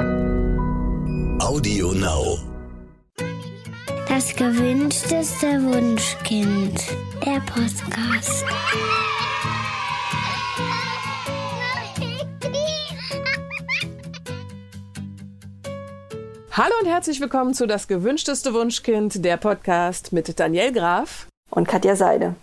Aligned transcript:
Audio 0.00 1.92
Now. 1.92 2.38
Das 4.08 4.34
gewünschteste 4.34 5.62
Wunschkind. 5.62 6.80
Der 7.24 7.40
Podcast. 7.40 8.44
Hallo 16.52 16.74
und 16.80 16.86
herzlich 16.88 17.20
willkommen 17.20 17.52
zu 17.52 17.66
Das 17.66 17.86
gewünschteste 17.86 18.54
Wunschkind, 18.54 19.22
der 19.22 19.36
Podcast 19.36 20.14
mit 20.14 20.40
Daniel 20.40 20.72
Graf 20.72 21.26
und 21.50 21.68
Katja 21.68 21.94
Seide. 21.94 22.36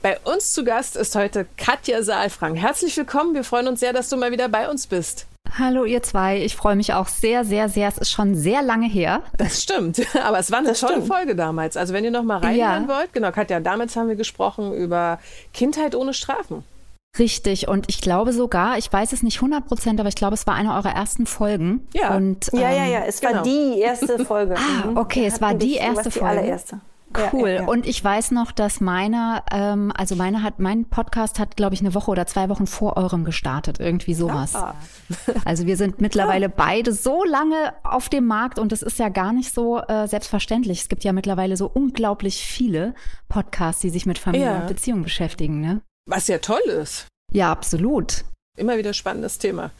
Bei 0.00 0.18
uns 0.20 0.52
zu 0.52 0.64
Gast 0.64 0.96
ist 0.96 1.14
heute 1.16 1.46
Katja 1.58 2.02
Saalfrank. 2.02 2.56
Herzlich 2.56 2.96
willkommen. 2.96 3.34
Wir 3.34 3.44
freuen 3.44 3.68
uns 3.68 3.80
sehr, 3.80 3.92
dass 3.92 4.08
du 4.08 4.16
mal 4.16 4.32
wieder 4.32 4.48
bei 4.48 4.70
uns 4.70 4.86
bist. 4.86 5.26
Hallo 5.56 5.84
ihr 5.84 6.02
zwei, 6.02 6.42
ich 6.42 6.56
freue 6.56 6.74
mich 6.74 6.94
auch 6.94 7.06
sehr, 7.06 7.44
sehr, 7.44 7.68
sehr. 7.68 7.86
Es 7.88 7.98
ist 7.98 8.10
schon 8.10 8.34
sehr 8.34 8.60
lange 8.62 8.88
her. 8.88 9.22
Das 9.36 9.62
stimmt, 9.62 10.00
aber 10.24 10.38
es 10.40 10.50
war 10.50 10.58
eine 10.58 10.68
Das 10.68 10.80
tolle 10.80 10.94
stimmt. 10.94 11.06
Folge 11.08 11.36
damals. 11.36 11.76
Also 11.76 11.94
wenn 11.94 12.04
ihr 12.04 12.10
noch 12.10 12.24
mal 12.24 12.38
reinhören 12.38 12.88
Ja. 12.88 12.88
wollt, 12.88 13.12
genau, 13.12 13.30
Katja, 13.30 13.60
damals 13.60 13.94
haben 13.94 14.08
wir 14.08 14.16
gesprochen 14.16 14.72
über 14.74 15.20
Kindheit 15.52 15.94
ohne 15.94 16.12
Strafen. 16.12 16.64
Richtig. 17.16 17.68
Und 17.68 17.84
ich 17.88 18.00
glaube 18.00 18.32
sogar, 18.32 18.76
ich 18.78 18.92
weiß 18.92 19.12
es 19.12 19.22
nicht 19.22 19.36
100 19.36 19.64
Prozent, 19.68 20.00
aber 20.00 20.08
ich 20.08 20.16
glaube, 20.16 20.34
es 20.34 20.48
war 20.48 20.54
eine 20.56 20.74
eurer 20.74 20.90
ersten 20.90 21.26
Folgen. 21.26 21.86
Ja. 21.92 22.16
Und, 22.16 22.50
Ja, 22.52 22.72
ja, 22.72 22.84
ähm, 22.86 22.92
ja, 22.92 23.04
es 23.06 23.20
genau. 23.20 23.34
war 23.36 23.42
die 23.44 23.78
erste 23.78 24.24
Folge. 24.24 24.56
Ah, 24.56 24.88
Mhm. 24.88 24.96
okay, 24.96 25.24
es 25.26 25.40
war 25.40 25.54
die 25.54 25.74
erste 25.76 25.96
warst 25.96 26.06
die 26.06 26.18
Folge. 26.18 26.40
allererste. 26.40 26.80
Cool. 27.32 27.48
Ja, 27.48 27.54
ja. 27.56 27.66
Und 27.66 27.86
ich 27.86 28.02
weiß 28.02 28.30
noch, 28.30 28.52
dass 28.52 28.80
meiner, 28.80 29.44
ähm, 29.50 29.92
also 29.96 30.16
meine 30.16 30.42
hat, 30.42 30.58
mein 30.58 30.86
Podcast 30.86 31.38
hat, 31.38 31.56
glaube 31.56 31.74
ich, 31.74 31.80
eine 31.80 31.94
Woche 31.94 32.10
oder 32.10 32.26
zwei 32.26 32.48
Wochen 32.48 32.66
vor 32.66 32.96
eurem 32.96 33.24
gestartet. 33.24 33.80
Irgendwie 33.80 34.14
sowas. 34.14 34.54
Ah. 34.54 34.74
Also 35.44 35.66
wir 35.66 35.76
sind 35.76 36.00
mittlerweile 36.00 36.48
beide 36.48 36.92
so 36.92 37.24
lange 37.24 37.74
auf 37.82 38.08
dem 38.08 38.26
Markt 38.26 38.58
und 38.58 38.72
das 38.72 38.82
ist 38.82 38.98
ja 38.98 39.08
gar 39.08 39.32
nicht 39.32 39.52
so 39.52 39.78
äh, 39.80 40.08
selbstverständlich. 40.08 40.82
Es 40.82 40.88
gibt 40.88 41.04
ja 41.04 41.12
mittlerweile 41.12 41.56
so 41.56 41.70
unglaublich 41.72 42.44
viele 42.44 42.94
Podcasts, 43.28 43.82
die 43.82 43.90
sich 43.90 44.06
mit 44.06 44.18
Familie 44.18 44.54
und 44.54 44.66
Beziehung 44.66 45.02
beschäftigen, 45.02 45.60
ne? 45.60 45.82
Was 46.06 46.28
ja 46.28 46.38
toll 46.38 46.62
ist. 46.66 47.06
Ja, 47.32 47.50
absolut. 47.50 48.24
Immer 48.56 48.78
wieder 48.78 48.92
spannendes 48.92 49.38
Thema. 49.38 49.70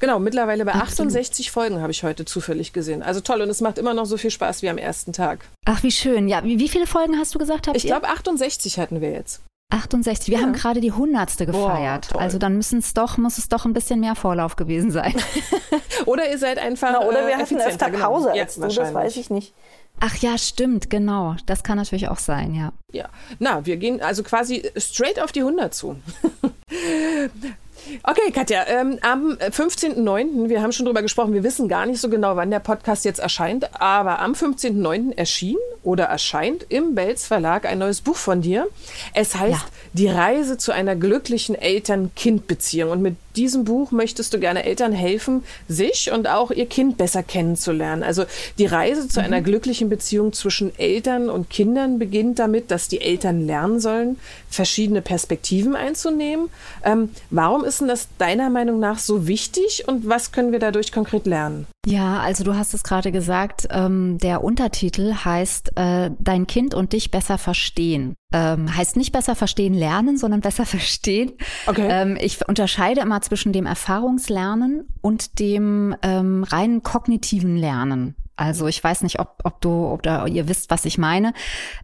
Genau, 0.00 0.18
mittlerweile 0.18 0.64
bei 0.64 0.72
Absolut. 0.72 1.12
68 1.12 1.50
Folgen 1.50 1.80
habe 1.80 1.92
ich 1.92 2.02
heute 2.02 2.24
zufällig 2.24 2.72
gesehen. 2.72 3.02
Also 3.02 3.20
toll 3.20 3.40
und 3.42 3.48
es 3.50 3.60
macht 3.60 3.78
immer 3.78 3.94
noch 3.94 4.06
so 4.06 4.16
viel 4.16 4.30
Spaß 4.30 4.62
wie 4.62 4.68
am 4.68 4.78
ersten 4.78 5.12
Tag. 5.12 5.46
Ach, 5.64 5.82
wie 5.82 5.90
schön. 5.90 6.28
Ja, 6.28 6.44
wie, 6.44 6.58
wie 6.58 6.68
viele 6.68 6.86
Folgen 6.86 7.18
hast 7.18 7.34
du 7.34 7.38
gesagt? 7.38 7.68
Ich 7.74 7.84
glaube 7.84 8.08
68 8.08 8.78
hatten 8.78 9.00
wir 9.00 9.10
jetzt. 9.10 9.42
68. 9.72 10.28
Wir 10.28 10.38
Ja. 10.38 10.42
haben 10.44 10.52
gerade 10.52 10.80
die 10.80 10.92
hundertste 10.92 11.44
Boah, 11.46 11.70
gefeiert. 11.70 12.10
toll. 12.10 12.20
also 12.20 12.38
dann 12.38 12.54
müssen 12.56 12.78
es 12.78 12.94
doch, 12.94 13.18
muss 13.18 13.36
es 13.38 13.48
doch 13.48 13.64
ein 13.64 13.72
bisschen 13.72 13.98
mehr 13.98 14.14
Vorlauf 14.14 14.54
gewesen 14.56 14.90
sein. 14.92 15.14
Oder 16.06 16.30
ihr 16.30 16.38
seid 16.38 16.58
einfach 16.58 16.90
Na, 16.92 17.04
oder 17.06 17.24
äh, 17.24 17.26
wir 17.26 17.32
hatten 17.34 17.42
effizienter, 17.56 17.68
öfter 17.68 17.90
genau. 17.90 18.06
Pause 18.12 18.30
Ja, 18.34 18.42
als 18.44 18.54
du, 18.54 18.60
das 18.60 18.94
weiß 18.94 19.16
ich 19.16 19.28
nicht. 19.30 19.54
Ach 19.98 20.14
ja, 20.18 20.36
stimmt, 20.38 20.90
genau. 20.90 21.36
Das 21.46 21.62
kann 21.64 21.78
natürlich 21.78 22.08
auch 22.08 22.18
sein, 22.18 22.54
ja. 22.54 22.72
Ja, 22.92 23.08
na, 23.38 23.64
wir 23.66 23.76
gehen 23.78 24.00
also 24.02 24.22
quasi 24.22 24.70
straight 24.76 25.18
auf 25.18 25.32
die 25.32 25.40
100 25.40 25.74
zu. 25.74 25.96
Okay, 28.02 28.30
Katja, 28.32 28.64
ähm, 28.68 28.98
am 29.02 29.32
15.09., 29.32 30.48
wir 30.48 30.62
haben 30.62 30.72
schon 30.72 30.86
drüber 30.86 31.02
gesprochen, 31.02 31.32
wir 31.34 31.42
wissen 31.42 31.68
gar 31.68 31.86
nicht 31.86 32.00
so 32.00 32.08
genau, 32.08 32.36
wann 32.36 32.50
der 32.50 32.60
Podcast 32.60 33.04
jetzt 33.04 33.18
erscheint, 33.20 33.80
aber 33.80 34.18
am 34.20 34.32
15.09. 34.32 35.16
erschien 35.16 35.56
oder 35.82 36.04
erscheint 36.04 36.66
im 36.68 36.94
Belz 36.94 37.26
Verlag 37.26 37.66
ein 37.66 37.78
neues 37.78 38.00
Buch 38.00 38.16
von 38.16 38.42
dir. 38.42 38.66
Es 39.14 39.34
heißt 39.34 39.52
Ja. 39.52 39.64
Die 39.92 40.08
Reise 40.08 40.58
zu 40.58 40.72
einer 40.72 40.96
glücklichen 40.96 41.54
Eltern-Kind-Beziehung. 41.54 42.90
Und 42.90 43.02
mit 43.02 43.16
diesem 43.36 43.64
Buch 43.64 43.92
möchtest 43.92 44.34
du 44.34 44.40
gerne 44.40 44.64
Eltern 44.64 44.92
helfen, 44.92 45.44
sich 45.68 46.10
und 46.12 46.28
auch 46.28 46.50
ihr 46.50 46.66
Kind 46.66 46.96
besser 46.96 47.22
kennenzulernen. 47.22 48.02
Also 48.02 48.24
die 48.58 48.66
Reise 48.66 49.08
zu 49.08 49.20
einer 49.20 49.40
glücklichen 49.40 49.88
Beziehung 49.88 50.32
zwischen 50.32 50.76
Eltern 50.78 51.28
und 51.28 51.50
Kindern 51.50 51.98
beginnt 51.98 52.38
damit, 52.38 52.70
dass 52.70 52.88
die 52.88 53.00
Eltern 53.00 53.46
lernen 53.46 53.80
sollen, 53.80 54.18
verschiedene 54.48 55.02
Perspektiven 55.02 55.76
einzunehmen. 55.76 56.48
Ähm, 56.84 57.10
warum 57.30 57.64
ist 57.64 57.80
denn 57.80 57.88
das 57.88 58.08
deiner 58.18 58.50
Meinung 58.50 58.80
nach 58.80 58.98
so 58.98 59.26
wichtig 59.28 59.84
und 59.86 60.08
was 60.08 60.32
können 60.32 60.52
wir 60.52 60.58
dadurch 60.58 60.92
konkret 60.92 61.26
lernen? 61.26 61.66
Ja, 61.86 62.18
also 62.18 62.42
du 62.42 62.56
hast 62.56 62.74
es 62.74 62.82
gerade 62.82 63.12
gesagt, 63.12 63.68
ähm, 63.70 64.18
der 64.18 64.42
Untertitel 64.42 65.14
heißt 65.24 65.76
äh, 65.76 66.10
Dein 66.18 66.48
Kind 66.48 66.74
und 66.74 66.92
dich 66.92 67.12
besser 67.12 67.38
verstehen. 67.38 68.16
Ähm, 68.32 68.76
heißt 68.76 68.96
nicht 68.96 69.12
besser 69.12 69.36
verstehen 69.36 69.72
lernen, 69.72 70.18
sondern 70.18 70.40
besser 70.40 70.66
verstehen. 70.66 71.34
Okay. 71.68 71.86
Ähm, 71.88 72.18
ich 72.20 72.46
unterscheide 72.48 73.02
immer 73.02 73.20
zwischen 73.20 73.52
dem 73.52 73.66
Erfahrungslernen 73.66 74.88
und 75.00 75.38
dem 75.38 75.94
ähm, 76.02 76.42
reinen 76.42 76.82
kognitiven 76.82 77.56
Lernen. 77.56 78.16
Also 78.34 78.66
ich 78.66 78.82
weiß 78.82 79.04
nicht, 79.04 79.20
ob, 79.20 79.38
ob 79.44 79.60
du 79.60 79.86
oder 79.86 80.26
ihr 80.26 80.48
wisst, 80.48 80.70
was 80.70 80.86
ich 80.86 80.98
meine. 80.98 81.34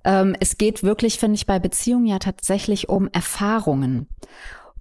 Ähm, 0.03 0.35
es 0.41 0.59
geht 0.59 0.83
wirklich, 0.83 1.21
finde 1.21 1.37
ich, 1.37 1.47
bei 1.47 1.61
Beziehungen 1.61 2.07
ja 2.07 2.19
tatsächlich 2.19 2.89
um 2.89 3.09
Erfahrungen. 3.13 4.09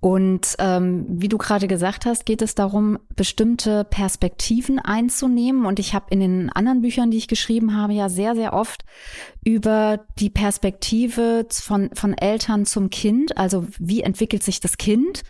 Und 0.01 0.55
ähm, 0.57 1.05
wie 1.07 1.29
du 1.29 1.37
gerade 1.37 1.67
gesagt 1.67 2.07
hast, 2.07 2.25
geht 2.25 2.41
es 2.41 2.55
darum, 2.55 2.97
bestimmte 3.15 3.83
Perspektiven 3.83 4.79
einzunehmen. 4.79 5.63
Und 5.67 5.77
ich 5.77 5.93
habe 5.93 6.07
in 6.09 6.19
den 6.19 6.49
anderen 6.49 6.81
Büchern, 6.81 7.11
die 7.11 7.19
ich 7.19 7.27
geschrieben 7.27 7.77
habe, 7.77 7.93
ja 7.93 8.09
sehr, 8.09 8.33
sehr 8.33 8.53
oft 8.53 8.83
über 9.43 10.03
die 10.17 10.31
Perspektive 10.31 11.45
von, 11.51 11.91
von 11.93 12.17
Eltern 12.17 12.65
zum 12.65 12.89
Kind. 12.89 13.37
Also 13.37 13.67
wie 13.77 14.01
entwickelt 14.01 14.41
sich 14.41 14.59
das 14.59 14.77
Kind 14.77 15.21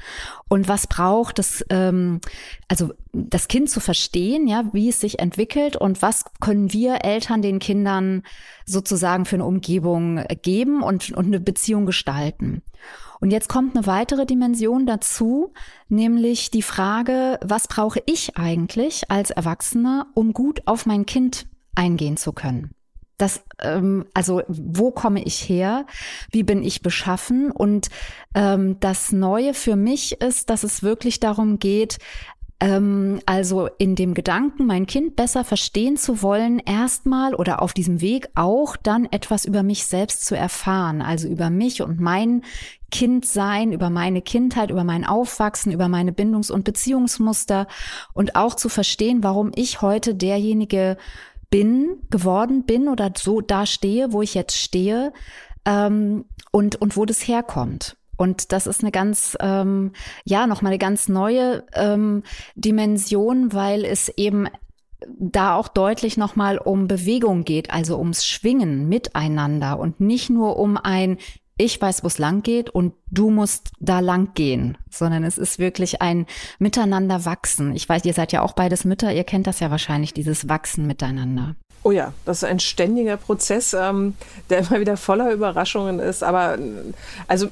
und 0.47 0.69
was 0.69 0.87
braucht 0.87 1.39
es, 1.39 1.65
ähm, 1.69 2.21
also 2.69 2.93
das 3.11 3.49
Kind 3.49 3.69
zu 3.69 3.81
verstehen, 3.81 4.47
ja, 4.47 4.63
wie 4.71 4.87
es 4.87 5.01
sich 5.01 5.19
entwickelt 5.19 5.75
und 5.75 6.01
was 6.01 6.23
können 6.39 6.71
wir 6.71 7.03
Eltern 7.03 7.41
den 7.41 7.59
Kindern 7.59 8.23
sozusagen 8.65 9.25
für 9.25 9.35
eine 9.35 9.45
Umgebung 9.45 10.23
geben 10.41 10.81
und, 10.81 11.11
und 11.11 11.25
eine 11.25 11.41
Beziehung 11.41 11.85
gestalten. 11.85 12.61
Und 13.21 13.29
jetzt 13.29 13.47
kommt 13.47 13.77
eine 13.77 13.85
weitere 13.85 14.25
Dimension 14.25 14.87
dazu, 14.87 15.53
nämlich 15.87 16.49
die 16.49 16.63
Frage, 16.63 17.39
was 17.41 17.67
brauche 17.67 18.01
ich 18.07 18.35
eigentlich 18.35 19.09
als 19.09 19.29
Erwachsener, 19.29 20.07
um 20.15 20.33
gut 20.33 20.63
auf 20.65 20.87
mein 20.87 21.05
Kind 21.05 21.47
eingehen 21.75 22.17
zu 22.17 22.33
können? 22.33 22.71
Das, 23.17 23.43
ähm, 23.59 24.07
also 24.15 24.41
wo 24.47 24.89
komme 24.89 25.23
ich 25.23 25.47
her? 25.47 25.85
Wie 26.31 26.41
bin 26.41 26.63
ich 26.63 26.81
beschaffen? 26.81 27.51
Und 27.51 27.89
ähm, 28.33 28.79
das 28.79 29.11
Neue 29.11 29.53
für 29.53 29.75
mich 29.75 30.19
ist, 30.19 30.49
dass 30.49 30.63
es 30.63 30.81
wirklich 30.81 31.19
darum 31.19 31.59
geht, 31.59 31.99
also 32.61 33.69
in 33.79 33.95
dem 33.95 34.13
Gedanken, 34.13 34.67
mein 34.67 34.85
Kind 34.85 35.15
besser 35.15 35.43
verstehen 35.43 35.97
zu 35.97 36.21
wollen, 36.21 36.59
erstmal 36.59 37.33
oder 37.33 37.59
auf 37.59 37.73
diesem 37.73 38.01
Weg 38.01 38.29
auch 38.35 38.75
dann 38.75 39.05
etwas 39.05 39.45
über 39.45 39.63
mich 39.63 39.85
selbst 39.85 40.27
zu 40.27 40.37
erfahren, 40.37 41.01
also 41.01 41.27
über 41.27 41.49
mich 41.49 41.81
und 41.81 41.99
mein 41.99 42.43
Kindsein, 42.91 43.71
über 43.71 43.89
meine 43.89 44.21
Kindheit, 44.21 44.69
über 44.69 44.83
mein 44.83 45.05
Aufwachsen, 45.05 45.71
über 45.71 45.87
meine 45.87 46.11
Bindungs- 46.11 46.51
und 46.51 46.63
Beziehungsmuster 46.63 47.65
und 48.13 48.35
auch 48.35 48.53
zu 48.53 48.69
verstehen, 48.69 49.23
warum 49.23 49.51
ich 49.55 49.81
heute 49.81 50.13
derjenige 50.13 50.97
bin, 51.49 51.97
geworden 52.11 52.65
bin 52.65 52.89
oder 52.89 53.11
so 53.17 53.41
da 53.41 53.65
stehe, 53.65 54.13
wo 54.13 54.21
ich 54.21 54.35
jetzt 54.35 54.55
stehe 54.55 55.13
ähm, 55.65 56.25
und, 56.51 56.75
und 56.75 56.95
wo 56.95 57.05
das 57.05 57.27
herkommt. 57.27 57.97
Und 58.21 58.51
das 58.51 58.67
ist 58.67 58.81
eine 58.81 58.91
ganz, 58.91 59.35
ähm, 59.39 59.93
ja, 60.25 60.45
nochmal 60.45 60.73
eine 60.73 60.77
ganz 60.77 61.09
neue 61.09 61.63
ähm, 61.73 62.21
Dimension, 62.53 63.51
weil 63.51 63.83
es 63.83 64.09
eben 64.09 64.47
da 65.17 65.55
auch 65.55 65.67
deutlich 65.67 66.17
nochmal 66.17 66.59
um 66.59 66.87
Bewegung 66.87 67.45
geht, 67.45 67.71
also 67.71 67.97
ums 67.97 68.27
Schwingen 68.27 68.87
miteinander 68.87 69.79
und 69.79 69.99
nicht 70.01 70.29
nur 70.29 70.59
um 70.59 70.77
ein 70.77 71.17
ich 71.57 71.81
weiß, 71.81 72.03
wo 72.03 72.07
es 72.07 72.19
lang 72.19 72.43
geht 72.43 72.69
und 72.69 72.93
du 73.09 73.31
musst 73.31 73.71
da 73.79 74.01
lang 74.01 74.35
gehen, 74.35 74.77
sondern 74.91 75.23
es 75.23 75.39
ist 75.39 75.57
wirklich 75.57 76.01
ein 76.03 76.27
Miteinander 76.59 77.25
wachsen. 77.25 77.75
Ich 77.75 77.89
weiß, 77.89 78.05
ihr 78.05 78.13
seid 78.13 78.31
ja 78.31 78.43
auch 78.43 78.53
beides 78.53 78.85
Mütter, 78.85 79.11
ihr 79.11 79.23
kennt 79.23 79.47
das 79.47 79.59
ja 79.61 79.71
wahrscheinlich, 79.71 80.13
dieses 80.13 80.47
Wachsen 80.47 80.85
miteinander. 80.85 81.55
Oh 81.83 81.89
ja, 81.89 82.13
das 82.25 82.37
ist 82.37 82.43
ein 82.43 82.59
ständiger 82.59 83.17
Prozess, 83.17 83.73
ähm, 83.73 84.13
der 84.51 84.59
immer 84.59 84.79
wieder 84.79 84.97
voller 84.97 85.31
Überraschungen 85.31 85.99
ist. 85.99 86.23
Aber 86.23 86.59
äh, 86.59 86.59
also 87.27 87.47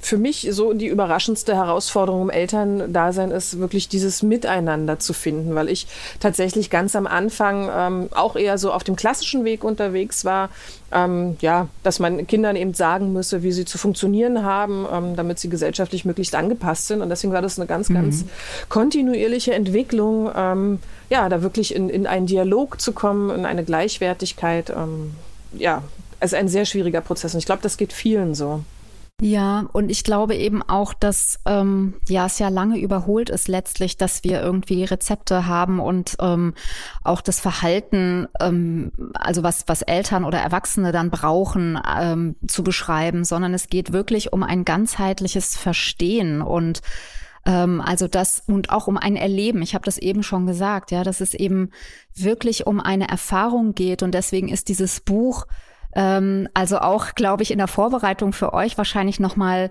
für 0.00 0.18
mich 0.18 0.48
so 0.50 0.72
die 0.72 0.88
überraschendste 0.88 1.54
Herausforderung 1.54 2.22
im 2.22 2.30
Elterndasein 2.30 3.30
ist 3.30 3.60
wirklich 3.60 3.88
dieses 3.88 4.24
Miteinander 4.24 4.98
zu 4.98 5.12
finden, 5.12 5.54
weil 5.54 5.68
ich 5.68 5.86
tatsächlich 6.18 6.70
ganz 6.70 6.96
am 6.96 7.06
Anfang 7.06 7.70
ähm, 7.72 8.08
auch 8.16 8.34
eher 8.34 8.58
so 8.58 8.72
auf 8.72 8.82
dem 8.82 8.96
klassischen 8.96 9.44
Weg 9.44 9.62
unterwegs 9.62 10.24
war. 10.24 10.50
Ähm, 10.90 11.36
ja, 11.40 11.68
dass 11.82 12.00
man 12.00 12.26
Kindern 12.26 12.56
eben 12.56 12.74
sagen 12.74 13.12
müsse, 13.12 13.42
wie 13.42 13.52
sie 13.52 13.66
zu 13.66 13.78
funktionieren 13.78 14.42
haben, 14.42 14.86
ähm, 14.90 15.16
damit 15.16 15.38
sie 15.38 15.50
gesellschaftlich 15.50 16.04
möglichst 16.04 16.34
angepasst 16.34 16.88
sind. 16.88 17.02
Und 17.02 17.10
deswegen 17.10 17.32
war 17.32 17.42
das 17.42 17.58
eine 17.58 17.66
ganz, 17.66 17.88
ganz 17.90 18.24
kontinuierliche 18.70 19.52
Entwicklung, 19.52 20.30
ähm, 20.34 20.78
ja, 21.10 21.28
da 21.28 21.42
wirklich 21.42 21.74
in, 21.74 21.88
in 21.88 22.06
einen 22.06 22.26
Dialog 22.26 22.80
zu 22.80 22.92
kommen, 22.92 23.30
in 23.30 23.46
eine 23.46 23.64
Gleichwertigkeit. 23.64 24.70
Ähm, 24.70 25.14
ja, 25.52 25.82
ist 26.20 26.34
ein 26.34 26.48
sehr 26.48 26.64
schwieriger 26.64 27.00
Prozess. 27.00 27.34
Und 27.34 27.38
ich 27.38 27.46
glaube, 27.46 27.62
das 27.62 27.76
geht 27.76 27.92
vielen 27.92 28.34
so. 28.34 28.62
Ja, 29.20 29.66
und 29.72 29.90
ich 29.90 30.04
glaube 30.04 30.36
eben 30.36 30.62
auch, 30.62 30.94
dass 30.94 31.40
ähm, 31.44 31.94
ja 32.08 32.26
es 32.26 32.38
ja 32.38 32.50
lange 32.50 32.78
überholt 32.78 33.30
ist 33.30 33.48
letztlich, 33.48 33.96
dass 33.96 34.22
wir 34.22 34.40
irgendwie 34.40 34.84
Rezepte 34.84 35.46
haben 35.46 35.80
und 35.80 36.14
ähm, 36.20 36.54
auch 37.02 37.20
das 37.20 37.40
Verhalten, 37.40 38.28
ähm, 38.40 38.92
also 39.14 39.42
was 39.42 39.64
was 39.66 39.82
Eltern 39.82 40.22
oder 40.22 40.38
Erwachsene 40.38 40.92
dann 40.92 41.10
brauchen, 41.10 41.80
ähm, 41.98 42.36
zu 42.46 42.62
beschreiben, 42.62 43.24
sondern 43.24 43.54
es 43.54 43.66
geht 43.66 43.92
wirklich 43.92 44.32
um 44.32 44.44
ein 44.44 44.64
ganzheitliches 44.64 45.56
Verstehen 45.56 46.40
und 46.40 46.80
ähm, 47.48 47.80
also 47.80 48.06
das 48.06 48.42
und 48.46 48.70
auch 48.70 48.86
um 48.86 48.98
ein 48.98 49.16
Erleben. 49.16 49.62
Ich 49.62 49.74
habe 49.74 49.84
das 49.84 49.98
eben 49.98 50.22
schon 50.22 50.46
gesagt, 50.46 50.92
ja, 50.92 51.02
dass 51.02 51.20
es 51.20 51.34
eben 51.34 51.70
wirklich 52.14 52.66
um 52.66 52.78
eine 52.78 53.08
Erfahrung 53.08 53.74
geht 53.74 54.02
und 54.02 54.12
deswegen 54.12 54.48
ist 54.48 54.68
dieses 54.68 55.00
Buch 55.00 55.46
ähm, 55.94 56.48
also 56.52 56.78
auch, 56.78 57.14
glaube 57.14 57.42
ich, 57.42 57.50
in 57.50 57.58
der 57.58 57.66
Vorbereitung 57.66 58.34
für 58.34 58.52
euch 58.52 58.76
wahrscheinlich 58.76 59.20
nochmal 59.20 59.70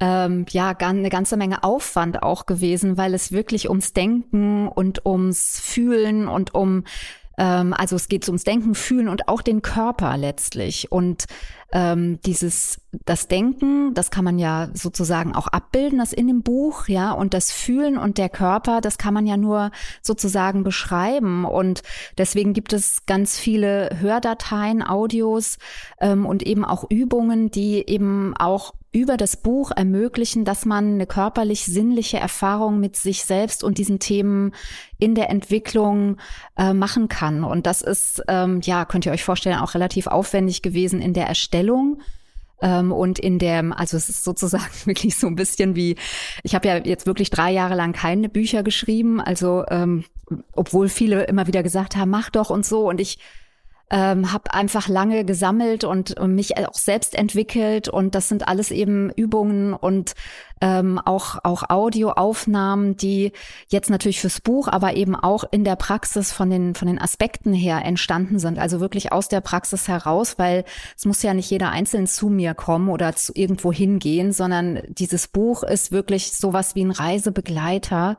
ähm, 0.00 0.46
ja 0.48 0.70
eine 0.70 1.10
ganze 1.10 1.36
Menge 1.36 1.62
Aufwand 1.62 2.22
auch 2.22 2.46
gewesen, 2.46 2.96
weil 2.96 3.12
es 3.12 3.32
wirklich 3.32 3.68
ums 3.68 3.92
Denken 3.92 4.66
und 4.66 5.04
ums 5.04 5.60
Fühlen 5.60 6.26
und 6.26 6.54
um 6.54 6.84
ähm, 7.38 7.72
also 7.72 7.96
es 7.96 8.08
geht 8.08 8.26
ums 8.28 8.44
Denken, 8.44 8.74
Fühlen 8.74 9.08
und 9.08 9.28
auch 9.28 9.40
den 9.40 9.62
Körper 9.62 10.16
letztlich. 10.16 10.90
Und 10.92 11.24
ähm, 11.72 12.18
dieses, 12.22 12.80
das 13.04 13.28
Denken, 13.28 13.94
das 13.94 14.10
kann 14.10 14.24
man 14.24 14.38
ja 14.38 14.68
sozusagen 14.74 15.34
auch 15.34 15.46
abbilden, 15.46 15.98
das 15.98 16.12
in 16.12 16.26
dem 16.26 16.42
Buch, 16.42 16.88
ja, 16.88 17.12
und 17.12 17.34
das 17.34 17.52
Fühlen 17.52 17.98
und 17.98 18.18
der 18.18 18.28
Körper, 18.28 18.80
das 18.80 18.98
kann 18.98 19.14
man 19.14 19.26
ja 19.26 19.36
nur 19.36 19.70
sozusagen 20.02 20.64
beschreiben. 20.64 21.44
Und 21.44 21.82
deswegen 22.16 22.54
gibt 22.54 22.72
es 22.72 23.06
ganz 23.06 23.38
viele 23.38 23.90
Hördateien, 24.00 24.82
Audios 24.82 25.58
ähm, 26.00 26.26
und 26.26 26.42
eben 26.42 26.64
auch 26.64 26.84
Übungen, 26.90 27.50
die 27.50 27.88
eben 27.88 28.36
auch 28.36 28.74
über 28.90 29.16
das 29.16 29.36
Buch 29.36 29.70
ermöglichen, 29.70 30.44
dass 30.44 30.64
man 30.64 30.94
eine 30.94 31.06
körperlich-sinnliche 31.06 32.18
Erfahrung 32.18 32.80
mit 32.80 32.96
sich 32.96 33.24
selbst 33.24 33.62
und 33.62 33.78
diesen 33.78 33.98
Themen 33.98 34.54
in 34.98 35.14
der 35.14 35.28
Entwicklung 35.30 36.16
äh, 36.56 36.72
machen 36.72 37.08
kann. 37.08 37.44
Und 37.44 37.66
das 37.66 37.82
ist, 37.82 38.22
ähm, 38.28 38.60
ja, 38.62 38.84
könnt 38.86 39.04
ihr 39.04 39.12
euch 39.12 39.24
vorstellen, 39.24 39.58
auch 39.58 39.74
relativ 39.74 40.06
aufwendig 40.06 40.62
gewesen 40.62 41.02
in 41.02 41.12
der 41.12 41.26
Erstellung. 41.26 42.00
Ähm, 42.60 42.90
und 42.90 43.18
in 43.18 43.38
dem, 43.38 43.72
also 43.72 43.96
es 43.96 44.08
ist 44.08 44.24
sozusagen 44.24 44.64
wirklich 44.84 45.16
so 45.16 45.26
ein 45.26 45.36
bisschen 45.36 45.76
wie, 45.76 45.96
ich 46.42 46.54
habe 46.54 46.66
ja 46.66 46.78
jetzt 46.78 47.06
wirklich 47.06 47.30
drei 47.30 47.52
Jahre 47.52 47.74
lang 47.74 47.92
keine 47.92 48.28
Bücher 48.28 48.62
geschrieben, 48.62 49.20
also 49.20 49.64
ähm, 49.68 50.04
obwohl 50.52 50.88
viele 50.88 51.24
immer 51.24 51.46
wieder 51.46 51.62
gesagt 51.62 51.96
haben, 51.96 52.10
mach 52.10 52.30
doch 52.30 52.50
und 52.50 52.66
so. 52.66 52.88
Und 52.88 53.00
ich 53.00 53.18
ähm, 53.90 54.32
habe 54.32 54.52
einfach 54.52 54.88
lange 54.88 55.24
gesammelt 55.24 55.84
und, 55.84 56.18
und, 56.18 56.34
mich 56.34 56.58
auch 56.58 56.74
selbst 56.74 57.14
entwickelt 57.14 57.88
und 57.88 58.14
das 58.14 58.28
sind 58.28 58.46
alles 58.46 58.70
eben 58.70 59.10
Übungen 59.10 59.72
und 59.72 60.14
ähm, 60.60 61.00
auch 61.02 61.38
auch 61.44 61.70
Audioaufnahmen, 61.70 62.96
die 62.96 63.32
jetzt 63.68 63.90
natürlich 63.90 64.20
fürs 64.20 64.40
Buch, 64.40 64.68
aber 64.68 64.94
eben 64.94 65.14
auch 65.14 65.44
in 65.50 65.64
der 65.64 65.76
Praxis 65.76 66.32
von 66.32 66.50
den 66.50 66.74
von 66.74 66.88
den 66.88 67.00
Aspekten 67.00 67.54
her 67.54 67.84
entstanden 67.84 68.38
sind. 68.38 68.58
Also 68.58 68.80
wirklich 68.80 69.12
aus 69.12 69.28
der 69.28 69.40
Praxis 69.40 69.88
heraus, 69.88 70.38
weil 70.38 70.64
es 70.96 71.06
muss 71.06 71.22
ja 71.22 71.32
nicht 71.32 71.50
jeder 71.50 71.70
einzeln 71.70 72.06
zu 72.06 72.28
mir 72.28 72.54
kommen 72.54 72.88
oder 72.88 73.14
zu 73.14 73.32
irgendwo 73.34 73.72
hingehen, 73.72 74.32
sondern 74.32 74.82
dieses 74.88 75.28
Buch 75.28 75.62
ist 75.62 75.92
wirklich 75.92 76.32
sowas 76.32 76.74
wie 76.74 76.84
ein 76.84 76.90
Reisebegleiter 76.90 78.18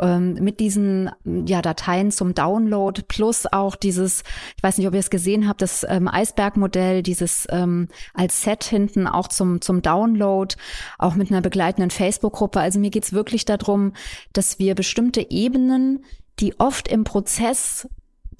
ähm, 0.00 0.34
mit 0.34 0.60
diesen 0.60 1.10
ja, 1.24 1.62
Dateien 1.62 2.10
zum 2.10 2.34
Download 2.34 3.02
plus 3.06 3.46
auch 3.46 3.76
dieses, 3.76 4.22
ich 4.56 4.62
weiß 4.62 4.78
nicht, 4.78 4.86
ob 4.86 4.94
ihr 4.94 5.00
es 5.00 5.10
gesehen 5.10 5.48
habt, 5.48 5.62
das 5.62 5.86
ähm, 5.88 6.08
Eisbergmodell, 6.08 7.02
dieses 7.02 7.46
ähm, 7.50 7.88
als 8.14 8.42
Set 8.42 8.64
hinten 8.64 9.06
auch 9.06 9.28
zum, 9.28 9.60
zum 9.60 9.82
Download, 9.82 10.54
auch 10.98 11.14
mit 11.14 11.30
einer 11.30 11.40
begleitenden 11.40 11.90
Facebook-Gruppe. 11.90 12.60
Also 12.60 12.78
mir 12.78 12.90
geht's 12.90 13.12
wirklich 13.12 13.44
darum, 13.44 13.92
dass 14.32 14.58
wir 14.58 14.74
bestimmte 14.74 15.30
Ebenen, 15.30 16.04
die 16.38 16.58
oft 16.58 16.88
im 16.88 17.04
Prozess 17.04 17.88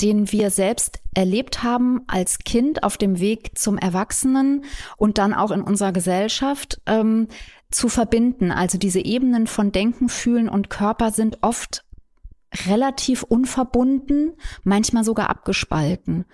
den 0.01 0.33
wir 0.33 0.51
selbst 0.51 1.01
erlebt 1.15 1.63
haben 1.63 2.03
als 2.07 2.39
Kind 2.39 2.83
auf 2.85 2.97
dem 2.97 3.21
Weg 3.21 3.59
zum 3.59 3.77
Erwachsenen 3.77 4.65
und 4.97 5.19
dann 5.19 5.35
auch 5.35 5.51
in 5.51 5.61
unserer 5.61 5.93
Gesellschaft, 5.93 6.81
ähm, 6.87 7.29
zu 7.71 7.89
verbinden. 7.89 8.51
Also 8.51 8.79
diese 8.79 9.01
Ebenen 9.01 9.47
von 9.47 9.73
Denken, 9.73 10.09
Fühlen 10.09 10.49
und 10.49 10.71
Körper 10.71 11.11
sind 11.11 11.39
oft 11.43 11.85
relativ 12.67 13.23
unverbunden, 13.23 14.33
manchmal 14.65 15.05
sogar 15.05 15.31
abgespalten. 15.31 16.25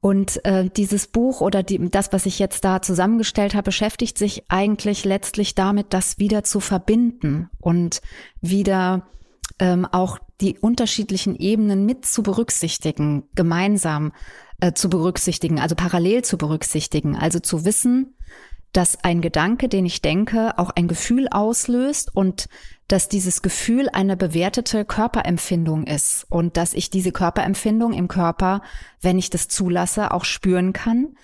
Und 0.00 0.44
äh, 0.44 0.68
dieses 0.68 1.06
Buch 1.06 1.40
oder 1.40 1.62
die, 1.62 1.78
das, 1.90 2.12
was 2.12 2.26
ich 2.26 2.38
jetzt 2.38 2.64
da 2.66 2.82
zusammengestellt 2.82 3.54
habe, 3.54 3.64
beschäftigt 3.64 4.18
sich 4.18 4.44
eigentlich 4.48 5.06
letztlich 5.06 5.54
damit, 5.54 5.94
das 5.94 6.18
wieder 6.18 6.44
zu 6.44 6.60
verbinden 6.60 7.48
und 7.58 8.02
wieder 8.42 9.06
ähm, 9.58 9.86
auch 9.90 10.18
die 10.42 10.58
unterschiedlichen 10.58 11.36
Ebenen 11.36 11.86
mit 11.86 12.04
zu 12.04 12.22
berücksichtigen, 12.22 13.24
gemeinsam 13.34 14.12
äh, 14.60 14.74
zu 14.74 14.90
berücksichtigen, 14.90 15.58
also 15.58 15.74
parallel 15.74 16.22
zu 16.22 16.36
berücksichtigen, 16.36 17.16
also 17.16 17.40
zu 17.40 17.64
wissen, 17.64 18.14
dass 18.74 19.02
ein 19.04 19.20
Gedanke, 19.20 19.68
den 19.68 19.86
ich 19.86 20.02
denke, 20.02 20.58
auch 20.58 20.70
ein 20.70 20.88
Gefühl 20.88 21.28
auslöst 21.30 22.14
und 22.14 22.48
dass 22.88 23.08
dieses 23.08 23.40
Gefühl 23.40 23.88
eine 23.88 24.16
bewertete 24.16 24.84
Körperempfindung 24.84 25.84
ist 25.84 26.26
und 26.28 26.56
dass 26.56 26.74
ich 26.74 26.90
diese 26.90 27.12
Körperempfindung 27.12 27.94
im 27.94 28.08
Körper, 28.08 28.60
wenn 29.00 29.18
ich 29.18 29.30
das 29.30 29.48
zulasse, 29.48 30.10
auch 30.12 30.24
spüren 30.24 30.72
kann 30.72 31.16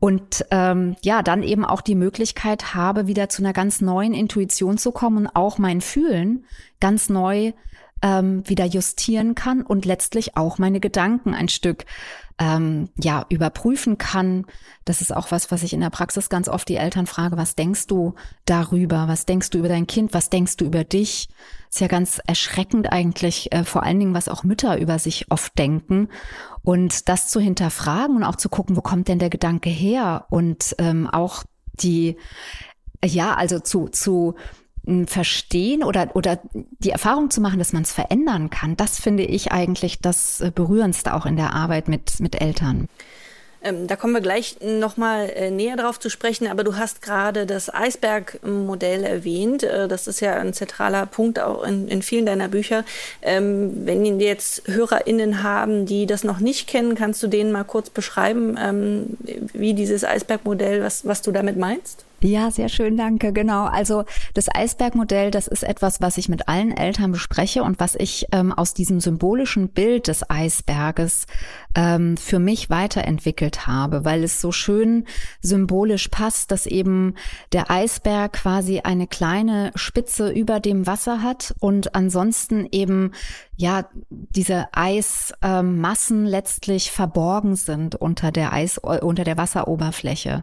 und 0.00 0.46
ähm, 0.50 0.96
ja, 1.02 1.22
dann 1.22 1.42
eben 1.42 1.64
auch 1.64 1.80
die 1.80 1.94
Möglichkeit 1.94 2.74
habe, 2.74 3.06
wieder 3.06 3.28
zu 3.28 3.42
einer 3.42 3.52
ganz 3.52 3.80
neuen 3.80 4.14
Intuition 4.14 4.78
zu 4.78 4.92
kommen 4.92 5.26
und 5.26 5.36
auch 5.36 5.58
mein 5.58 5.80
Fühlen 5.80 6.44
ganz 6.78 7.08
neu 7.08 7.52
ähm, 8.02 8.46
wieder 8.46 8.66
justieren 8.66 9.34
kann 9.34 9.62
und 9.62 9.84
letztlich 9.84 10.36
auch 10.36 10.58
meine 10.58 10.78
Gedanken 10.78 11.34
ein 11.34 11.48
Stück 11.48 11.86
ähm, 12.38 12.88
ja 12.98 13.26
überprüfen 13.28 13.98
kann. 13.98 14.46
Das 14.84 15.00
ist 15.00 15.14
auch 15.14 15.30
was, 15.30 15.50
was 15.50 15.62
ich 15.62 15.72
in 15.72 15.80
der 15.80 15.90
Praxis 15.90 16.28
ganz 16.28 16.48
oft 16.48 16.68
die 16.68 16.76
Eltern 16.76 17.06
frage: 17.06 17.36
Was 17.36 17.54
denkst 17.54 17.86
du 17.86 18.14
darüber? 18.44 19.08
Was 19.08 19.26
denkst 19.26 19.50
du 19.50 19.58
über 19.58 19.68
dein 19.68 19.86
Kind? 19.86 20.14
Was 20.14 20.30
denkst 20.30 20.56
du 20.56 20.64
über 20.64 20.84
dich? 20.84 21.28
Ist 21.70 21.80
ja 21.80 21.86
ganz 21.86 22.20
erschreckend 22.26 22.92
eigentlich, 22.92 23.52
äh, 23.52 23.64
vor 23.64 23.82
allen 23.82 23.98
Dingen, 23.98 24.14
was 24.14 24.28
auch 24.28 24.44
Mütter 24.44 24.78
über 24.78 24.98
sich 24.98 25.30
oft 25.30 25.56
denken. 25.58 26.08
Und 26.62 27.08
das 27.08 27.28
zu 27.28 27.40
hinterfragen 27.40 28.16
und 28.16 28.24
auch 28.24 28.36
zu 28.36 28.48
gucken, 28.48 28.76
wo 28.76 28.80
kommt 28.80 29.08
denn 29.08 29.18
der 29.18 29.30
Gedanke 29.30 29.70
her? 29.70 30.26
Und 30.30 30.74
ähm, 30.78 31.08
auch 31.08 31.44
die, 31.74 32.16
ja, 33.04 33.34
also 33.34 33.58
zu, 33.58 33.88
zu 33.88 34.34
verstehen 35.06 35.82
oder, 35.82 36.14
oder 36.14 36.40
die 36.52 36.90
Erfahrung 36.90 37.30
zu 37.30 37.40
machen, 37.40 37.58
dass 37.58 37.72
man 37.72 37.82
es 37.82 37.92
verändern 37.92 38.50
kann, 38.50 38.76
das 38.76 38.98
finde 38.98 39.24
ich 39.24 39.52
eigentlich 39.52 40.00
das 40.00 40.40
äh, 40.40 40.50
Berührendste 40.54 41.14
auch 41.14 41.26
in 41.26 41.36
der 41.36 41.54
Arbeit 41.54 41.88
mit, 41.88 42.20
mit 42.20 42.40
Eltern. 42.40 42.88
Ähm, 43.64 43.86
da 43.86 43.96
kommen 43.96 44.12
wir 44.12 44.20
gleich 44.20 44.58
nochmal 44.60 45.30
äh, 45.30 45.50
näher 45.50 45.76
drauf 45.76 45.98
zu 45.98 46.10
sprechen, 46.10 46.46
aber 46.46 46.64
du 46.64 46.76
hast 46.76 47.00
gerade 47.00 47.46
das 47.46 47.72
Eisbergmodell 47.72 49.04
erwähnt. 49.04 49.62
Äh, 49.62 49.88
das 49.88 50.06
ist 50.06 50.20
ja 50.20 50.34
ein 50.34 50.52
zentraler 50.52 51.06
Punkt 51.06 51.40
auch 51.40 51.64
in, 51.64 51.88
in 51.88 52.02
vielen 52.02 52.26
deiner 52.26 52.48
Bücher. 52.48 52.84
Ähm, 53.22 53.86
wenn 53.86 54.20
jetzt 54.20 54.68
HörerInnen 54.68 55.42
haben, 55.42 55.86
die 55.86 56.04
das 56.04 56.24
noch 56.24 56.40
nicht 56.40 56.68
kennen, 56.68 56.94
kannst 56.94 57.22
du 57.22 57.26
denen 57.26 57.52
mal 57.52 57.64
kurz 57.64 57.88
beschreiben, 57.88 58.58
ähm, 58.60 59.16
wie 59.54 59.72
dieses 59.72 60.04
Eisbergmodell, 60.04 60.82
was, 60.82 61.06
was 61.06 61.22
du 61.22 61.32
damit 61.32 61.56
meinst? 61.56 62.04
Ja, 62.20 62.50
sehr 62.50 62.70
schön, 62.70 62.96
danke. 62.96 63.34
Genau. 63.34 63.64
Also 63.64 64.04
das 64.32 64.48
Eisbergmodell, 64.48 65.30
das 65.30 65.46
ist 65.46 65.62
etwas, 65.62 66.00
was 66.00 66.16
ich 66.16 66.30
mit 66.30 66.48
allen 66.48 66.74
Eltern 66.74 67.12
bespreche 67.12 67.62
und 67.62 67.80
was 67.80 67.94
ich 67.94 68.26
ähm, 68.32 68.50
aus 68.50 68.72
diesem 68.72 69.00
symbolischen 69.00 69.68
Bild 69.68 70.08
des 70.08 70.28
Eisberges 70.30 71.26
ähm, 71.74 72.16
für 72.16 72.38
mich 72.38 72.70
weiterentwickelt 72.70 73.66
habe, 73.66 74.06
weil 74.06 74.24
es 74.24 74.40
so 74.40 74.52
schön 74.52 75.04
symbolisch 75.42 76.08
passt, 76.08 76.50
dass 76.50 76.64
eben 76.64 77.14
der 77.52 77.70
Eisberg 77.70 78.32
quasi 78.32 78.80
eine 78.80 79.06
kleine 79.06 79.70
Spitze 79.74 80.30
über 80.30 80.60
dem 80.60 80.86
Wasser 80.86 81.22
hat 81.22 81.54
und 81.60 81.94
ansonsten 81.94 82.66
eben 82.72 83.12
ja 83.56 83.86
diese 84.08 84.68
Eismassen 84.72 86.24
letztlich 86.24 86.90
verborgen 86.90 87.54
sind 87.54 87.96
unter 87.96 88.32
der 88.32 88.54
Eis 88.54 88.78
unter 88.78 89.24
der 89.24 89.36
Wasseroberfläche. 89.36 90.42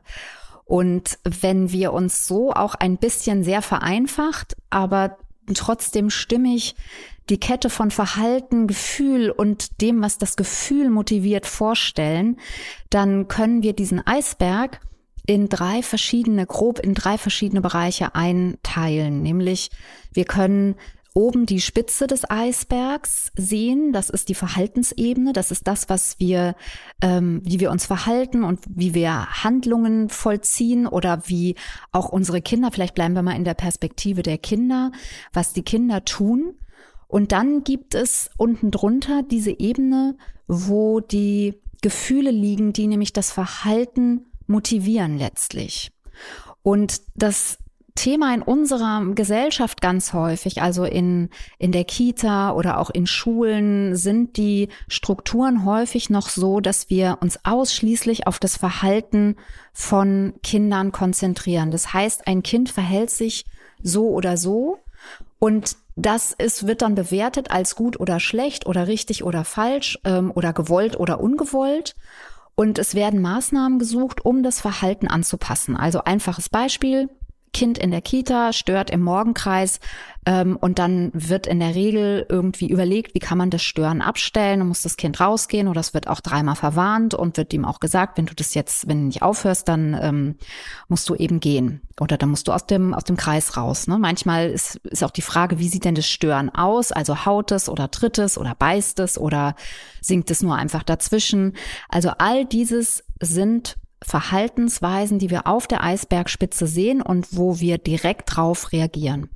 Und 0.65 1.19
wenn 1.23 1.71
wir 1.71 1.93
uns 1.93 2.27
so 2.27 2.51
auch 2.51 2.75
ein 2.75 2.97
bisschen 2.97 3.43
sehr 3.43 3.61
vereinfacht, 3.61 4.55
aber 4.69 5.17
trotzdem 5.53 6.09
stimmig 6.09 6.75
die 7.29 7.39
Kette 7.39 7.69
von 7.69 7.91
Verhalten, 7.91 8.67
Gefühl 8.67 9.31
und 9.31 9.81
dem, 9.81 10.01
was 10.01 10.17
das 10.17 10.35
Gefühl 10.35 10.89
motiviert, 10.89 11.45
vorstellen, 11.45 12.37
dann 12.89 13.27
können 13.27 13.63
wir 13.63 13.73
diesen 13.73 14.05
Eisberg 14.05 14.81
in 15.25 15.49
drei 15.49 15.83
verschiedene, 15.83 16.45
grob 16.45 16.79
in 16.79 16.93
drei 16.93 17.17
verschiedene 17.17 17.61
Bereiche 17.61 18.15
einteilen. 18.15 19.21
Nämlich 19.21 19.69
wir 20.13 20.25
können 20.25 20.75
oben 21.13 21.45
die 21.45 21.59
Spitze 21.59 22.07
des 22.07 22.29
Eisbergs 22.29 23.31
sehen. 23.35 23.91
Das 23.91 24.09
ist 24.09 24.29
die 24.29 24.35
Verhaltensebene. 24.35 25.33
Das 25.33 25.51
ist 25.51 25.67
das, 25.67 25.89
was 25.89 26.19
wir, 26.19 26.55
ähm, 27.01 27.41
wie 27.43 27.59
wir 27.59 27.71
uns 27.71 27.85
verhalten 27.85 28.43
und 28.43 28.61
wie 28.67 28.93
wir 28.93 29.43
Handlungen 29.43 30.09
vollziehen 30.09 30.87
oder 30.87 31.23
wie 31.27 31.55
auch 31.91 32.09
unsere 32.09 32.41
Kinder, 32.41 32.71
vielleicht 32.71 32.95
bleiben 32.95 33.15
wir 33.15 33.23
mal 33.23 33.35
in 33.35 33.43
der 33.43 33.53
Perspektive 33.53 34.23
der 34.23 34.37
Kinder, 34.37 34.91
was 35.33 35.53
die 35.53 35.63
Kinder 35.63 36.05
tun. 36.05 36.55
Und 37.07 37.33
dann 37.33 37.63
gibt 37.65 37.93
es 37.93 38.29
unten 38.37 38.71
drunter 38.71 39.21
diese 39.23 39.51
Ebene, 39.59 40.15
wo 40.47 41.01
die 41.01 41.59
Gefühle 41.81 42.31
liegen, 42.31 42.71
die 42.71 42.87
nämlich 42.87 43.11
das 43.11 43.31
Verhalten 43.31 44.27
motivieren 44.47 45.17
letztlich. 45.17 45.91
Und 46.63 47.01
das 47.15 47.57
Thema 47.95 48.33
in 48.33 48.41
unserer 48.41 49.03
Gesellschaft 49.13 49.81
ganz 49.81 50.13
häufig, 50.13 50.61
also 50.61 50.85
in, 50.85 51.29
in 51.57 51.71
der 51.71 51.83
Kita 51.83 52.51
oder 52.51 52.79
auch 52.79 52.89
in 52.89 53.07
Schulen, 53.07 53.95
sind 53.95 54.37
die 54.37 54.69
Strukturen 54.87 55.65
häufig 55.65 56.09
noch 56.09 56.29
so, 56.29 56.59
dass 56.59 56.89
wir 56.89 57.17
uns 57.21 57.39
ausschließlich 57.43 58.27
auf 58.27 58.39
das 58.39 58.57
Verhalten 58.57 59.35
von 59.73 60.33
Kindern 60.43 60.91
konzentrieren. 60.91 61.71
Das 61.71 61.93
heißt, 61.93 62.27
ein 62.27 62.43
Kind 62.43 62.69
verhält 62.69 63.09
sich 63.09 63.45
so 63.81 64.09
oder 64.09 64.37
so 64.37 64.79
und 65.39 65.75
das 65.95 66.33
ist, 66.33 66.67
wird 66.67 66.81
dann 66.81 66.95
bewertet 66.95 67.51
als 67.51 67.75
gut 67.75 67.99
oder 67.99 68.19
schlecht 68.19 68.65
oder 68.65 68.87
richtig 68.87 69.23
oder 69.23 69.43
falsch 69.43 69.99
ähm, 70.03 70.31
oder 70.33 70.53
gewollt 70.53 70.99
oder 70.99 71.19
ungewollt. 71.19 71.95
Und 72.55 72.77
es 72.77 72.95
werden 72.95 73.21
Maßnahmen 73.21 73.79
gesucht, 73.79 74.23
um 74.23 74.43
das 74.43 74.61
Verhalten 74.61 75.07
anzupassen. 75.07 75.75
Also 75.75 76.03
einfaches 76.03 76.49
Beispiel. 76.49 77.09
Kind 77.53 77.77
in 77.77 77.91
der 77.91 78.01
Kita 78.01 78.53
stört 78.53 78.89
im 78.89 79.01
Morgenkreis 79.01 79.79
ähm, 80.25 80.55
und 80.55 80.79
dann 80.79 81.11
wird 81.13 81.47
in 81.47 81.59
der 81.59 81.75
Regel 81.75 82.25
irgendwie 82.29 82.69
überlegt, 82.69 83.13
wie 83.13 83.19
kann 83.19 83.37
man 83.37 83.49
das 83.49 83.61
Stören 83.61 84.01
abstellen, 84.01 84.59
dann 84.59 84.67
muss 84.69 84.83
das 84.83 84.95
Kind 84.95 85.19
rausgehen 85.19 85.67
oder 85.67 85.81
es 85.81 85.93
wird 85.93 86.07
auch 86.07 86.21
dreimal 86.21 86.55
verwarnt 86.55 87.13
und 87.13 87.35
wird 87.35 87.53
ihm 87.53 87.65
auch 87.65 87.81
gesagt, 87.81 88.17
wenn 88.17 88.25
du 88.25 88.35
das 88.35 88.53
jetzt, 88.53 88.87
wenn 88.87 89.01
du 89.01 89.05
nicht 89.07 89.21
aufhörst, 89.21 89.67
dann 89.67 89.97
ähm, 90.01 90.35
musst 90.87 91.09
du 91.09 91.15
eben 91.15 91.41
gehen 91.41 91.81
oder 91.99 92.17
dann 92.17 92.29
musst 92.29 92.47
du 92.47 92.53
aus 92.53 92.67
dem 92.67 92.93
aus 92.93 93.03
dem 93.03 93.17
Kreis 93.17 93.57
raus. 93.57 93.87
Ne? 93.87 93.97
Manchmal 93.99 94.49
ist, 94.49 94.77
ist 94.85 95.03
auch 95.03 95.11
die 95.11 95.21
Frage, 95.21 95.59
wie 95.59 95.67
sieht 95.67 95.83
denn 95.83 95.95
das 95.95 96.07
Stören 96.07 96.49
aus? 96.49 96.91
Also 96.91 97.25
haut 97.25 97.51
es 97.51 97.67
oder 97.67 97.91
tritt 97.91 98.17
es 98.17 98.37
oder 98.37 98.55
beißt 98.55 98.99
es 98.99 99.17
oder 99.17 99.55
sinkt 99.99 100.31
es 100.31 100.41
nur 100.41 100.55
einfach 100.55 100.83
dazwischen? 100.83 101.53
Also 101.89 102.11
all 102.17 102.45
dieses 102.45 103.03
sind 103.19 103.75
Verhaltensweisen, 104.03 105.19
die 105.19 105.29
wir 105.29 105.47
auf 105.47 105.67
der 105.67 105.83
Eisbergspitze 105.83 106.67
sehen 106.67 107.01
und 107.01 107.37
wo 107.37 107.59
wir 107.59 107.77
direkt 107.77 108.35
drauf 108.35 108.71
reagieren. 108.71 109.29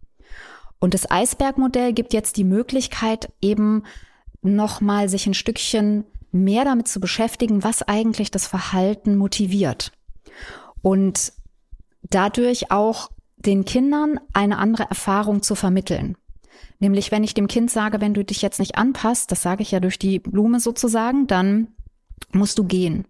Und 0.80 0.94
das 0.94 1.10
Eisbergmodell 1.10 1.94
gibt 1.94 2.14
jetzt 2.14 2.38
die 2.38 2.44
Möglichkeit, 2.44 3.32
eben 3.42 3.84
nochmal 4.42 5.10
sich 5.10 5.28
ein 5.28 5.34
Stückchen 5.34 6.06
mehr 6.32 6.66
damit 6.66 6.88
zu 6.88 7.00
beschäftigen, 7.00 7.64
was 7.64 7.82
eigentlich 7.82 8.32
das 8.32 8.48
Verhalten 8.48 9.16
motiviert. 9.16 9.92
Und 10.82 11.34
dadurch 12.04 12.72
auch 12.72 13.10
den 13.38 13.66
Kindern 13.66 14.20
eine 14.34 14.58
andere 14.58 14.84
Erfahrung 14.90 15.42
zu 15.42 15.56
vermitteln. 15.56 16.18
Nämlich, 16.80 17.12
wenn 17.12 17.24
ich 17.24 17.34
dem 17.34 17.48
Kind 17.48 17.72
sage, 17.72 18.02
wenn 18.02 18.14
du 18.14 18.24
dich 18.24 18.42
jetzt 18.42 18.60
nicht 18.60 18.78
anpasst, 18.78 19.32
das 19.32 19.42
sage 19.42 19.62
ich 19.62 19.72
ja 19.72 19.80
durch 19.80 19.98
die 19.98 20.20
Blume 20.20 20.60
sozusagen, 20.60 21.28
dann 21.28 21.70
musst 22.32 22.60
du 22.60 22.66
gehen. 22.66 23.06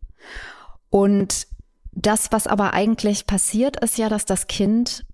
Und 0.90 1.48
das, 1.92 2.32
was 2.32 2.48
aber 2.48 2.74
eigentlich 2.74 3.26
passiert, 3.26 3.82
ist 3.84 3.98
ja, 3.98 4.10
dass 4.10 4.26
das 4.26 4.48
Kind 4.48 5.06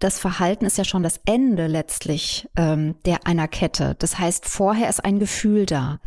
das 0.00 0.18
Verhalten 0.18 0.64
ist 0.64 0.78
ja 0.78 0.84
schon 0.84 1.02
das 1.02 1.20
Ende 1.26 1.66
letztlich 1.66 2.48
ähm, 2.56 2.96
der 3.04 3.26
einer 3.26 3.46
Kette. 3.46 3.96
Das 3.98 4.18
heißt, 4.18 4.48
vorher 4.48 4.88
ist 4.88 5.04
ein 5.04 5.18
Gefühl 5.18 5.66
da. 5.66 6.00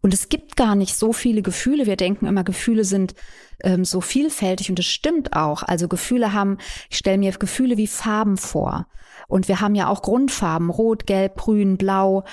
Und 0.00 0.14
es 0.14 0.28
gibt 0.28 0.56
gar 0.56 0.74
nicht 0.74 0.96
so 0.96 1.12
viele 1.12 1.42
Gefühle. 1.42 1.86
Wir 1.86 1.96
denken 1.96 2.26
immer, 2.26 2.44
Gefühle 2.44 2.84
sind 2.84 3.14
ähm, 3.62 3.84
so 3.84 4.00
vielfältig 4.00 4.70
und 4.70 4.78
es 4.78 4.86
stimmt 4.86 5.34
auch. 5.34 5.62
Also 5.64 5.88
Gefühle 5.88 6.32
haben, 6.32 6.58
ich 6.88 6.98
stelle 6.98 7.18
mir 7.18 7.32
Gefühle 7.32 7.76
wie 7.76 7.86
Farben 7.86 8.36
vor. 8.36 8.86
Und 9.28 9.48
wir 9.48 9.60
haben 9.60 9.74
ja 9.74 9.88
auch 9.88 10.02
Grundfarben, 10.02 10.70
rot, 10.70 11.06
gelb, 11.06 11.36
grün, 11.36 11.76
blau. 11.76 12.24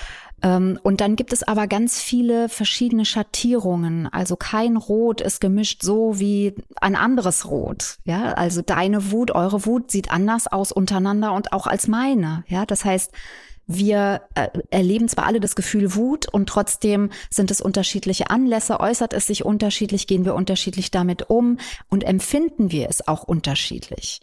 Ähm, 0.42 0.80
und 0.84 1.02
dann 1.02 1.16
gibt 1.16 1.34
es 1.34 1.44
aber 1.44 1.68
ganz 1.68 2.02
viele 2.02 2.50
verschiedene 2.50 3.06
Schattierungen. 3.06 4.08
Also 4.08 4.36
kein 4.36 4.78
Rot 4.78 5.22
ist 5.22 5.42
gemischt 5.42 5.84
so 5.84 6.20
wie 6.20 6.56
ein 6.82 6.96
anderes 6.96 7.50
Rot. 7.50 7.98
Ja, 8.06 8.34
also 8.34 8.62
deine 8.62 9.12
Wut, 9.12 9.32
eure 9.32 9.66
Wut 9.66 9.92
sieht 9.92 10.12
anders 10.12 10.48
aus 10.48 10.72
untereinander 10.72 11.34
und 11.34 11.54
auch 11.54 11.68
als 11.68 11.88
meine. 11.88 12.44
Ja, 12.48 12.66
das 12.66 12.86
heißt, 12.86 13.12
wir 13.72 14.22
äh, 14.34 14.48
erleben 14.72 15.08
zwar 15.08 15.28
alle 15.28 15.40
das 15.40 15.56
Gefühl 15.56 15.94
Wut 15.94 16.28
und 16.28 16.50
trotzdem 16.50 17.12
sind 17.30 17.52
es 17.52 17.62
unterschiedliche 17.62 18.32
Anlässe, 18.32 18.80
äußert 18.80 19.14
es 19.14 19.28
sich 19.28 19.46
unterschiedlich, 19.46 20.08
gehen 20.08 20.26
wir 20.26 20.34
unterschiedlich 20.34 20.90
damit 20.90 21.30
um 21.30 21.58
und 21.88 22.04
empfinden 22.04 22.72
wir 22.72 22.90
es 22.90 23.08
auch 23.08 23.24
unterschiedlich. 23.24 24.22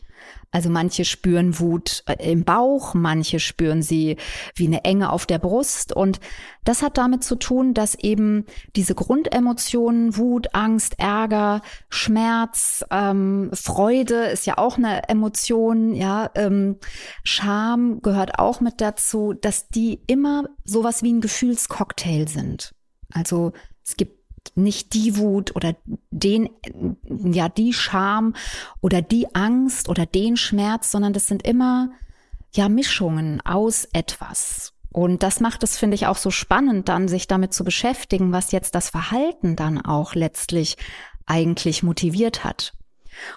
Also 0.50 0.70
manche 0.70 1.04
spüren 1.04 1.58
Wut 1.58 2.02
äh, 2.06 2.30
im 2.30 2.44
Bauch, 2.44 2.94
manche 2.94 3.40
spüren 3.40 3.82
sie 3.82 4.16
wie 4.54 4.66
eine 4.66 4.84
Enge 4.84 5.12
auf 5.12 5.26
der 5.26 5.38
Brust. 5.38 5.92
Und 5.92 6.20
das 6.64 6.82
hat 6.82 6.96
damit 6.96 7.24
zu 7.24 7.36
tun, 7.36 7.74
dass 7.74 7.94
eben 7.94 8.46
diese 8.74 8.94
Grundemotionen, 8.94 10.16
Wut, 10.16 10.54
Angst, 10.54 10.98
Ärger, 10.98 11.62
Schmerz, 11.90 12.84
ähm, 12.90 13.50
Freude 13.52 14.26
ist 14.26 14.46
ja 14.46 14.58
auch 14.58 14.78
eine 14.78 15.08
Emotion, 15.08 15.94
ja, 15.94 16.30
ähm, 16.34 16.76
Scham 17.22 18.00
gehört 18.00 18.38
auch 18.38 18.60
mit 18.60 18.80
dazu, 18.80 19.34
dass 19.34 19.68
die 19.68 20.00
immer 20.06 20.44
sowas 20.64 21.02
wie 21.02 21.12
ein 21.12 21.20
Gefühlscocktail 21.20 22.28
sind. 22.28 22.74
Also 23.12 23.52
es 23.84 23.96
gibt 23.96 24.15
nicht 24.54 24.94
die 24.94 25.16
Wut 25.16 25.56
oder 25.56 25.76
den, 26.10 26.48
ja, 27.08 27.48
die 27.48 27.72
Scham 27.72 28.34
oder 28.80 29.02
die 29.02 29.34
Angst 29.34 29.88
oder 29.88 30.06
den 30.06 30.36
Schmerz, 30.36 30.90
sondern 30.90 31.12
das 31.12 31.26
sind 31.26 31.46
immer, 31.46 31.90
ja, 32.52 32.68
Mischungen 32.68 33.40
aus 33.42 33.88
etwas. 33.92 34.72
Und 34.92 35.22
das 35.22 35.40
macht 35.40 35.62
es, 35.62 35.76
finde 35.76 35.94
ich, 35.94 36.06
auch 36.06 36.16
so 36.16 36.30
spannend, 36.30 36.88
dann 36.88 37.06
sich 37.08 37.26
damit 37.26 37.52
zu 37.52 37.64
beschäftigen, 37.64 38.32
was 38.32 38.52
jetzt 38.52 38.74
das 38.74 38.88
Verhalten 38.88 39.54
dann 39.54 39.84
auch 39.84 40.14
letztlich 40.14 40.78
eigentlich 41.26 41.82
motiviert 41.82 42.44
hat. 42.44 42.72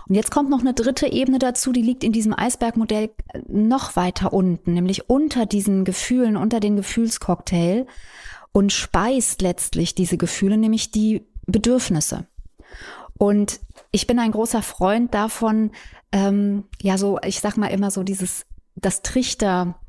Und 0.08 0.16
jetzt 0.16 0.32
kommt 0.32 0.50
noch 0.50 0.60
eine 0.60 0.74
dritte 0.74 1.08
Ebene 1.08 1.39
dazu, 1.39 1.72
die 1.72 1.82
liegt 1.82 2.04
in 2.04 2.12
diesem 2.12 2.38
Eisbergmodell 2.38 3.12
noch 3.48 3.96
weiter 3.96 4.34
unten, 4.34 4.74
nämlich 4.74 5.10
unter 5.10 5.46
diesen 5.46 5.86
Gefühlen, 5.86 6.38
unter 6.38 6.60
den 6.60 6.75
Gefühlscocktail 6.75 7.88
und 8.51 8.74
speist 8.74 9.41
letztlich 9.41 9.96
diese 9.96 10.18
Gefühle, 10.18 10.58
nämlich 10.58 10.91
die 10.91 11.25
Bedürfnisse. 11.46 12.27
Und 13.18 13.60
ich 13.91 14.08
bin 14.08 14.20
ein 14.20 14.32
großer 14.32 14.62
Freund 14.62 15.13
davon, 15.13 15.72
ähm, 16.12 16.65
ja, 16.82 16.98
so, 16.98 17.20
ich 17.24 17.39
sag 17.39 17.58
mal 17.58 17.68
immer 17.68 17.91
so 17.91 18.03
dieses, 18.03 18.46
das 18.75 19.01
Trichter, 19.01 19.79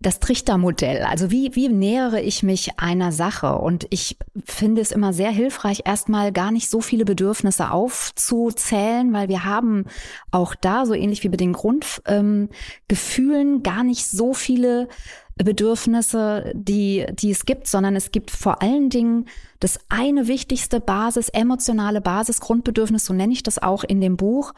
das 0.00 0.20
Trichtermodell. 0.20 1.02
Also 1.02 1.30
wie, 1.30 1.54
wie 1.56 1.68
nähere 1.68 2.20
ich 2.20 2.42
mich 2.42 2.78
einer 2.78 3.10
Sache? 3.10 3.56
Und 3.56 3.86
ich 3.90 4.16
finde 4.44 4.80
es 4.80 4.92
immer 4.92 5.12
sehr 5.12 5.30
hilfreich, 5.30 5.82
erstmal 5.84 6.32
gar 6.32 6.52
nicht 6.52 6.70
so 6.70 6.80
viele 6.80 7.04
Bedürfnisse 7.04 7.70
aufzuzählen, 7.70 9.12
weil 9.12 9.28
wir 9.28 9.44
haben 9.44 9.86
auch 10.30 10.54
da, 10.54 10.86
so 10.86 10.94
ähnlich 10.94 11.24
wie 11.24 11.28
bei 11.28 11.36
den 11.36 11.52
Grundgefühlen, 11.52 13.56
ähm, 13.56 13.62
gar 13.64 13.82
nicht 13.82 14.06
so 14.06 14.34
viele 14.34 14.88
Bedürfnisse, 15.36 16.52
die, 16.54 17.06
die 17.12 17.30
es 17.30 17.44
gibt, 17.44 17.66
sondern 17.66 17.96
es 17.96 18.12
gibt 18.12 18.30
vor 18.30 18.62
allen 18.62 18.90
Dingen 18.90 19.26
das 19.60 19.80
eine 19.88 20.28
wichtigste 20.28 20.80
Basis, 20.80 21.28
emotionale 21.28 22.00
Basis, 22.00 22.40
Grundbedürfnis, 22.40 23.04
so 23.04 23.14
nenne 23.14 23.32
ich 23.32 23.42
das 23.42 23.60
auch 23.60 23.82
in 23.82 24.00
dem 24.00 24.16
Buch 24.16 24.54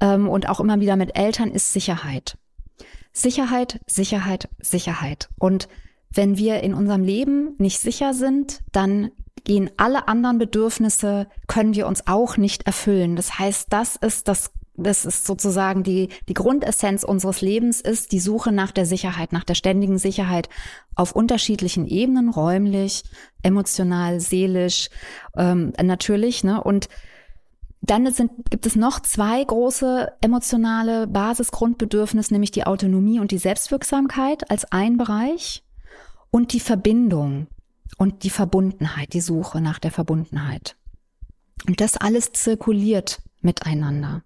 ähm, 0.00 0.28
und 0.28 0.48
auch 0.48 0.60
immer 0.60 0.80
wieder 0.80 0.96
mit 0.96 1.16
Eltern, 1.16 1.52
ist 1.52 1.72
Sicherheit. 1.72 2.36
Sicherheit, 3.12 3.80
Sicherheit, 3.86 4.48
Sicherheit. 4.60 5.28
Und 5.38 5.68
wenn 6.12 6.36
wir 6.36 6.62
in 6.62 6.74
unserem 6.74 7.04
Leben 7.04 7.54
nicht 7.58 7.80
sicher 7.80 8.14
sind, 8.14 8.60
dann 8.72 9.10
gehen 9.44 9.70
alle 9.76 10.08
anderen 10.08 10.38
Bedürfnisse, 10.38 11.28
können 11.46 11.74
wir 11.74 11.86
uns 11.86 12.06
auch 12.06 12.36
nicht 12.36 12.66
erfüllen. 12.66 13.16
Das 13.16 13.38
heißt, 13.38 13.66
das 13.70 13.96
ist 13.96 14.28
das 14.28 14.52
das 14.82 15.04
ist 15.04 15.26
sozusagen 15.26 15.82
die, 15.82 16.08
die 16.28 16.34
Grundessenz 16.34 17.04
unseres 17.04 17.42
Lebens 17.42 17.80
ist 17.80 18.12
die 18.12 18.20
Suche 18.20 18.52
nach 18.52 18.70
der 18.70 18.86
Sicherheit, 18.86 19.32
nach 19.32 19.44
der 19.44 19.54
ständigen 19.54 19.98
Sicherheit 19.98 20.48
auf 20.94 21.12
unterschiedlichen 21.12 21.86
Ebenen, 21.86 22.30
räumlich, 22.30 23.02
emotional, 23.42 24.20
seelisch, 24.20 24.88
ähm, 25.36 25.72
natürlich, 25.82 26.44
ne, 26.44 26.62
und 26.62 26.88
dann 27.82 28.12
sind, 28.12 28.30
gibt 28.50 28.66
es 28.66 28.76
noch 28.76 29.00
zwei 29.00 29.42
große 29.42 30.12
emotionale 30.20 31.06
Basisgrundbedürfnisse, 31.06 32.32
nämlich 32.32 32.50
die 32.50 32.64
Autonomie 32.66 33.20
und 33.20 33.30
die 33.30 33.38
Selbstwirksamkeit 33.38 34.50
als 34.50 34.70
ein 34.70 34.96
Bereich 34.96 35.62
und 36.30 36.52
die 36.52 36.60
Verbindung 36.60 37.46
und 37.96 38.22
die 38.22 38.30
Verbundenheit, 38.30 39.12
die 39.14 39.20
Suche 39.20 39.60
nach 39.60 39.78
der 39.78 39.90
Verbundenheit. 39.90 40.76
Und 41.66 41.80
das 41.80 41.96
alles 41.96 42.32
zirkuliert 42.32 43.22
miteinander. 43.40 44.22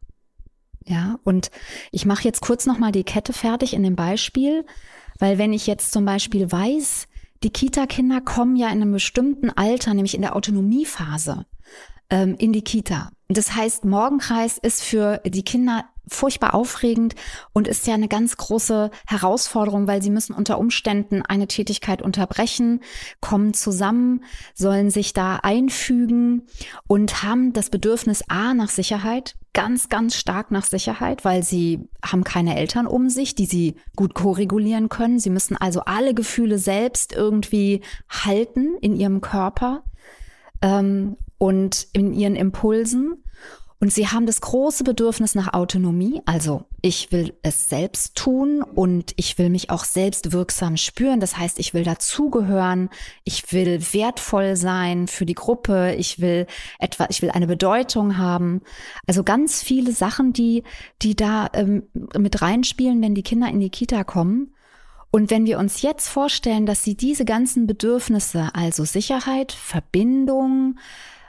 Ja, 0.86 1.18
und 1.24 1.50
ich 1.92 2.04
mache 2.04 2.24
jetzt 2.24 2.42
kurz 2.42 2.66
noch 2.66 2.78
mal 2.78 2.92
die 2.92 3.04
Kette 3.04 3.32
fertig 3.32 3.72
in 3.72 3.82
dem 3.82 3.96
Beispiel. 3.96 4.66
Weil 5.18 5.38
wenn 5.38 5.52
ich 5.52 5.66
jetzt 5.66 5.92
zum 5.92 6.04
Beispiel 6.04 6.50
weiß, 6.50 7.06
die 7.42 7.50
Kita-Kinder 7.50 8.20
kommen 8.20 8.56
ja 8.56 8.68
in 8.68 8.82
einem 8.82 8.92
bestimmten 8.92 9.50
Alter, 9.50 9.94
nämlich 9.94 10.14
in 10.14 10.22
der 10.22 10.36
Autonomiephase, 10.36 11.46
ähm, 12.10 12.36
in 12.38 12.52
die 12.52 12.62
Kita. 12.62 13.10
Das 13.28 13.54
heißt, 13.56 13.84
Morgenkreis 13.84 14.58
ist 14.58 14.82
für 14.82 15.20
die 15.24 15.44
Kinder 15.44 15.84
furchtbar 16.06 16.54
aufregend 16.54 17.14
und 17.52 17.66
ist 17.66 17.86
ja 17.86 17.94
eine 17.94 18.08
ganz 18.08 18.36
große 18.36 18.90
Herausforderung, 19.06 19.86
weil 19.86 20.02
sie 20.02 20.10
müssen 20.10 20.34
unter 20.34 20.58
Umständen 20.58 21.22
eine 21.22 21.48
Tätigkeit 21.48 22.02
unterbrechen, 22.02 22.80
kommen 23.20 23.54
zusammen, 23.54 24.22
sollen 24.54 24.90
sich 24.90 25.14
da 25.14 25.36
einfügen 25.36 26.42
und 26.86 27.22
haben 27.22 27.54
das 27.54 27.70
Bedürfnis 27.70 28.22
A 28.28 28.52
nach 28.52 28.68
Sicherheit, 28.68 29.36
ganz, 29.54 29.88
ganz 29.88 30.14
stark 30.16 30.50
nach 30.50 30.64
Sicherheit, 30.64 31.24
weil 31.24 31.42
sie 31.42 31.88
haben 32.04 32.24
keine 32.24 32.56
Eltern 32.56 32.86
um 32.86 33.08
sich, 33.08 33.34
die 33.34 33.46
sie 33.46 33.76
gut 33.96 34.14
koregulieren 34.14 34.90
können. 34.90 35.18
Sie 35.18 35.30
müssen 35.30 35.56
also 35.56 35.80
alle 35.80 36.12
Gefühle 36.12 36.58
selbst 36.58 37.12
irgendwie 37.12 37.80
halten 38.10 38.76
in 38.82 38.94
ihrem 38.94 39.22
Körper 39.22 39.84
ähm, 40.64 41.16
und 41.38 41.86
in 41.92 42.12
ihren 42.14 42.34
Impulsen. 42.34 43.22
Und 43.80 43.92
sie 43.92 44.08
haben 44.08 44.24
das 44.24 44.40
große 44.40 44.82
Bedürfnis 44.82 45.34
nach 45.34 45.52
Autonomie. 45.52 46.22
Also 46.24 46.64
ich 46.80 47.12
will 47.12 47.34
es 47.42 47.68
selbst 47.68 48.14
tun 48.14 48.62
und 48.62 49.12
ich 49.16 49.36
will 49.36 49.50
mich 49.50 49.68
auch 49.68 49.84
selbst 49.84 50.32
wirksam 50.32 50.78
spüren. 50.78 51.20
Das 51.20 51.36
heißt, 51.36 51.58
ich 51.58 51.74
will 51.74 51.84
dazugehören. 51.84 52.88
Ich 53.24 53.52
will 53.52 53.82
wertvoll 53.92 54.56
sein 54.56 55.06
für 55.06 55.26
die 55.26 55.34
Gruppe. 55.34 55.94
Ich 55.98 56.18
will 56.18 56.46
etwa, 56.78 57.08
ich 57.10 57.20
will 57.20 57.30
eine 57.30 57.46
Bedeutung 57.46 58.16
haben. 58.16 58.62
Also 59.06 59.22
ganz 59.22 59.62
viele 59.62 59.92
Sachen, 59.92 60.32
die, 60.32 60.62
die 61.02 61.14
da 61.14 61.50
ähm, 61.52 61.82
mit 62.16 62.40
reinspielen, 62.40 63.02
wenn 63.02 63.14
die 63.14 63.22
Kinder 63.22 63.48
in 63.48 63.60
die 63.60 63.70
Kita 63.70 64.02
kommen. 64.02 64.54
Und 65.14 65.30
wenn 65.30 65.46
wir 65.46 65.60
uns 65.60 65.80
jetzt 65.82 66.08
vorstellen, 66.08 66.66
dass 66.66 66.82
sie 66.82 66.96
diese 66.96 67.24
ganzen 67.24 67.68
Bedürfnisse, 67.68 68.50
also 68.52 68.84
Sicherheit, 68.84 69.52
Verbindung, 69.52 70.76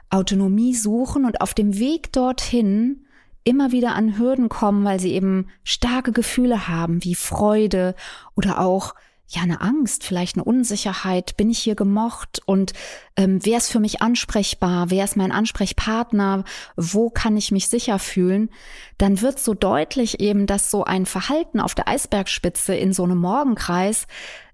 Autonomie 0.10 0.74
suchen 0.74 1.24
und 1.24 1.40
auf 1.40 1.54
dem 1.54 1.78
Weg 1.78 2.12
dorthin 2.12 3.06
immer 3.44 3.72
wieder 3.72 3.94
an 3.94 4.18
Hürden 4.18 4.50
kommen, 4.50 4.86
weil 4.86 5.00
sie 5.00 5.14
eben 5.14 5.50
starke 5.64 6.14
Gefühle 6.14 6.68
haben, 6.68 7.04
wie 7.04 7.14
Freude 7.14 7.94
oder 8.36 8.60
auch 8.60 8.96
ja 9.28 9.42
eine 9.42 9.62
Angst, 9.62 10.04
vielleicht 10.04 10.36
eine 10.36 10.44
Unsicherheit, 10.44 11.38
bin 11.38 11.50
ich 11.50 11.60
hier 11.60 11.76
gemocht? 11.76 12.42
Und 12.46 12.74
ähm, 13.16 13.40
wer 13.44 13.58
ist 13.58 13.72
für 13.72 13.80
mich 13.80 14.02
ansprechbar, 14.02 14.90
wer 14.90 15.04
ist 15.04 15.18
mein 15.18 15.32
Ansprechpartner, 15.32 16.44
wo 16.76 17.10
kann 17.10 17.38
ich 17.38 17.52
mich 17.52 17.68
sicher 17.68 18.00
fühlen, 18.00 18.50
dann 18.98 19.22
wird 19.22 19.40
so 19.40 19.54
deutlich 19.54 20.20
eben, 20.20 20.46
dass 20.46 20.70
so 20.70 20.84
ein 20.84 21.06
Verhalten 21.06 21.60
auf 21.60 21.76
der 21.76 21.88
Eisbergspitze 21.88 22.76
in 22.76 22.94
so 22.94 23.04
einem 23.04 23.18
Morgenkreis 23.18 24.08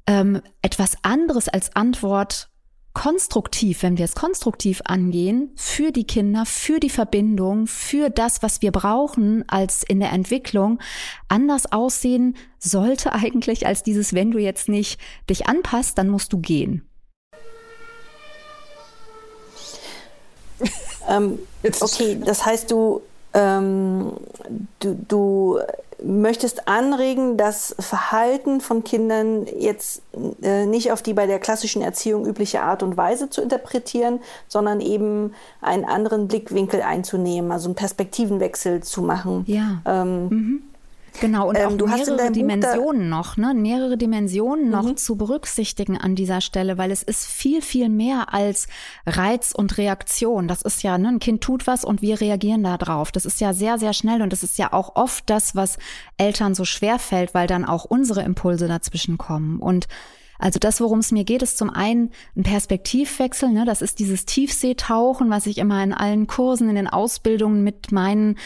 ähm, 0.08 0.42
etwas 0.62 0.96
anderes 1.04 1.48
als 1.48 1.76
Antwort 1.76 2.51
konstruktiv, 2.94 3.84
wenn 3.84 3.98
wir 3.98 4.06
es 4.06 4.16
konstruktiv 4.16 4.82
angehen, 4.86 5.52
für 5.56 5.92
die 5.92 6.06
Kinder, 6.06 6.46
für 6.46 6.80
die 6.80 6.90
Verbindung, 6.90 7.68
für 7.68 8.10
das, 8.10 8.44
was 8.44 8.62
wir 8.62 8.72
brauchen 8.72 9.48
als 9.48 9.84
in 9.84 10.00
der 10.00 10.12
Entwicklung, 10.12 10.80
anders 11.28 11.72
aussehen 11.72 12.36
sollte 12.60 13.14
eigentlich 13.14 13.66
als 13.66 13.84
dieses, 13.84 14.14
wenn 14.14 14.32
du 14.32 14.40
jetzt 14.40 14.70
nicht 14.70 15.00
dich 15.30 15.48
anpasst, 15.48 15.98
dann 15.98 16.10
musst 16.10 16.34
du 16.34 16.40
gehen. 16.40 16.88
Ähm, 21.08 21.40
okay, 21.82 22.20
das 22.24 22.46
heißt, 22.46 22.70
du, 22.70 23.02
ähm, 23.34 24.14
du, 24.80 24.96
du 25.08 25.60
möchtest 26.04 26.68
anregen, 26.68 27.38
das 27.38 27.76
Verhalten 27.80 28.62
von 28.62 28.84
Kindern 28.84 29.46
jetzt 29.46 30.02
äh, 30.42 30.66
nicht 30.66 30.92
auf 30.92 31.02
die 31.02 31.14
bei 31.14 31.28
der 31.28 31.40
klassischen 31.40 31.82
Erziehung 31.82 32.26
übliche 32.26 32.62
Art 32.62 32.84
und 32.84 32.98
Weise 32.98 33.30
zu 33.30 33.42
interpretieren, 33.42 34.20
sondern 34.48 34.82
eben 34.82 35.34
einen 35.62 35.86
anderen 35.86 36.28
Blickwinkel 36.28 36.82
einzunehmen, 36.82 37.52
also 37.52 37.68
einen 37.68 37.76
Perspektivenwechsel 37.76 38.82
zu 38.84 39.02
machen. 39.02 39.44
Ja. 39.48 39.82
Ähm, 39.86 40.28
mhm. 40.30 40.62
Genau, 41.20 41.50
und 41.50 41.58
ähm, 41.58 41.80
auch 41.82 41.88
mehrere 41.88 42.32
Dimensionen 42.32 43.10
noch, 43.10 43.38
ne? 43.38 43.54
mehrere 43.54 43.98
Dimensionen 43.98 44.70
noch 44.70 44.86
mhm. 44.86 44.98
zu 44.98 45.18
berücksichtigen 45.18 45.98
an 45.98 46.16
dieser 46.16 46.42
Stelle, 46.42 46.78
weil 46.78 46.90
es 46.90 47.04
ist 47.04 47.28
viel, 47.28 47.62
viel 47.62 47.90
mehr 47.90 48.34
als 48.34 48.68
Reiz 49.06 49.52
und 49.52 49.78
Reaktion. 49.78 50.48
Das 50.48 50.62
ist 50.62 50.84
ja, 50.84 50.98
ne, 50.98 51.10
ein 51.10 51.20
Kind 51.20 51.42
tut 51.42 51.68
was 51.68 51.84
und 51.84 52.02
wir 52.02 52.22
reagieren 52.22 52.64
da 52.64 52.78
drauf. 52.78 53.12
Das 53.12 53.26
ist 53.26 53.42
ja 53.42 53.54
sehr, 53.54 53.78
sehr 53.78 53.94
schnell 53.94 54.22
und 54.22 54.32
das 54.32 54.44
ist 54.44 54.58
ja 54.58 54.72
auch 54.72 54.96
oft 54.96 55.30
das, 55.30 55.56
was 55.56 55.78
Eltern 56.18 56.56
so 56.56 56.66
schwer 56.66 56.98
fällt, 56.98 57.34
weil 57.34 57.48
dann 57.48 57.66
auch 57.66 57.86
unsere 57.86 58.22
Impulse 58.22 58.68
dazwischen 58.68 59.18
kommen. 59.18 59.60
Und 59.60 59.88
also 60.42 60.60
das, 60.60 60.82
worum 60.82 61.00
es 61.00 61.12
mir 61.12 61.24
geht, 61.24 61.44
ist 61.44 61.58
zum 61.58 61.70
einen 61.70 62.12
ein 62.36 62.44
Perspektivwechsel. 62.44 63.50
Ne? 63.50 63.64
Das 63.66 63.82
ist 63.82 64.00
dieses 64.00 64.26
Tiefseetauchen, 64.26 65.30
was 65.30 65.46
ich 65.46 65.60
immer 65.60 65.84
in 65.84 65.94
allen 65.94 66.26
Kursen, 66.28 66.68
in 66.68 66.76
den 66.76 66.88
Ausbildungen 66.88 67.64
mit 67.64 67.92
meinen, 67.92 68.38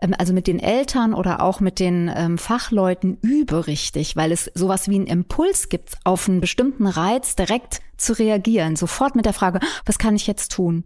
ähm, 0.00 0.14
also 0.18 0.32
mit 0.32 0.46
den 0.46 0.58
Eltern 0.58 1.14
oder 1.14 1.42
auch 1.42 1.60
mit 1.60 1.78
den 1.78 2.10
ähm, 2.14 2.38
Fachleuten 2.38 3.18
übe 3.22 3.66
richtig, 3.66 4.16
weil 4.16 4.32
es 4.32 4.50
sowas 4.54 4.88
wie 4.88 4.96
einen 4.96 5.06
Impuls 5.06 5.68
gibt, 5.68 5.96
auf 6.04 6.28
einen 6.28 6.40
bestimmten 6.40 6.86
Reiz 6.86 7.36
direkt 7.36 7.80
zu 7.96 8.18
reagieren. 8.18 8.74
Sofort 8.74 9.14
mit 9.14 9.24
der 9.24 9.32
Frage, 9.32 9.60
was 9.86 9.98
kann 9.98 10.16
ich 10.16 10.26
jetzt 10.26 10.52
tun? 10.52 10.84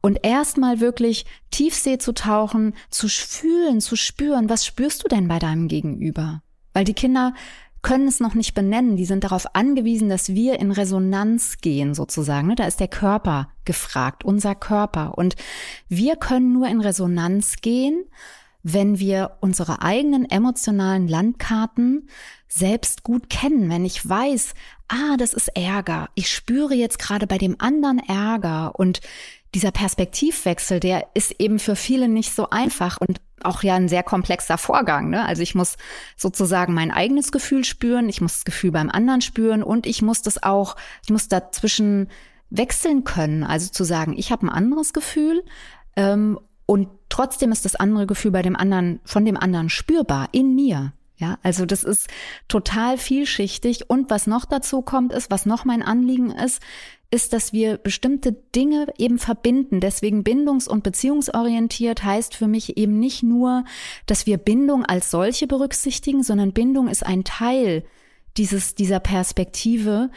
Und 0.00 0.20
erstmal 0.22 0.80
wirklich 0.80 1.26
Tiefsee 1.50 1.98
zu 1.98 2.12
tauchen, 2.12 2.74
zu 2.90 3.08
fühlen, 3.08 3.80
zu 3.80 3.96
spüren, 3.96 4.48
was 4.48 4.64
spürst 4.64 5.02
du 5.02 5.08
denn 5.08 5.28
bei 5.28 5.38
deinem 5.38 5.66
Gegenüber? 5.66 6.42
Weil 6.72 6.84
die 6.84 6.94
Kinder 6.94 7.34
können 7.84 8.08
es 8.08 8.18
noch 8.18 8.34
nicht 8.34 8.54
benennen. 8.54 8.96
Die 8.96 9.04
sind 9.04 9.22
darauf 9.22 9.54
angewiesen, 9.54 10.08
dass 10.08 10.30
wir 10.30 10.58
in 10.58 10.72
Resonanz 10.72 11.58
gehen, 11.58 11.94
sozusagen. 11.94 12.48
Ne? 12.48 12.56
Da 12.56 12.66
ist 12.66 12.80
der 12.80 12.88
Körper 12.88 13.50
gefragt, 13.64 14.24
unser 14.24 14.56
Körper. 14.56 15.16
Und 15.16 15.36
wir 15.88 16.16
können 16.16 16.52
nur 16.52 16.66
in 16.66 16.80
Resonanz 16.80 17.56
gehen, 17.60 18.04
wenn 18.64 18.98
wir 18.98 19.36
unsere 19.40 19.82
eigenen 19.82 20.28
emotionalen 20.28 21.06
Landkarten 21.06 22.08
selbst 22.48 23.02
gut 23.04 23.28
kennen, 23.28 23.68
wenn 23.68 23.84
ich 23.84 24.08
weiß, 24.08 24.54
ah, 24.88 25.16
das 25.18 25.34
ist 25.34 25.48
Ärger, 25.48 26.08
ich 26.14 26.30
spüre 26.30 26.74
jetzt 26.74 26.98
gerade 26.98 27.26
bei 27.26 27.36
dem 27.36 27.56
anderen 27.58 27.98
Ärger 27.98 28.74
und 28.78 29.00
dieser 29.54 29.70
Perspektivwechsel, 29.70 30.80
der 30.80 31.08
ist 31.14 31.32
eben 31.38 31.58
für 31.58 31.76
viele 31.76 32.08
nicht 32.08 32.34
so 32.34 32.50
einfach 32.50 32.98
und 32.98 33.20
auch 33.44 33.62
ja 33.62 33.74
ein 33.74 33.88
sehr 33.88 34.02
komplexer 34.02 34.58
Vorgang. 34.58 35.10
Ne? 35.10 35.24
Also 35.24 35.42
ich 35.42 35.54
muss 35.54 35.76
sozusagen 36.16 36.74
mein 36.74 36.90
eigenes 36.90 37.32
Gefühl 37.32 37.64
spüren, 37.64 38.08
ich 38.08 38.20
muss 38.20 38.34
das 38.34 38.44
Gefühl 38.44 38.72
beim 38.72 38.90
anderen 38.90 39.20
spüren 39.20 39.62
und 39.62 39.86
ich 39.86 40.02
muss 40.02 40.22
das 40.22 40.42
auch, 40.42 40.76
ich 41.04 41.10
muss 41.10 41.28
dazwischen 41.28 42.08
wechseln 42.50 43.04
können. 43.04 43.44
Also 43.44 43.70
zu 43.70 43.84
sagen, 43.84 44.14
ich 44.16 44.30
habe 44.30 44.46
ein 44.46 44.50
anderes 44.50 44.92
Gefühl 44.92 45.44
ähm, 45.96 46.38
und 46.66 46.88
trotzdem 47.08 47.52
ist 47.52 47.64
das 47.64 47.76
andere 47.76 48.06
Gefühl 48.06 48.30
bei 48.30 48.42
dem 48.42 48.56
anderen, 48.56 49.00
von 49.04 49.24
dem 49.24 49.36
anderen 49.36 49.68
spürbar 49.68 50.28
in 50.32 50.54
mir. 50.54 50.92
Ja, 51.16 51.38
also 51.42 51.64
das 51.64 51.84
ist 51.84 52.08
total 52.48 52.98
vielschichtig. 52.98 53.88
Und 53.88 54.10
was 54.10 54.26
noch 54.26 54.44
dazu 54.44 54.82
kommt, 54.82 55.12
ist, 55.12 55.30
was 55.30 55.46
noch 55.46 55.64
mein 55.64 55.82
Anliegen 55.82 56.30
ist, 56.30 56.60
ist, 57.14 57.32
dass 57.32 57.52
wir 57.52 57.78
bestimmte 57.78 58.32
Dinge 58.32 58.88
eben 58.98 59.18
verbinden. 59.18 59.78
Deswegen 59.78 60.24
bindungs- 60.24 60.68
und 60.68 60.82
beziehungsorientiert 60.82 62.02
heißt 62.02 62.34
für 62.34 62.48
mich 62.48 62.76
eben 62.76 62.98
nicht 62.98 63.22
nur, 63.22 63.64
dass 64.06 64.26
wir 64.26 64.36
Bindung 64.36 64.84
als 64.84 65.12
solche 65.12 65.46
berücksichtigen, 65.46 66.24
sondern 66.24 66.52
Bindung 66.52 66.88
ist 66.88 67.06
ein 67.06 67.22
Teil 67.22 67.84
dieses, 68.36 68.74
dieser 68.74 68.98
Perspektive. 68.98 70.10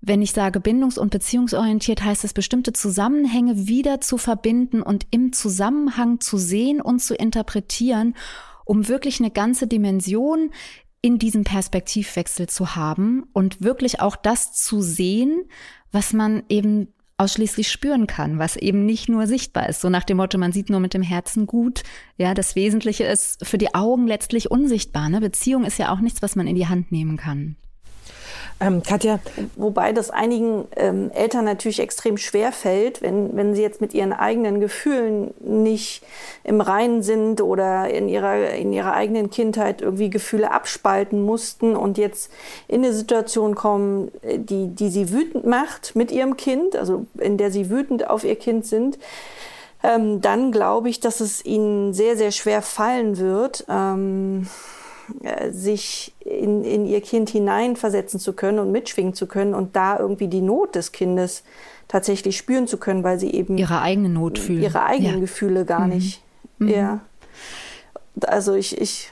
Wenn 0.00 0.22
ich 0.22 0.30
sage 0.30 0.60
bindungs- 0.60 0.96
und 0.96 1.10
beziehungsorientiert, 1.10 2.04
heißt 2.04 2.22
es 2.22 2.32
bestimmte 2.32 2.72
Zusammenhänge 2.72 3.66
wieder 3.66 4.00
zu 4.00 4.16
verbinden 4.16 4.80
und 4.80 5.08
im 5.10 5.32
Zusammenhang 5.32 6.20
zu 6.20 6.38
sehen 6.38 6.80
und 6.80 7.00
zu 7.00 7.16
interpretieren, 7.16 8.14
um 8.64 8.86
wirklich 8.86 9.18
eine 9.18 9.32
ganze 9.32 9.66
Dimension 9.66 10.52
in 11.02 11.18
diesem 11.18 11.42
Perspektivwechsel 11.44 12.48
zu 12.48 12.76
haben 12.76 13.24
und 13.32 13.60
wirklich 13.60 14.00
auch 14.00 14.16
das 14.16 14.54
zu 14.54 14.80
sehen, 14.80 15.44
was 15.94 16.12
man 16.12 16.42
eben 16.48 16.88
ausschließlich 17.16 17.70
spüren 17.70 18.06
kann, 18.06 18.38
was 18.38 18.56
eben 18.56 18.84
nicht 18.84 19.08
nur 19.08 19.26
sichtbar 19.26 19.68
ist. 19.68 19.80
So 19.80 19.88
nach 19.88 20.04
dem 20.04 20.16
Motto, 20.16 20.36
man 20.36 20.52
sieht 20.52 20.68
nur 20.68 20.80
mit 20.80 20.94
dem 20.94 21.02
Herzen 21.02 21.46
gut. 21.46 21.82
Ja, 22.18 22.34
das 22.34 22.56
Wesentliche 22.56 23.04
ist 23.04 23.46
für 23.46 23.58
die 23.58 23.74
Augen 23.74 24.08
letztlich 24.08 24.50
unsichtbar. 24.50 25.08
Ne? 25.08 25.20
Beziehung 25.20 25.64
ist 25.64 25.78
ja 25.78 25.92
auch 25.92 26.00
nichts, 26.00 26.22
was 26.22 26.34
man 26.34 26.48
in 26.48 26.56
die 26.56 26.66
Hand 26.66 26.90
nehmen 26.90 27.16
kann. 27.16 27.56
Ähm, 28.60 28.82
Katja. 28.82 29.18
Wobei 29.56 29.92
das 29.92 30.10
einigen 30.10 30.66
ähm, 30.76 31.10
Eltern 31.12 31.44
natürlich 31.44 31.80
extrem 31.80 32.16
schwer 32.16 32.52
fällt, 32.52 33.02
wenn, 33.02 33.36
wenn 33.36 33.54
sie 33.54 33.62
jetzt 33.62 33.80
mit 33.80 33.94
ihren 33.94 34.12
eigenen 34.12 34.60
Gefühlen 34.60 35.34
nicht 35.40 36.02
im 36.44 36.60
Reinen 36.60 37.02
sind 37.02 37.40
oder 37.40 37.90
in 37.90 38.08
ihrer, 38.08 38.50
in 38.50 38.72
ihrer 38.72 38.94
eigenen 38.94 39.30
Kindheit 39.30 39.82
irgendwie 39.82 40.08
Gefühle 40.08 40.52
abspalten 40.52 41.22
mussten 41.22 41.74
und 41.74 41.98
jetzt 41.98 42.30
in 42.68 42.84
eine 42.84 42.92
Situation 42.92 43.56
kommen, 43.56 44.12
die, 44.22 44.68
die 44.68 44.88
sie 44.88 45.10
wütend 45.10 45.46
macht 45.46 45.96
mit 45.96 46.12
ihrem 46.12 46.36
Kind, 46.36 46.76
also 46.76 47.06
in 47.18 47.36
der 47.36 47.50
sie 47.50 47.70
wütend 47.70 48.08
auf 48.08 48.24
ihr 48.24 48.36
Kind 48.36 48.66
sind. 48.66 48.98
Ähm, 49.82 50.22
dann 50.22 50.50
glaube 50.50 50.88
ich, 50.88 51.00
dass 51.00 51.20
es 51.20 51.44
ihnen 51.44 51.92
sehr, 51.92 52.16
sehr 52.16 52.30
schwer 52.30 52.62
fallen 52.62 53.18
wird, 53.18 53.66
ähm, 53.68 54.46
äh, 54.46 54.73
sich 55.50 56.14
in, 56.20 56.64
in 56.64 56.86
ihr 56.86 57.00
Kind 57.00 57.30
hineinversetzen 57.30 58.20
zu 58.20 58.32
können 58.32 58.58
und 58.58 58.72
mitschwingen 58.72 59.14
zu 59.14 59.26
können 59.26 59.54
und 59.54 59.76
da 59.76 59.98
irgendwie 59.98 60.28
die 60.28 60.40
Not 60.40 60.74
des 60.74 60.92
Kindes 60.92 61.42
tatsächlich 61.88 62.36
spüren 62.36 62.66
zu 62.66 62.78
können, 62.78 63.04
weil 63.04 63.18
sie 63.18 63.30
eben 63.32 63.58
ihre 63.58 63.80
eigene 63.80 64.08
Not 64.08 64.38
fühlen. 64.38 64.62
Ihre 64.62 64.84
eigenen 64.84 65.14
ja. 65.14 65.20
Gefühle 65.20 65.64
gar 65.64 65.86
mhm. 65.86 65.94
nicht. 65.94 66.22
Mhm. 66.58 66.68
Ja. 66.68 67.00
Also 68.26 68.54
ich, 68.54 68.80
ich, 68.80 69.10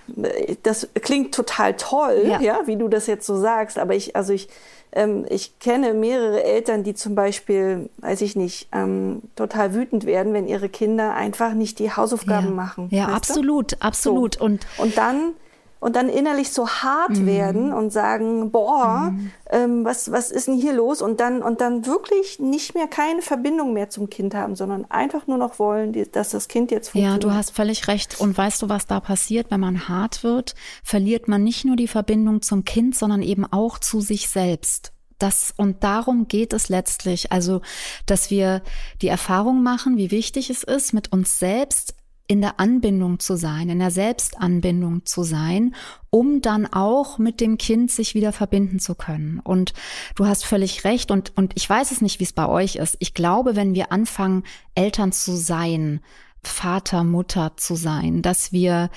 das 0.63 0.89
klingt 0.95 1.35
total 1.35 1.75
toll, 1.77 2.23
ja. 2.25 2.41
ja, 2.41 2.61
wie 2.67 2.77
du 2.77 2.89
das 2.89 3.09
jetzt 3.09 3.27
so 3.27 3.37
sagst, 3.37 3.79
aber 3.79 3.97
ich, 3.97 4.15
also 4.15 4.33
ich, 4.33 4.49
ähm, 4.93 5.27
ich 5.29 5.59
kenne 5.59 5.93
mehrere 5.93 6.45
Eltern, 6.45 6.85
die 6.85 6.95
zum 6.95 7.17
Beispiel, 7.17 7.91
weiß 7.99 8.21
ich 8.21 8.37
nicht, 8.37 8.69
ähm, 8.73 9.23
total 9.35 9.75
wütend 9.75 10.07
werden, 10.07 10.33
wenn 10.35 10.47
ihre 10.47 10.69
Kinder 10.69 11.15
einfach 11.15 11.55
nicht 11.55 11.81
die 11.81 11.91
Hausaufgaben 11.91 12.49
ja. 12.49 12.55
machen. 12.55 12.89
Ja, 12.91 13.07
absolut, 13.09 13.73
du? 13.73 13.77
absolut. 13.81 14.37
So. 14.37 14.45
Und, 14.45 14.67
und 14.79 14.97
dann 14.97 15.33
und 15.83 15.97
dann 15.97 16.09
innerlich 16.09 16.53
so 16.53 16.69
hart 16.69 17.11
mhm. 17.11 17.27
werden 17.27 17.73
und 17.73 17.93
sagen, 17.93 18.53
boah, 18.53 19.11
mhm. 19.11 19.33
ähm, 19.51 19.85
was, 19.85 20.13
was 20.13 20.31
ist 20.31 20.47
denn 20.47 20.55
hier 20.55 20.73
los? 20.73 21.03
Und 21.03 21.19
dann, 21.19 21.43
und 21.43 21.61
dann 21.61 21.87
wirklich 21.87 22.39
nicht 22.39 22.77
mehr 22.77 22.87
keine 22.87 23.21
Verbindung 23.21 23.73
mehr 23.73 23.91
zum 23.91 24.09
Kind 24.09 24.33
haben, 24.33 24.55
sondern 24.55 24.89
einfach 24.93 25.27
nur 25.27 25.39
noch 25.39 25.59
wollen, 25.59 25.93
dass 26.13 26.31
das 26.31 26.47
Kind 26.47 26.71
jetzt 26.71 26.91
funktioniert. 26.91 27.25
Ja, 27.25 27.29
du 27.29 27.35
hast 27.35 27.51
völlig 27.51 27.89
recht. 27.89 28.21
Und 28.21 28.39
weißt 28.39 28.63
du, 28.63 28.69
was 28.69 28.87
da 28.87 29.01
passiert, 29.01 29.51
wenn 29.51 29.59
man 29.59 29.89
hart 29.89 30.23
wird? 30.23 30.55
Verliert 30.85 31.27
man 31.27 31.43
nicht 31.43 31.65
nur 31.65 31.75
die 31.75 31.89
Verbindung 31.89 32.43
zum 32.43 32.63
Kind, 32.65 32.95
sondern 32.95 33.21
eben 33.21 33.45
auch 33.45 33.81
zu 33.81 34.01
sich 34.01 34.29
selbst. 34.29 34.93
Das, 35.19 35.53
und 35.57 35.83
darum 35.83 36.29
geht 36.29 36.53
es 36.53 36.69
letztlich. 36.69 37.33
Also, 37.33 37.61
dass 38.07 38.31
wir 38.31 38.63
die 39.01 39.09
Erfahrung 39.09 39.65
machen, 39.65 39.97
wie 39.97 40.13
wichtig 40.13 40.49
es 40.49 40.63
ist, 40.63 40.93
mit 40.93 41.13
uns 41.13 41.41
selbst 41.41 41.97
in 42.33 42.41
der 42.41 42.59
Anbindung 42.59 43.19
zu 43.19 43.37
sein, 43.37 43.69
in 43.69 43.79
der 43.79 43.91
Selbstanbindung 43.91 45.05
zu 45.05 45.23
sein, 45.23 45.75
um 46.09 46.41
dann 46.41 46.65
auch 46.65 47.19
mit 47.19 47.43
dem 47.43 47.59
Kind 47.59 47.91
sich 47.91 48.15
wieder 48.15 48.33
verbinden 48.33 48.79
zu 48.79 48.95
können. 48.95 49.39
Und 49.39 49.75
du 50.15 50.25
hast 50.25 50.47
völlig 50.47 50.85
recht 50.85 51.11
und, 51.11 51.37
und 51.37 51.53
ich 51.57 51.69
weiß 51.69 51.91
es 51.91 52.01
nicht, 52.01 52.21
wie 52.21 52.25
es 52.25 52.33
bei 52.33 52.49
euch 52.49 52.77
ist. 52.77 52.97
Ich 53.01 53.13
glaube, 53.13 53.55
wenn 53.55 53.75
wir 53.75 53.93
anfangen, 53.93 54.45
Eltern 54.75 55.13
zu 55.13 55.37
sein, 55.37 56.01
Vater, 56.43 57.05
Mutter 57.05 57.53
zu 57.59 57.75
sein, 57.75 58.23
dass 58.23 58.51
wir 58.51 58.89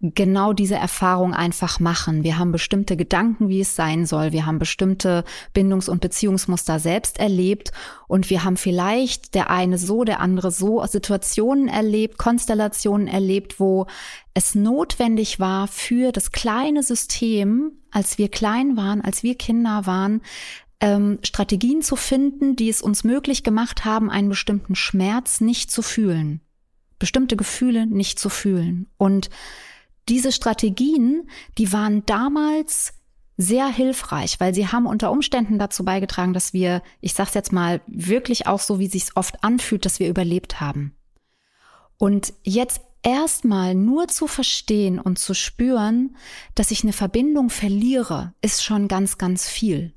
genau 0.00 0.52
diese 0.52 0.76
Erfahrung 0.76 1.34
einfach 1.34 1.80
machen. 1.80 2.22
Wir 2.22 2.38
haben 2.38 2.52
bestimmte 2.52 2.96
Gedanken, 2.96 3.48
wie 3.48 3.60
es 3.60 3.74
sein 3.74 4.06
soll. 4.06 4.32
Wir 4.32 4.46
haben 4.46 4.60
bestimmte 4.60 5.24
Bindungs- 5.52 5.88
und 5.88 6.00
Beziehungsmuster 6.00 6.78
selbst 6.78 7.18
erlebt 7.18 7.72
und 8.06 8.30
wir 8.30 8.44
haben 8.44 8.56
vielleicht 8.56 9.34
der 9.34 9.50
eine 9.50 9.76
so, 9.76 10.04
der 10.04 10.20
andere 10.20 10.52
so 10.52 10.84
Situationen 10.86 11.66
erlebt, 11.66 12.16
Konstellationen 12.16 13.08
erlebt, 13.08 13.58
wo 13.58 13.86
es 14.34 14.54
notwendig 14.54 15.40
war 15.40 15.66
für 15.66 16.12
das 16.12 16.30
kleine 16.30 16.84
System, 16.84 17.72
als 17.90 18.18
wir 18.18 18.28
klein 18.28 18.76
waren, 18.76 19.00
als 19.00 19.24
wir 19.24 19.34
Kinder 19.34 19.86
waren, 19.86 20.22
ähm, 20.80 21.18
Strategien 21.24 21.82
zu 21.82 21.96
finden, 21.96 22.54
die 22.54 22.68
es 22.68 22.82
uns 22.82 23.02
möglich 23.02 23.42
gemacht 23.42 23.84
haben, 23.84 24.10
einen 24.10 24.28
bestimmten 24.28 24.76
Schmerz 24.76 25.40
nicht 25.40 25.72
zu 25.72 25.82
fühlen, 25.82 26.40
bestimmte 27.00 27.36
Gefühle 27.36 27.86
nicht 27.86 28.20
zu 28.20 28.28
fühlen 28.28 28.86
und 28.96 29.28
diese 30.08 30.32
Strategien, 30.32 31.28
die 31.58 31.72
waren 31.72 32.04
damals 32.06 32.94
sehr 33.36 33.68
hilfreich, 33.68 34.40
weil 34.40 34.52
sie 34.52 34.66
haben 34.66 34.86
unter 34.86 35.12
Umständen 35.12 35.58
dazu 35.58 35.84
beigetragen, 35.84 36.32
dass 36.32 36.52
wir, 36.52 36.82
ich 37.00 37.14
sag's 37.14 37.34
jetzt 37.34 37.52
mal, 37.52 37.80
wirklich 37.86 38.48
auch 38.48 38.58
so, 38.58 38.80
wie 38.80 38.88
sich's 38.88 39.14
oft 39.14 39.44
anfühlt, 39.44 39.84
dass 39.84 40.00
wir 40.00 40.08
überlebt 40.08 40.60
haben. 40.60 40.96
Und 41.98 42.32
jetzt 42.42 42.80
erstmal 43.02 43.74
nur 43.74 44.08
zu 44.08 44.26
verstehen 44.26 44.98
und 44.98 45.18
zu 45.18 45.34
spüren, 45.34 46.16
dass 46.56 46.72
ich 46.72 46.82
eine 46.82 46.92
Verbindung 46.92 47.48
verliere, 47.48 48.34
ist 48.42 48.64
schon 48.64 48.88
ganz, 48.88 49.18
ganz 49.18 49.48
viel. 49.48 49.94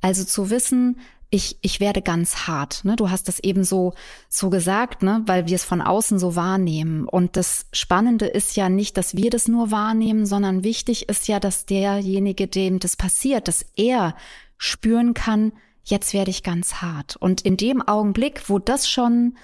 Also 0.00 0.24
zu 0.24 0.48
wissen, 0.48 1.00
ich, 1.30 1.58
ich 1.62 1.78
werde 1.78 2.02
ganz 2.02 2.48
hart. 2.48 2.84
Ne? 2.84 2.96
Du 2.96 3.08
hast 3.08 3.28
das 3.28 3.38
eben 3.38 3.62
so, 3.62 3.94
so 4.28 4.50
gesagt, 4.50 5.02
ne? 5.02 5.22
weil 5.26 5.46
wir 5.46 5.54
es 5.54 5.64
von 5.64 5.80
außen 5.80 6.18
so 6.18 6.34
wahrnehmen. 6.34 7.06
Und 7.06 7.36
das 7.36 7.66
Spannende 7.72 8.26
ist 8.26 8.56
ja 8.56 8.68
nicht, 8.68 8.96
dass 8.96 9.16
wir 9.16 9.30
das 9.30 9.46
nur 9.46 9.70
wahrnehmen, 9.70 10.26
sondern 10.26 10.64
wichtig 10.64 11.08
ist 11.08 11.28
ja, 11.28 11.38
dass 11.38 11.66
derjenige, 11.66 12.48
dem 12.48 12.80
das 12.80 12.96
passiert, 12.96 13.46
dass 13.46 13.64
er 13.76 14.16
spüren 14.58 15.14
kann, 15.14 15.52
jetzt 15.84 16.12
werde 16.12 16.30
ich 16.30 16.42
ganz 16.42 16.74
hart. 16.74 17.16
Und 17.16 17.42
in 17.42 17.56
dem 17.56 17.80
Augenblick, 17.80 18.48
wo 18.48 18.58
das 18.58 18.88
schon, 18.88 19.36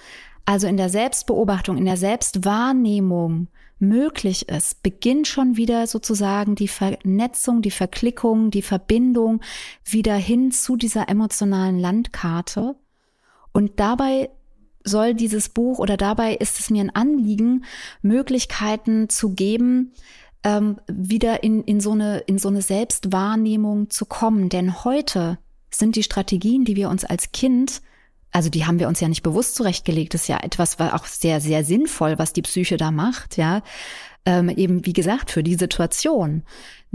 also 0.46 0.66
in 0.68 0.76
der 0.76 0.88
Selbstbeobachtung, 0.88 1.76
in 1.76 1.84
der 1.84 1.96
Selbstwahrnehmung 1.96 3.48
möglich 3.78 4.48
ist, 4.48 4.82
beginnt 4.82 5.28
schon 5.28 5.56
wieder 5.56 5.86
sozusagen 5.86 6.54
die 6.54 6.68
Vernetzung, 6.68 7.60
die 7.60 7.70
Verklickung, 7.70 8.50
die 8.50 8.62
Verbindung 8.62 9.42
wieder 9.84 10.14
hin 10.14 10.52
zu 10.52 10.76
dieser 10.76 11.08
emotionalen 11.08 11.78
Landkarte. 11.78 12.76
Und 13.52 13.78
dabei 13.80 14.30
soll 14.84 15.14
dieses 15.14 15.48
Buch 15.48 15.78
oder 15.78 15.96
dabei 15.96 16.34
ist 16.34 16.60
es 16.60 16.70
mir 16.70 16.82
ein 16.82 16.94
Anliegen, 16.94 17.64
Möglichkeiten 18.00 19.08
zu 19.08 19.34
geben, 19.34 19.92
ähm, 20.44 20.78
wieder 20.86 21.42
in, 21.42 21.64
in, 21.64 21.80
so 21.80 21.90
eine, 21.90 22.18
in 22.20 22.38
so 22.38 22.48
eine 22.48 22.62
Selbstwahrnehmung 22.62 23.90
zu 23.90 24.06
kommen. 24.06 24.48
Denn 24.48 24.84
heute 24.84 25.38
sind 25.70 25.96
die 25.96 26.04
Strategien, 26.04 26.64
die 26.64 26.76
wir 26.76 26.88
uns 26.88 27.04
als 27.04 27.32
Kind 27.32 27.82
also 28.36 28.50
die 28.50 28.66
haben 28.66 28.78
wir 28.78 28.86
uns 28.86 29.00
ja 29.00 29.08
nicht 29.08 29.22
bewusst 29.22 29.54
zurechtgelegt. 29.54 30.12
Das 30.12 30.22
ist 30.22 30.28
ja 30.28 30.40
etwas, 30.42 30.78
war 30.78 30.94
auch 30.94 31.06
sehr, 31.06 31.40
sehr 31.40 31.64
sinnvoll, 31.64 32.18
was 32.18 32.34
die 32.34 32.42
Psyche 32.42 32.76
da 32.76 32.90
macht, 32.90 33.38
ja. 33.38 33.62
Ähm, 34.26 34.50
eben, 34.50 34.84
wie 34.84 34.92
gesagt, 34.92 35.30
für 35.30 35.42
die 35.42 35.54
Situation. 35.54 36.42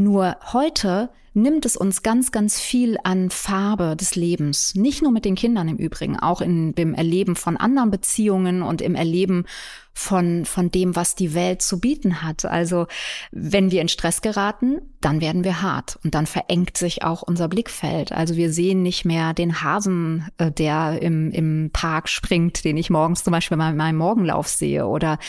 Nur 0.02 0.36
heute 0.52 1.12
nimmt 1.36 1.64
es 1.64 1.78
uns 1.78 2.02
ganz, 2.02 2.32
ganz 2.32 2.60
viel 2.60 2.98
an 3.04 3.30
Farbe 3.30 3.96
des 3.96 4.16
Lebens. 4.16 4.74
Nicht 4.74 5.04
nur 5.04 5.12
mit 5.12 5.26
den 5.26 5.36
Kindern 5.36 5.68
im 5.68 5.78
Übrigen, 5.78 6.20
auch 6.20 6.42
in 6.42 6.74
dem 6.74 6.96
Erleben 6.96 7.36
von 7.36 7.56
anderen 7.56 7.92
Beziehungen 7.92 8.64
und 8.64 8.82
im 8.82 8.96
Erleben 8.96 9.46
von, 9.94 10.46
von 10.46 10.72
dem, 10.72 10.96
was 10.96 11.14
die 11.14 11.36
Welt 11.36 11.62
zu 11.62 11.80
bieten 11.80 12.24
hat. 12.24 12.46
Also 12.46 12.88
wenn 13.32 13.70
wir 13.70 13.82
in 13.82 13.90
Stress 13.90 14.24
geraten, 14.24 14.82
dann 15.02 15.22
werden 15.22 15.44
wir 15.44 15.62
hart 15.62 16.00
und 16.04 16.16
dann 16.16 16.26
verengt 16.26 16.78
sich 16.78 17.04
auch 17.04 17.22
unser 17.22 17.48
Blickfeld. 17.48 18.12
Also 18.12 18.36
wir 18.36 18.52
sehen 18.52 18.82
nicht 18.82 19.06
mehr 19.06 19.36
den 19.36 19.62
Hasen, 19.62 20.28
äh, 20.40 20.52
der 20.52 21.00
im, 21.00 21.30
im 21.30 21.70
Park 21.72 22.10
springt, 22.10 22.66
den 22.66 22.76
ich 22.76 22.90
morgens 22.90 23.24
zum 23.24 23.32
Beispiel 23.32 23.58
bei 23.58 23.72
meinem 23.72 23.98
Morgenlauf 23.98 24.48
sehe 24.48 24.88
oder 24.88 25.20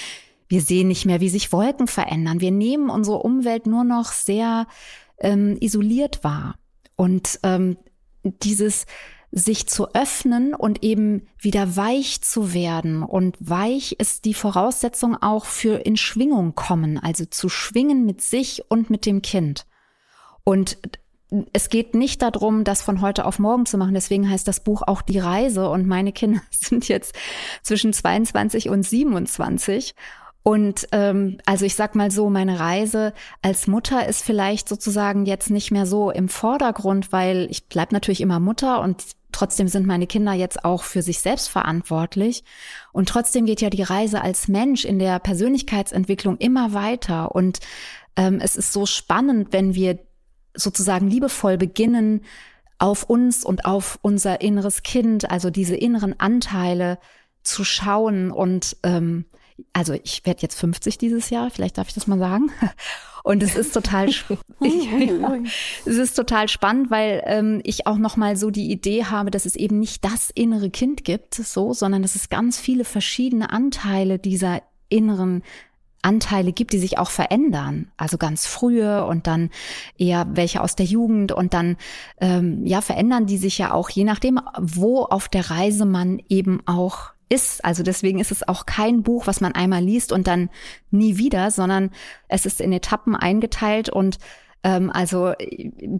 wir 0.52 0.60
sehen 0.60 0.88
nicht 0.88 1.06
mehr, 1.06 1.22
wie 1.22 1.30
sich 1.30 1.50
Wolken 1.50 1.86
verändern. 1.86 2.42
Wir 2.42 2.50
nehmen 2.50 2.90
unsere 2.90 3.20
Umwelt 3.20 3.66
nur 3.66 3.84
noch 3.84 4.12
sehr 4.12 4.66
ähm, 5.16 5.56
isoliert 5.60 6.24
wahr. 6.24 6.56
Und 6.94 7.40
ähm, 7.42 7.78
dieses 8.22 8.84
sich 9.30 9.66
zu 9.66 9.94
öffnen 9.94 10.54
und 10.54 10.84
eben 10.84 11.26
wieder 11.38 11.74
weich 11.76 12.20
zu 12.20 12.52
werden. 12.52 13.02
Und 13.02 13.38
weich 13.40 13.92
ist 13.92 14.26
die 14.26 14.34
Voraussetzung 14.34 15.16
auch 15.16 15.46
für 15.46 15.86
in 15.86 15.96
Schwingung 15.96 16.54
kommen, 16.54 16.98
also 16.98 17.24
zu 17.24 17.48
schwingen 17.48 18.04
mit 18.04 18.20
sich 18.20 18.62
und 18.68 18.90
mit 18.90 19.06
dem 19.06 19.22
Kind. 19.22 19.64
Und 20.44 20.76
es 21.54 21.70
geht 21.70 21.94
nicht 21.94 22.20
darum, 22.20 22.64
das 22.64 22.82
von 22.82 23.00
heute 23.00 23.24
auf 23.24 23.38
morgen 23.38 23.64
zu 23.64 23.78
machen. 23.78 23.94
Deswegen 23.94 24.28
heißt 24.28 24.46
das 24.46 24.62
Buch 24.62 24.82
auch 24.86 25.00
die 25.00 25.18
Reise. 25.18 25.70
Und 25.70 25.86
meine 25.86 26.12
Kinder 26.12 26.42
sind 26.50 26.88
jetzt 26.88 27.14
zwischen 27.62 27.94
22 27.94 28.68
und 28.68 28.82
27. 28.82 29.94
Und 30.42 30.88
ähm, 30.90 31.38
also 31.46 31.64
ich 31.64 31.76
sag 31.76 31.94
mal 31.94 32.11
so, 32.11 32.28
meine 32.28 32.59
Reise 32.59 33.12
als 33.42 33.66
Mutter 33.66 34.09
ist 34.09 34.24
vielleicht 34.24 34.68
sozusagen 34.68 35.24
jetzt 35.24 35.50
nicht 35.50 35.70
mehr 35.70 35.87
so 35.87 36.11
im 36.11 36.28
Vordergrund, 36.28 37.12
weil 37.12 37.46
ich 37.50 37.68
bleib 37.68 37.92
natürlich 37.92 38.20
immer 38.20 38.40
Mutter 38.40 38.81
und 38.81 39.05
trotzdem 39.31 39.68
sind 39.68 39.87
meine 39.87 40.07
Kinder 40.07 40.33
jetzt 40.33 40.64
auch 40.64 40.83
für 40.83 41.02
sich 41.02 41.20
selbst 41.20 41.48
verantwortlich. 41.48 42.44
Und 42.92 43.09
trotzdem 43.09 43.46
geht 43.46 43.61
ja 43.61 43.70
die 43.70 43.83
Reise 43.83 44.20
als 44.20 44.48
Mensch 44.48 44.85
in 44.85 44.98
der 44.98 45.18
Persönlichkeitsentwicklung 45.20 46.37
immer 46.38 46.72
weiter. 46.74 47.35
Und 47.35 47.61
ähm, 48.16 48.40
es 48.42 48.57
ist 48.57 48.72
so 48.72 48.85
spannend, 48.85 49.52
wenn 49.52 49.74
wir 49.74 50.00
sozusagen 50.55 51.09
liebevoll 51.09 51.57
beginnen, 51.57 52.22
auf 52.78 53.05
uns 53.05 53.44
und 53.44 53.64
auf 53.64 54.00
unser 54.02 54.40
inneres 54.40 54.83
Kind, 54.83 55.31
also 55.31 55.50
diese 55.50 55.76
inneren 55.76 56.18
Anteile 56.18 56.98
zu 57.44 57.62
schauen 57.62 58.33
und 58.33 58.76
ähm, 58.83 59.24
also 59.72 59.94
ich 59.94 60.24
werde 60.24 60.42
jetzt 60.42 60.58
50 60.58 60.98
dieses 60.98 61.30
Jahr, 61.30 61.50
vielleicht 61.50 61.78
darf 61.78 61.88
ich 61.88 61.94
das 61.94 62.06
mal 62.06 62.18
sagen. 62.18 62.50
Und 63.24 63.42
es 63.42 63.54
ist 63.54 63.72
total, 63.72 64.08
es 64.60 65.96
ist 65.96 66.14
total 66.14 66.48
spannend, 66.48 66.90
weil 66.90 67.22
ähm, 67.26 67.60
ich 67.62 67.86
auch 67.86 67.98
noch 67.98 68.16
mal 68.16 68.36
so 68.36 68.50
die 68.50 68.70
Idee 68.70 69.04
habe, 69.04 69.30
dass 69.30 69.46
es 69.46 69.54
eben 69.54 69.78
nicht 69.78 70.04
das 70.04 70.30
innere 70.30 70.70
Kind 70.70 71.04
gibt, 71.04 71.34
so, 71.34 71.72
sondern 71.72 72.02
dass 72.02 72.16
es 72.16 72.30
ganz 72.30 72.58
viele 72.58 72.84
verschiedene 72.84 73.50
Anteile 73.50 74.18
dieser 74.18 74.62
inneren 74.88 75.42
Anteile 76.02 76.52
gibt, 76.52 76.72
die 76.72 76.78
sich 76.78 76.98
auch 76.98 77.10
verändern. 77.10 77.92
Also 77.96 78.18
ganz 78.18 78.46
frühe 78.46 79.06
und 79.06 79.28
dann 79.28 79.50
eher 79.96 80.26
welche 80.32 80.60
aus 80.60 80.74
der 80.74 80.86
Jugend 80.86 81.30
und 81.30 81.54
dann 81.54 81.76
ähm, 82.20 82.66
ja 82.66 82.80
verändern 82.80 83.26
die 83.26 83.38
sich 83.38 83.56
ja 83.58 83.72
auch 83.72 83.88
je 83.88 84.04
nachdem, 84.04 84.40
wo 84.58 85.04
auf 85.04 85.28
der 85.28 85.48
Reise 85.50 85.86
man 85.86 86.20
eben 86.28 86.60
auch 86.66 87.12
ist. 87.32 87.64
Also 87.64 87.82
deswegen 87.82 88.20
ist 88.20 88.30
es 88.30 88.46
auch 88.46 88.66
kein 88.66 89.02
Buch, 89.02 89.26
was 89.26 89.40
man 89.40 89.54
einmal 89.54 89.82
liest 89.82 90.12
und 90.12 90.26
dann 90.26 90.50
nie 90.90 91.16
wieder, 91.16 91.50
sondern 91.50 91.90
es 92.28 92.46
ist 92.46 92.60
in 92.60 92.72
Etappen 92.72 93.16
eingeteilt 93.16 93.88
und 93.88 94.18
ähm, 94.64 94.90
also 94.92 95.32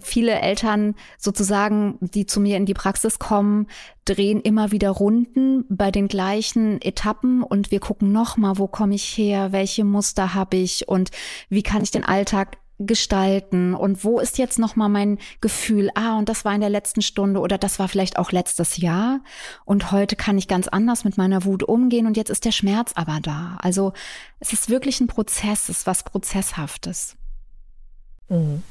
viele 0.00 0.32
Eltern 0.32 0.94
sozusagen, 1.18 1.98
die 2.00 2.26
zu 2.26 2.40
mir 2.40 2.56
in 2.56 2.66
die 2.66 2.74
Praxis 2.74 3.18
kommen, 3.18 3.66
drehen 4.04 4.40
immer 4.40 4.70
wieder 4.70 4.90
Runden 4.90 5.64
bei 5.68 5.90
den 5.90 6.08
gleichen 6.08 6.80
Etappen 6.80 7.42
und 7.42 7.70
wir 7.70 7.80
gucken 7.80 8.12
nochmal, 8.12 8.58
wo 8.58 8.68
komme 8.68 8.94
ich 8.94 9.04
her, 9.16 9.52
welche 9.52 9.84
Muster 9.84 10.34
habe 10.34 10.56
ich 10.56 10.88
und 10.88 11.10
wie 11.48 11.62
kann 11.62 11.82
ich 11.82 11.90
den 11.90 12.04
Alltag 12.04 12.58
gestalten? 12.86 13.74
Und 13.74 14.04
wo 14.04 14.20
ist 14.20 14.38
jetzt 14.38 14.58
noch 14.58 14.76
mal 14.76 14.88
mein 14.88 15.18
Gefühl? 15.40 15.90
Ah 15.94 16.18
und 16.18 16.28
das 16.28 16.44
war 16.44 16.54
in 16.54 16.60
der 16.60 16.70
letzten 16.70 17.02
Stunde 17.02 17.40
oder 17.40 17.58
das 17.58 17.78
war 17.78 17.88
vielleicht 17.88 18.18
auch 18.18 18.32
letztes 18.32 18.76
Jahr. 18.76 19.20
Und 19.64 19.92
heute 19.92 20.16
kann 20.16 20.38
ich 20.38 20.48
ganz 20.48 20.68
anders 20.68 21.04
mit 21.04 21.18
meiner 21.18 21.44
Wut 21.44 21.62
umgehen 21.62 22.06
und 22.06 22.16
jetzt 22.16 22.30
ist 22.30 22.44
der 22.44 22.52
Schmerz 22.52 22.92
aber 22.94 23.18
da. 23.22 23.58
Also 23.60 23.92
es 24.40 24.52
ist 24.52 24.68
wirklich 24.68 25.00
ein 25.00 25.06
Prozess 25.06 25.62
es 25.68 25.68
ist 25.78 25.86
was 25.86 26.02
prozesshaftes 26.02 27.16
Mhm. 28.32 28.62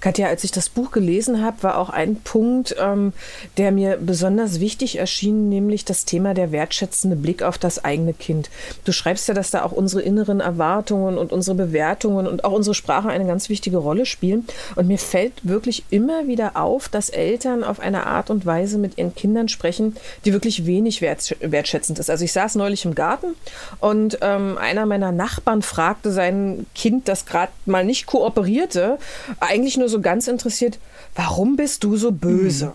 Katja, 0.00 0.26
als 0.26 0.44
ich 0.44 0.50
das 0.50 0.68
Buch 0.68 0.90
gelesen 0.90 1.42
habe, 1.42 1.62
war 1.62 1.78
auch 1.78 1.88
ein 1.88 2.16
Punkt, 2.16 2.76
ähm, 2.78 3.14
der 3.56 3.72
mir 3.72 3.96
besonders 3.98 4.60
wichtig 4.60 4.98
erschien, 4.98 5.48
nämlich 5.48 5.84
das 5.84 6.04
Thema 6.04 6.34
der 6.34 6.52
wertschätzende 6.52 7.16
Blick 7.16 7.42
auf 7.42 7.56
das 7.56 7.82
eigene 7.82 8.12
Kind. 8.12 8.50
Du 8.84 8.92
schreibst 8.92 9.26
ja, 9.28 9.34
dass 9.34 9.50
da 9.50 9.62
auch 9.62 9.72
unsere 9.72 10.02
inneren 10.02 10.40
Erwartungen 10.40 11.16
und 11.16 11.32
unsere 11.32 11.56
Bewertungen 11.56 12.26
und 12.26 12.44
auch 12.44 12.52
unsere 12.52 12.74
Sprache 12.74 13.08
eine 13.08 13.26
ganz 13.26 13.48
wichtige 13.48 13.78
Rolle 13.78 14.04
spielen. 14.04 14.46
Und 14.74 14.86
mir 14.86 14.98
fällt 14.98 15.48
wirklich 15.48 15.84
immer 15.88 16.26
wieder 16.26 16.56
auf, 16.56 16.88
dass 16.88 17.08
Eltern 17.08 17.64
auf 17.64 17.80
eine 17.80 18.06
Art 18.06 18.28
und 18.28 18.44
Weise 18.44 18.76
mit 18.76 18.98
ihren 18.98 19.14
Kindern 19.14 19.48
sprechen, 19.48 19.96
die 20.24 20.32
wirklich 20.34 20.66
wenig 20.66 21.00
wertschätzend 21.00 21.98
ist. 21.98 22.10
Also 22.10 22.24
ich 22.24 22.32
saß 22.32 22.56
neulich 22.56 22.84
im 22.84 22.94
Garten 22.94 23.34
und 23.80 24.18
ähm, 24.20 24.58
einer 24.58 24.84
meiner 24.84 25.12
Nachbarn 25.12 25.62
fragte 25.62 26.12
sein 26.12 26.66
Kind, 26.74 27.08
das 27.08 27.24
gerade 27.24 27.52
mal 27.64 27.84
nicht 27.84 28.06
kooperierte, 28.06 28.98
eigentlich 29.40 29.76
nur 29.76 29.88
so 29.88 30.00
ganz 30.00 30.28
interessiert, 30.28 30.78
warum 31.14 31.56
bist 31.56 31.84
du 31.84 31.96
so 31.96 32.12
böse? 32.12 32.66
Mhm. 32.66 32.72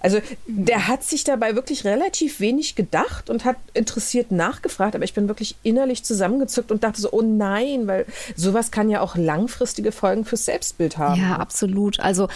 Also 0.00 0.20
der 0.46 0.88
hat 0.88 1.02
sich 1.02 1.24
dabei 1.24 1.54
wirklich 1.54 1.84
relativ 1.84 2.38
wenig 2.40 2.74
gedacht 2.74 3.30
und 3.30 3.44
hat 3.44 3.56
interessiert 3.74 4.30
nachgefragt, 4.30 4.94
aber 4.94 5.04
ich 5.04 5.14
bin 5.14 5.26
wirklich 5.28 5.56
innerlich 5.62 6.04
zusammengezuckt 6.04 6.70
und 6.70 6.84
dachte 6.84 7.00
so, 7.00 7.10
oh 7.12 7.22
nein, 7.22 7.86
weil 7.86 8.06
sowas 8.36 8.70
kann 8.70 8.88
ja 8.88 9.00
auch 9.00 9.16
langfristige 9.16 9.92
Folgen 9.92 10.24
fürs 10.24 10.44
Selbstbild 10.44 10.98
haben. 10.98 11.20
Ja, 11.20 11.36
absolut. 11.36 11.98
Also 12.00 12.28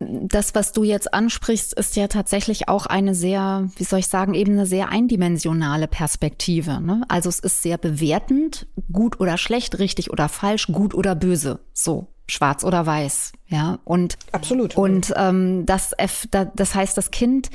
das, 0.00 0.54
was 0.54 0.72
du 0.72 0.84
jetzt 0.84 1.14
ansprichst, 1.14 1.72
ist 1.72 1.96
ja 1.96 2.08
tatsächlich 2.08 2.68
auch 2.68 2.86
eine 2.86 3.14
sehr, 3.14 3.70
wie 3.76 3.84
soll 3.84 4.00
ich 4.00 4.08
sagen, 4.08 4.34
eben 4.34 4.52
eine 4.52 4.66
sehr 4.66 4.88
eindimensionale 4.90 5.86
Perspektive. 5.86 6.80
Ne? 6.80 7.02
Also 7.08 7.28
es 7.28 7.38
ist 7.38 7.62
sehr 7.62 7.78
bewertend, 7.78 8.66
gut 8.92 9.20
oder 9.20 9.38
schlecht, 9.38 9.78
richtig 9.78 10.10
oder 10.10 10.28
falsch, 10.28 10.66
gut 10.66 10.94
oder 10.94 11.14
böse. 11.14 11.60
So 11.72 12.08
schwarz 12.26 12.64
oder 12.64 12.86
weiß, 12.86 13.32
ja. 13.48 13.78
Und 13.84 14.16
absolut. 14.32 14.76
Und 14.76 15.12
ähm, 15.16 15.66
das, 15.66 15.94
das 16.54 16.74
heißt, 16.74 16.96
das 16.96 17.10
Kind 17.10 17.50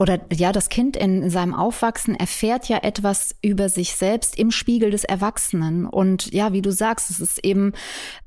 oder 0.00 0.18
ja, 0.32 0.50
das 0.50 0.70
Kind 0.70 0.96
in 0.96 1.28
seinem 1.28 1.54
Aufwachsen 1.54 2.14
erfährt 2.14 2.70
ja 2.70 2.78
etwas 2.78 3.36
über 3.42 3.68
sich 3.68 3.94
selbst 3.96 4.38
im 4.38 4.50
Spiegel 4.50 4.90
des 4.90 5.04
Erwachsenen. 5.04 5.84
Und 5.84 6.32
ja, 6.32 6.54
wie 6.54 6.62
du 6.62 6.72
sagst, 6.72 7.10
es 7.10 7.20
ist 7.20 7.44
eben 7.44 7.74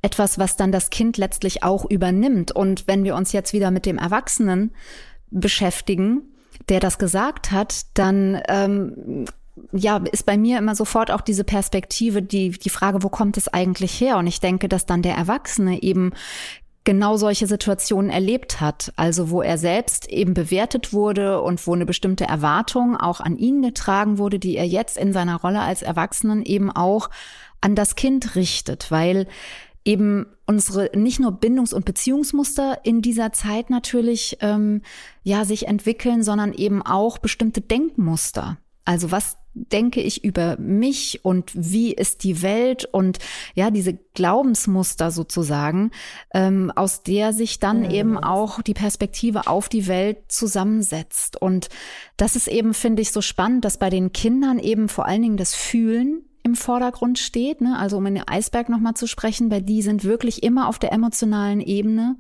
etwas, 0.04 0.38
was 0.38 0.56
dann 0.56 0.72
das 0.72 0.92
Kind 0.92 1.18
letztlich 1.18 1.64
auch 1.64 1.90
übernimmt. 1.90 2.52
Und 2.52 2.88
wenn 2.88 3.04
wir 3.04 3.16
uns 3.16 3.32
jetzt 3.32 3.54
wieder 3.54 3.72
mit 3.72 3.88
dem 3.88 3.98
Erwachsenen 3.98 4.72
beschäftigen, 5.32 6.22
der 6.70 6.80
das 6.80 7.00
gesagt 7.00 7.52
hat, 7.52 7.88
dann 7.96 8.40
ähm, 8.48 9.26
ja, 9.72 9.98
ist 10.12 10.26
bei 10.26 10.38
mir 10.38 10.58
immer 10.58 10.76
sofort 10.76 11.12
auch 11.12 11.22
diese 11.22 11.44
Perspektive, 11.44 12.22
die, 12.22 12.52
die 12.52 12.70
Frage, 12.70 13.04
wo 13.04 13.10
kommt 13.10 13.38
es 13.38 13.48
eigentlich 13.48 14.00
her? 14.00 14.18
Und 14.18 14.28
ich 14.28 14.40
denke, 14.40 14.68
dass 14.68 14.86
dann 14.86 15.02
der 15.02 15.16
Erwachsene 15.16 15.84
eben 15.84 16.14
genau 16.84 17.18
solche 17.18 17.48
Situationen 17.48 18.10
erlebt 18.10 18.60
hat, 18.60 18.92
also 18.96 19.30
wo 19.30 19.42
er 19.42 19.58
selbst 19.58 20.10
eben 20.10 20.34
bewertet 20.34 20.92
wurde 20.92 21.42
und 21.42 21.66
wo 21.66 21.74
eine 21.74 21.86
bestimmte 21.86 22.26
Erwartung 22.26 22.98
auch 22.98 23.22
an 23.22 23.38
ihn 23.38 23.62
getragen 23.62 24.18
wurde, 24.18 24.40
die 24.40 24.58
er 24.58 24.68
jetzt 24.68 24.98
in 24.98 25.14
seiner 25.14 25.38
Rolle 25.38 25.62
als 25.62 25.82
Erwachsenen 25.82 26.44
eben 26.44 26.72
auch 26.72 27.10
an 27.62 27.76
das 27.76 27.96
Kind 27.96 28.36
richtet, 28.36 28.92
weil 28.92 29.28
eben 29.86 30.26
unsere 30.46 30.90
nicht 30.98 31.20
nur 31.20 31.32
Bindungs- 31.32 31.74
und 31.74 31.86
Beziehungsmuster 31.86 32.80
in 32.84 33.02
dieser 33.02 33.32
Zeit 33.32 33.70
natürlich 33.70 34.38
ähm, 34.42 34.82
ja 35.24 35.46
sich 35.46 35.68
entwickeln, 35.68 36.24
sondern 36.24 36.54
eben 36.54 36.82
auch 36.82 37.18
bestimmte 37.18 37.62
Denkmuster. 37.62 38.58
Also 38.86 39.12
was 39.12 39.38
denke 39.54 40.02
ich 40.02 40.24
über 40.24 40.58
mich 40.58 41.24
und 41.24 41.52
wie 41.54 41.94
ist 41.94 42.24
die 42.24 42.42
Welt 42.42 42.86
und 42.92 43.20
ja, 43.54 43.72
diese 43.72 43.94
Glaubensmuster 44.14 45.12
sozusagen, 45.12 45.92
ähm, 46.34 46.72
aus 46.76 47.04
der 47.04 47.34
sich 47.34 47.60
dann 47.60 47.84
ja. 47.84 47.92
eben 47.92 48.18
auch 48.18 48.62
die 48.62 48.74
Perspektive 48.74 49.48
auf 49.48 49.70
die 49.70 49.88
Welt 49.88 50.18
zusammensetzt. 50.28 51.42
Und 51.42 51.70
das 52.18 52.36
ist 52.36 52.48
eben, 52.48 52.74
finde 52.74 53.02
ich, 53.02 53.12
so 53.12 53.22
spannend, 53.22 53.66
dass 53.66 53.78
bei 53.78 53.90
den 53.90 54.12
Kindern 54.12 54.60
eben 54.60 54.90
vor 54.90 55.06
allen 55.06 55.22
Dingen 55.22 55.38
das 55.38 55.56
Fühlen 55.56 56.24
im 56.44 56.56
Vordergrund 56.56 57.20
steht. 57.20 57.62
Ne? 57.62 57.78
Also 57.78 57.98
um 57.98 58.06
in 58.06 58.16
den 58.16 58.28
Eisberg 58.28 58.70
nochmal 58.70 58.96
zu 58.96 59.08
sprechen, 59.08 59.50
bei 59.50 59.62
die 59.62 59.82
sind 59.82 60.04
wirklich 60.04 60.44
immer 60.44 60.68
auf 60.68 60.78
der 60.78 60.92
emotionalen 60.92 61.62
Ebene 61.62 62.18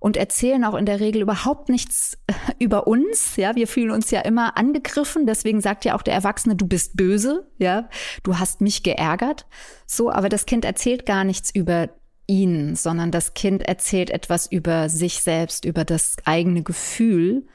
und 0.00 0.16
erzählen 0.16 0.64
auch 0.64 0.74
in 0.74 0.86
der 0.86 1.00
Regel 1.00 1.22
überhaupt 1.22 1.68
nichts 1.68 2.18
über 2.58 2.86
uns. 2.86 3.36
Ja, 3.36 3.56
wir 3.56 3.66
fühlen 3.66 3.90
uns 3.90 4.10
ja 4.10 4.20
immer 4.20 4.56
angegriffen. 4.56 5.26
Deswegen 5.26 5.60
sagt 5.60 5.84
ja 5.84 5.94
auch 5.94 6.02
der 6.02 6.14
Erwachsene, 6.14 6.56
du 6.56 6.66
bist 6.66 6.96
böse. 6.96 7.50
Ja, 7.58 7.88
du 8.22 8.38
hast 8.38 8.60
mich 8.60 8.82
geärgert. 8.82 9.46
So, 9.86 10.10
aber 10.10 10.28
das 10.28 10.46
Kind 10.46 10.64
erzählt 10.64 11.06
gar 11.06 11.24
nichts 11.24 11.54
über 11.54 11.88
ihn, 12.26 12.76
sondern 12.76 13.10
das 13.10 13.34
Kind 13.34 13.62
erzählt 13.62 14.10
etwas 14.10 14.46
über 14.46 14.88
sich 14.88 15.22
selbst, 15.22 15.64
über 15.64 15.84
das 15.84 16.16
eigene 16.24 16.62
Gefühl. 16.62 17.46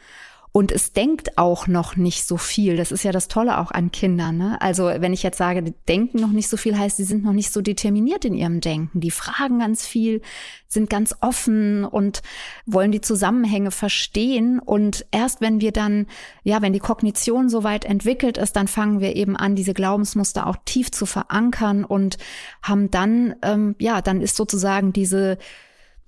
Und 0.55 0.71
es 0.71 0.93
denkt 0.93 1.39
auch 1.39 1.65
noch 1.65 1.95
nicht 1.95 2.27
so 2.27 2.37
viel. 2.37 2.77
Das 2.77 2.91
ist 2.91 3.03
ja 3.03 3.11
das 3.11 3.27
Tolle 3.27 3.57
auch 3.57 3.71
an 3.71 3.91
Kindern. 3.91 4.37
Ne? 4.37 4.61
Also 4.61 4.85
wenn 4.85 5.11
ich 5.11 5.23
jetzt 5.23 5.39
sage, 5.39 5.63
die 5.63 5.73
denken 5.87 6.19
noch 6.19 6.29
nicht 6.29 6.47
so 6.47 6.57
viel, 6.57 6.77
heißt, 6.77 6.97
sie 6.97 7.05
sind 7.05 7.23
noch 7.23 7.33
nicht 7.33 7.51
so 7.51 7.61
determiniert 7.61 8.23
in 8.23 8.35
ihrem 8.35 8.61
Denken. 8.61 8.99
Die 8.99 9.09
fragen 9.09 9.57
ganz 9.57 9.87
viel, 9.87 10.21
sind 10.67 10.91
ganz 10.91 11.15
offen 11.21 11.85
und 11.85 12.21
wollen 12.67 12.91
die 12.91 13.01
Zusammenhänge 13.01 13.71
verstehen. 13.71 14.59
Und 14.59 15.07
erst 15.09 15.41
wenn 15.41 15.59
wir 15.59 15.71
dann, 15.71 16.05
ja, 16.43 16.61
wenn 16.61 16.73
die 16.73 16.79
Kognition 16.79 17.49
so 17.49 17.63
weit 17.63 17.83
entwickelt 17.83 18.37
ist, 18.37 18.55
dann 18.55 18.67
fangen 18.67 18.99
wir 18.99 19.15
eben 19.15 19.35
an, 19.35 19.55
diese 19.55 19.73
Glaubensmuster 19.73 20.45
auch 20.45 20.57
tief 20.65 20.91
zu 20.91 21.07
verankern 21.07 21.83
und 21.83 22.19
haben 22.61 22.91
dann, 22.91 23.33
ähm, 23.41 23.73
ja, 23.79 24.03
dann 24.03 24.21
ist 24.21 24.35
sozusagen 24.35 24.93
diese 24.93 25.39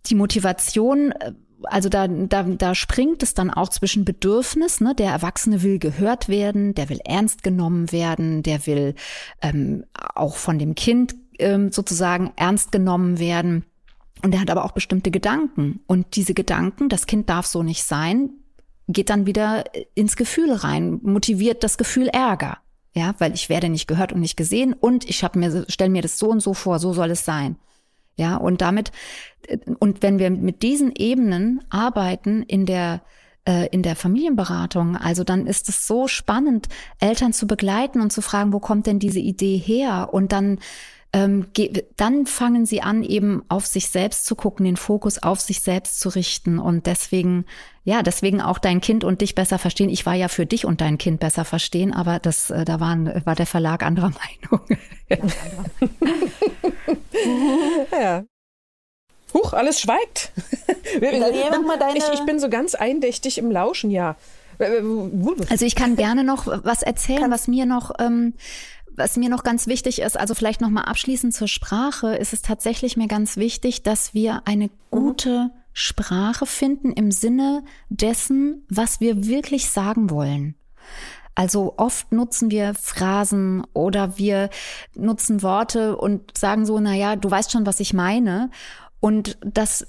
die 0.10 0.16
Motivation 0.16 1.12
äh, 1.12 1.34
also 1.64 1.90
da, 1.90 2.08
da, 2.08 2.44
da 2.44 2.76
springt 2.76 3.24
es 3.24 3.34
dann 3.34 3.50
auch 3.50 3.70
zwischen 3.70 4.06
Bedürfnis, 4.06 4.82
ne? 4.82 4.96
der 4.96 5.12
Erwachsene 5.12 5.64
will 5.64 5.80
gehört 5.80 6.30
werden, 6.30 6.76
der 6.76 6.90
will 6.90 7.00
ernst 7.04 7.44
genommen 7.44 7.92
werden, 7.92 8.44
der 8.44 8.66
will 8.66 8.96
ähm, 9.42 9.86
auch 9.94 10.36
von 10.36 10.60
dem 10.60 10.76
Kind 10.76 11.16
ähm, 11.40 11.72
sozusagen 11.72 12.32
ernst 12.36 12.72
genommen 12.72 13.20
werden. 13.20 13.66
Und 14.24 14.34
er 14.34 14.42
hat 14.42 14.50
aber 14.50 14.66
auch 14.66 14.72
bestimmte 14.72 15.12
Gedanken. 15.12 15.82
Und 15.88 16.16
diese 16.16 16.34
Gedanken, 16.34 16.90
das 16.90 17.06
Kind 17.06 17.30
darf 17.30 17.46
so 17.46 17.64
nicht 17.64 17.84
sein, 17.84 18.30
geht 18.88 19.10
dann 19.10 19.26
wieder 19.26 19.66
ins 19.94 20.16
Gefühl 20.16 20.54
rein, 20.54 21.00
motiviert 21.04 21.64
das 21.64 21.78
Gefühl 21.78 22.08
Ärger. 22.08 22.58
Ja, 22.94 23.14
weil 23.18 23.34
ich 23.34 23.50
werde 23.50 23.68
nicht 23.68 23.88
gehört 23.88 24.14
und 24.14 24.22
nicht 24.22 24.38
gesehen 24.38 24.72
und 24.72 25.04
ich 25.10 25.22
habe 25.26 25.38
mir 25.38 25.66
stell 25.68 25.90
mir 25.90 26.02
das 26.02 26.18
so 26.18 26.30
und 26.30 26.40
so 26.40 26.54
vor, 26.54 26.80
so 26.80 26.94
soll 26.94 27.12
es 27.12 27.26
sein. 27.26 27.58
Ja, 28.18 28.38
und 28.38 28.62
damit, 28.62 28.92
und 29.80 30.02
wenn 30.02 30.20
wir 30.20 30.30
mit 30.30 30.62
diesen 30.62 30.94
Ebenen 30.96 31.64
arbeiten 31.70 32.44
in 32.44 32.66
der, 32.66 33.02
äh, 33.46 33.68
in 33.68 33.84
der 33.84 33.96
Familienberatung, 33.96 34.96
also 34.96 35.24
dann 35.24 35.48
ist 35.48 35.68
es 35.70 35.86
so 35.86 36.08
spannend, 36.08 36.68
Eltern 37.00 37.34
zu 37.34 37.46
begleiten 37.46 38.02
und 38.02 38.12
zu 38.12 38.22
fragen, 38.22 38.54
wo 38.54 38.60
kommt 38.60 38.88
denn 38.88 39.00
diese 39.00 39.20
Idee 39.20 39.58
her? 39.58 40.10
Und 40.14 40.32
dann, 40.32 40.60
ähm, 41.12 41.48
dann 41.98 42.26
fangen 42.26 42.66
sie 42.66 42.82
an, 42.82 43.04
eben 43.04 43.44
auf 43.50 43.66
sich 43.68 43.90
selbst 43.90 44.26
zu 44.26 44.36
gucken, 44.36 44.66
den 44.66 44.78
Fokus 44.78 45.22
auf 45.22 45.42
sich 45.42 45.60
selbst 45.60 46.00
zu 46.00 46.10
richten. 46.10 46.58
Und 46.58 46.88
deswegen, 46.88 47.46
ja, 47.84 48.02
deswegen 48.02 48.42
auch 48.42 48.60
dein 48.60 48.82
Kind 48.82 49.04
und 49.04 49.22
dich 49.22 49.36
besser 49.36 49.60
verstehen. 49.60 49.90
Ich 49.90 50.06
war 50.06 50.14
ja 50.14 50.30
für 50.30 50.46
dich 50.46 50.66
und 50.66 50.80
dein 50.80 50.98
Kind 50.98 51.20
besser 51.20 51.46
verstehen, 51.46 51.94
aber 51.94 52.20
das, 52.20 52.50
äh, 52.50 52.64
da 52.64 52.80
waren, 52.80 53.26
war 53.26 53.36
der 53.36 53.46
Verlag 53.46 53.84
anderer 53.84 54.12
Meinung. 54.50 54.66
ja. 57.92 58.26
Huch, 59.34 59.54
alles 59.54 59.82
schweigt. 59.82 60.32
ich, 61.96 62.04
ich 62.14 62.26
bin 62.26 62.40
so 62.40 62.50
ganz 62.50 62.76
eindächtig 62.76 63.38
im 63.38 63.52
Lauschen, 63.52 63.92
ja. 63.92 64.16
Also 65.50 65.66
ich 65.66 65.76
kann 65.76 65.98
gerne 65.98 66.24
noch 66.24 66.48
was 66.48 66.82
erzählen, 66.82 67.22
kann 67.22 67.32
was 67.32 67.48
mir 67.50 67.66
noch, 67.66 67.92
ähm, 68.00 68.34
was 68.90 69.18
mir 69.18 69.30
noch 69.30 69.44
ganz 69.44 69.68
wichtig 69.68 70.00
ist. 70.00 70.18
Also 70.18 70.34
vielleicht 70.34 70.62
noch 70.62 70.70
mal 70.70 70.84
abschließend 70.84 71.34
zur 71.34 71.50
Sprache 71.50 72.16
ist 72.16 72.32
es 72.32 72.42
tatsächlich 72.42 72.96
mir 72.96 73.08
ganz 73.08 73.36
wichtig, 73.36 73.84
dass 73.84 74.14
wir 74.14 74.44
eine 74.46 74.66
mhm. 74.66 74.72
gute 74.90 75.52
Sprache 75.74 76.46
finden 76.46 76.94
im 76.94 77.12
Sinne 77.12 77.64
dessen, 77.90 78.66
was 78.70 79.02
wir 79.02 79.28
wirklich 79.28 79.70
sagen 79.70 80.10
wollen. 80.10 80.56
Also 81.36 81.74
oft 81.78 82.12
nutzen 82.14 82.50
wir 82.50 82.74
Phrasen 82.74 83.64
oder 83.74 84.18
wir 84.18 84.50
nutzen 84.96 85.44
Worte 85.44 85.98
und 85.98 86.38
sagen 86.38 86.66
so, 86.66 86.80
na 86.80 86.94
ja, 86.96 87.18
du 87.18 87.30
weißt 87.30 87.52
schon, 87.52 87.66
was 87.66 87.82
ich 87.82 87.94
meine. 87.94 88.50
Und 89.02 89.38
das, 89.42 89.86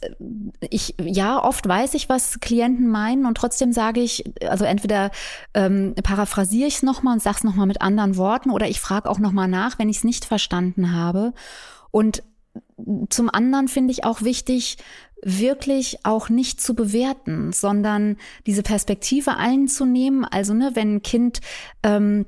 ich, 0.61 0.95
ja, 1.01 1.43
oft 1.43 1.67
weiß 1.67 1.95
ich, 1.95 2.09
was 2.09 2.41
Klienten 2.41 2.89
meinen 2.89 3.25
und 3.25 3.37
trotzdem 3.37 3.73
sage 3.73 4.01
ich, 4.01 4.25
also 4.47 4.65
entweder 4.65 5.11
ähm, 5.55 5.95
paraphrasiere 6.03 6.69
ich 6.69 6.77
es 6.77 6.83
nochmal 6.83 7.15
und 7.15 7.23
sage 7.23 7.39
es 7.39 7.45
nochmal 7.45 7.67
mit 7.67 7.81
anderen 7.81 8.17
Worten 8.17 8.51
oder 8.51 8.69
ich 8.69 8.81
frage 8.81 9.09
auch 9.09 9.19
nochmal 9.19 9.49
nach, 9.49 9.79
wenn 9.79 9.89
ich 9.89 9.99
es 9.99 10.05
nicht 10.05 10.27
verstanden 10.27 10.93
habe. 10.93 11.33
Und 11.91 12.25
zum 13.09 13.31
anderen 13.31 13.69
finde 13.69 13.93
ich 13.93 14.05
auch 14.05 14.23
wichtig, 14.23 14.77
wirklich 15.23 16.05
auch 16.05 16.29
nicht 16.29 16.61
zu 16.61 16.75
bewerten, 16.75 17.53
sondern 17.53 18.17
diese 18.47 18.63
Perspektive 18.63 19.37
einzunehmen. 19.37 20.25
Also, 20.25 20.55
ne, 20.55 20.73
wenn 20.75 20.97
ein 20.97 21.03
Kind 21.03 21.41
ähm, 21.83 22.27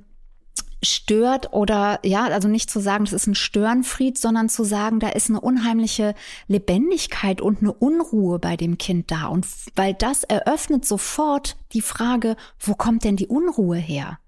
stört 0.82 1.52
oder 1.52 1.98
ja, 2.04 2.26
also 2.26 2.48
nicht 2.48 2.70
zu 2.70 2.80
sagen, 2.80 3.04
das 3.04 3.12
ist 3.12 3.26
ein 3.26 3.34
Störenfried, 3.34 4.16
sondern 4.16 4.48
zu 4.48 4.64
sagen, 4.64 5.00
da 5.00 5.08
ist 5.08 5.28
eine 5.28 5.40
unheimliche 5.40 6.14
Lebendigkeit 6.46 7.40
und 7.40 7.60
eine 7.60 7.72
Unruhe 7.72 8.38
bei 8.38 8.56
dem 8.56 8.78
Kind 8.78 9.10
da. 9.10 9.26
Und 9.26 9.46
weil 9.74 9.94
das 9.94 10.24
eröffnet 10.24 10.84
sofort 10.84 11.56
die 11.72 11.80
Frage, 11.80 12.36
wo 12.60 12.74
kommt 12.74 13.04
denn 13.04 13.16
die 13.16 13.26
Unruhe 13.26 13.76
her? 13.76 14.18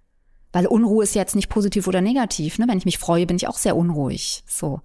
Weil 0.52 0.66
Unruhe 0.66 1.04
ist 1.04 1.14
jetzt 1.14 1.36
nicht 1.36 1.48
positiv 1.48 1.86
oder 1.86 2.00
negativ. 2.00 2.58
Ne? 2.58 2.66
Wenn 2.68 2.78
ich 2.78 2.84
mich 2.84 2.98
freue, 2.98 3.26
bin 3.26 3.36
ich 3.36 3.46
auch 3.46 3.58
sehr 3.58 3.76
unruhig. 3.76 4.42
So. 4.46 4.80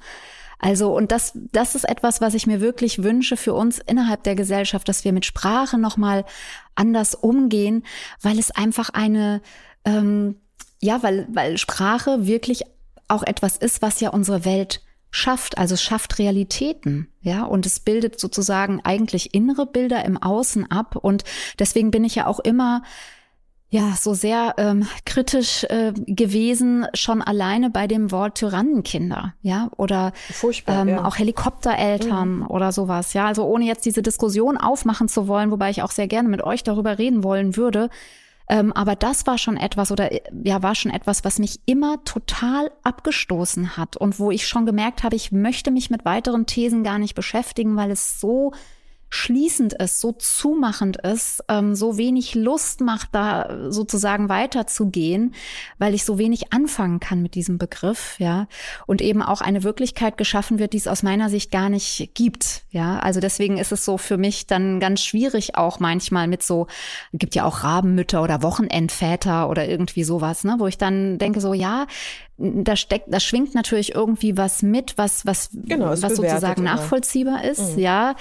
Also, 0.59 0.95
und 0.95 1.11
das, 1.11 1.33
das 1.51 1.75
ist 1.75 1.87
etwas, 1.87 2.21
was 2.21 2.33
ich 2.33 2.47
mir 2.47 2.61
wirklich 2.61 3.03
wünsche 3.03 3.37
für 3.37 3.53
uns 3.53 3.79
innerhalb 3.79 4.23
der 4.23 4.35
Gesellschaft, 4.35 4.87
dass 4.87 5.03
wir 5.03 5.13
mit 5.13 5.25
Sprache 5.25 5.77
nochmal 5.77 6.25
anders 6.75 7.15
umgehen, 7.15 7.83
weil 8.21 8.39
es 8.39 8.51
einfach 8.51 8.89
eine, 8.89 9.41
ähm, 9.83 10.35
ja, 10.81 11.03
weil, 11.03 11.27
weil 11.31 11.57
Sprache 11.57 12.25
wirklich 12.25 12.63
auch 13.07 13.23
etwas 13.23 13.57
ist, 13.57 13.81
was 13.81 13.99
ja 13.99 14.09
unsere 14.09 14.45
Welt 14.45 14.81
schafft, 15.11 15.57
also 15.57 15.77
schafft 15.77 16.19
Realitäten, 16.19 17.07
ja, 17.21 17.43
und 17.43 17.65
es 17.65 17.79
bildet 17.79 18.19
sozusagen 18.19 18.81
eigentlich 18.83 19.33
innere 19.33 19.65
Bilder 19.65 20.03
im 20.03 20.21
Außen 20.21 20.69
ab. 20.69 20.97
Und 20.97 21.23
deswegen 21.57 21.91
bin 21.91 22.03
ich 22.03 22.15
ja 22.15 22.27
auch 22.27 22.39
immer 22.39 22.83
ja 23.75 23.93
so 23.97 24.13
sehr 24.13 24.55
ähm, 24.57 24.87
kritisch 25.05 25.65
äh, 25.65 25.91
gewesen, 26.07 26.87
schon 26.93 27.21
alleine 27.21 27.69
bei 27.69 27.87
dem 27.87 28.09
Wort 28.09 28.37
Tyrannenkinder, 28.37 29.33
ja, 29.41 29.69
oder 29.75 30.13
ähm, 30.67 30.87
ja. 30.87 31.05
auch 31.05 31.17
Helikoptereltern 31.17 32.37
mhm. 32.37 32.47
oder 32.47 32.71
sowas, 32.71 33.13
ja. 33.13 33.25
Also 33.25 33.45
ohne 33.45 33.65
jetzt 33.65 33.85
diese 33.85 34.01
Diskussion 34.01 34.57
aufmachen 34.57 35.09
zu 35.09 35.27
wollen, 35.27 35.51
wobei 35.51 35.69
ich 35.69 35.83
auch 35.83 35.91
sehr 35.91 36.07
gerne 36.07 36.29
mit 36.29 36.41
euch 36.41 36.63
darüber 36.63 36.97
reden 36.97 37.23
wollen 37.23 37.57
würde. 37.57 37.89
Ähm, 38.47 38.71
aber 38.71 38.95
das 38.95 39.27
war 39.27 39.37
schon 39.37 39.57
etwas 39.57 39.91
oder 39.91 40.09
ja, 40.43 40.63
war 40.63 40.75
schon 40.75 40.91
etwas, 40.91 41.25
was 41.25 41.39
mich 41.39 41.59
immer 41.65 42.01
total 42.05 42.71
abgestoßen 42.83 43.75
hat 43.75 43.97
und 43.97 44.19
wo 44.19 44.31
ich 44.31 44.47
schon 44.47 44.65
gemerkt 44.65 45.03
habe, 45.03 45.15
ich 45.15 45.31
möchte 45.31 45.71
mich 45.71 45.89
mit 45.89 46.05
weiteren 46.05 46.45
Thesen 46.45 46.83
gar 46.83 46.99
nicht 46.99 47.15
beschäftigen, 47.15 47.75
weil 47.75 47.91
es 47.91 48.21
so 48.21 48.53
schließend 49.15 49.73
ist, 49.73 50.01
so 50.01 50.11
zumachend 50.11 50.97
ist, 50.97 51.43
ähm, 51.47 51.75
so 51.75 51.97
wenig 51.97 52.35
Lust 52.35 52.81
macht, 52.81 53.09
da 53.13 53.71
sozusagen 53.71 54.29
weiterzugehen, 54.29 55.33
weil 55.77 55.93
ich 55.93 56.03
so 56.03 56.17
wenig 56.17 56.53
anfangen 56.53 56.99
kann 56.99 57.21
mit 57.21 57.35
diesem 57.35 57.57
Begriff, 57.57 58.15
ja, 58.19 58.47
und 58.85 59.01
eben 59.01 59.21
auch 59.21 59.41
eine 59.41 59.63
Wirklichkeit 59.63 60.17
geschaffen 60.17 60.59
wird, 60.59 60.73
die 60.73 60.77
es 60.77 60.87
aus 60.87 61.01
meiner 61.01 61.29
Sicht 61.29 61.51
gar 61.51 61.69
nicht 61.69 62.11
gibt, 62.13 62.63
ja. 62.71 62.99
Also 62.99 63.19
deswegen 63.19 63.57
ist 63.57 63.71
es 63.71 63.85
so 63.85 63.97
für 63.97 64.17
mich 64.17 64.47
dann 64.47 64.79
ganz 64.79 65.01
schwierig 65.01 65.55
auch 65.55 65.79
manchmal 65.79 66.27
mit 66.27 66.43
so, 66.43 66.67
gibt 67.13 67.35
ja 67.35 67.45
auch 67.45 67.63
Rabenmütter 67.63 68.21
oder 68.21 68.43
Wochenendväter 68.43 69.49
oder 69.49 69.67
irgendwie 69.67 70.03
sowas, 70.03 70.43
ne, 70.43 70.55
wo 70.59 70.67
ich 70.67 70.77
dann 70.77 71.17
denke 71.17 71.39
so, 71.39 71.53
ja, 71.53 71.87
da 72.37 72.75
steckt, 72.75 73.13
da 73.13 73.19
schwingt 73.19 73.55
natürlich 73.55 73.95
irgendwie 73.95 74.37
was 74.37 74.61
mit, 74.61 74.97
was, 74.97 75.25
was, 75.25 75.49
genau, 75.53 75.91
was 75.91 76.01
sozusagen 76.01 76.63
nachvollziehbar 76.63 77.43
ist, 77.45 77.77
mhm. 77.77 77.79
ja. 77.79 78.15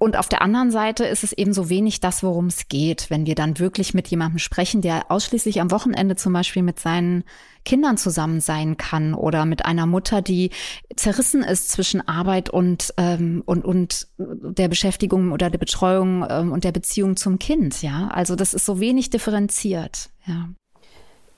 Und 0.00 0.16
auf 0.16 0.28
der 0.28 0.40
anderen 0.40 0.70
Seite 0.70 1.04
ist 1.04 1.24
es 1.24 1.34
eben 1.34 1.52
so 1.52 1.68
wenig 1.68 2.00
das, 2.00 2.22
worum 2.22 2.46
es 2.46 2.68
geht, 2.68 3.10
wenn 3.10 3.26
wir 3.26 3.34
dann 3.34 3.58
wirklich 3.58 3.92
mit 3.92 4.08
jemandem 4.08 4.38
sprechen, 4.38 4.80
der 4.80 5.10
ausschließlich 5.10 5.60
am 5.60 5.70
Wochenende 5.70 6.16
zum 6.16 6.32
Beispiel 6.32 6.62
mit 6.62 6.80
seinen 6.80 7.22
Kindern 7.66 7.98
zusammen 7.98 8.40
sein 8.40 8.78
kann 8.78 9.12
oder 9.12 9.44
mit 9.44 9.66
einer 9.66 9.84
Mutter, 9.84 10.22
die 10.22 10.52
zerrissen 10.96 11.42
ist 11.42 11.68
zwischen 11.68 12.00
Arbeit 12.08 12.48
und 12.48 12.94
ähm, 12.96 13.42
und 13.44 13.66
und 13.66 14.08
der 14.16 14.68
Beschäftigung 14.68 15.32
oder 15.32 15.50
der 15.50 15.58
Betreuung 15.58 16.24
ähm, 16.30 16.50
und 16.50 16.64
der 16.64 16.72
Beziehung 16.72 17.16
zum 17.18 17.38
Kind. 17.38 17.82
Ja, 17.82 18.08
also 18.08 18.36
das 18.36 18.54
ist 18.54 18.64
so 18.64 18.80
wenig 18.80 19.10
differenziert. 19.10 20.08
Ja. 20.24 20.48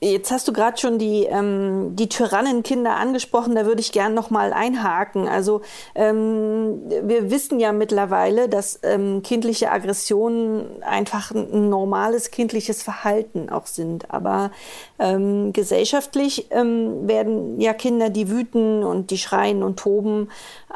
Jetzt 0.05 0.33
hast 0.33 0.49
du 0.49 0.53
gerade 0.53 0.79
schon 0.79 0.99
die, 0.99 1.27
ähm, 1.27 1.95
die 1.95 2.09
Tyrannenkinder 2.09 2.97
angesprochen, 2.97 3.55
da 3.55 3.67
würde 3.67 3.81
ich 3.81 3.93
gern 3.93 4.15
noch 4.15 4.31
mal 4.31 4.53
einhaken. 4.53 5.29
Also 5.29 5.61
ähm, 5.95 6.83
wir 7.05 7.31
wissen 7.31 7.61
ja 7.61 7.71
mittlerweile, 7.71 8.49
dass 8.49 8.81
ähm, 8.83 9.23
kindliche 9.23 9.71
Aggressionen 9.71 10.83
einfach 10.83 11.31
ein 11.31 11.69
normales 11.69 12.33
kindliches 12.33 12.83
Verhalten 12.83 13.49
auch 13.49 13.67
sind. 13.67 14.11
Aber 14.11 14.51
ähm, 14.99 15.53
gesellschaftlich 15.53 16.49
ähm, 16.51 17.07
werden 17.07 17.61
ja 17.61 17.73
Kinder, 17.73 18.11
die 18.11 18.29
wüten 18.29 18.83
und 18.83 19.12
die 19.12 19.19
schreien 19.19 19.62
und 19.62 19.79
toben, 19.79 20.31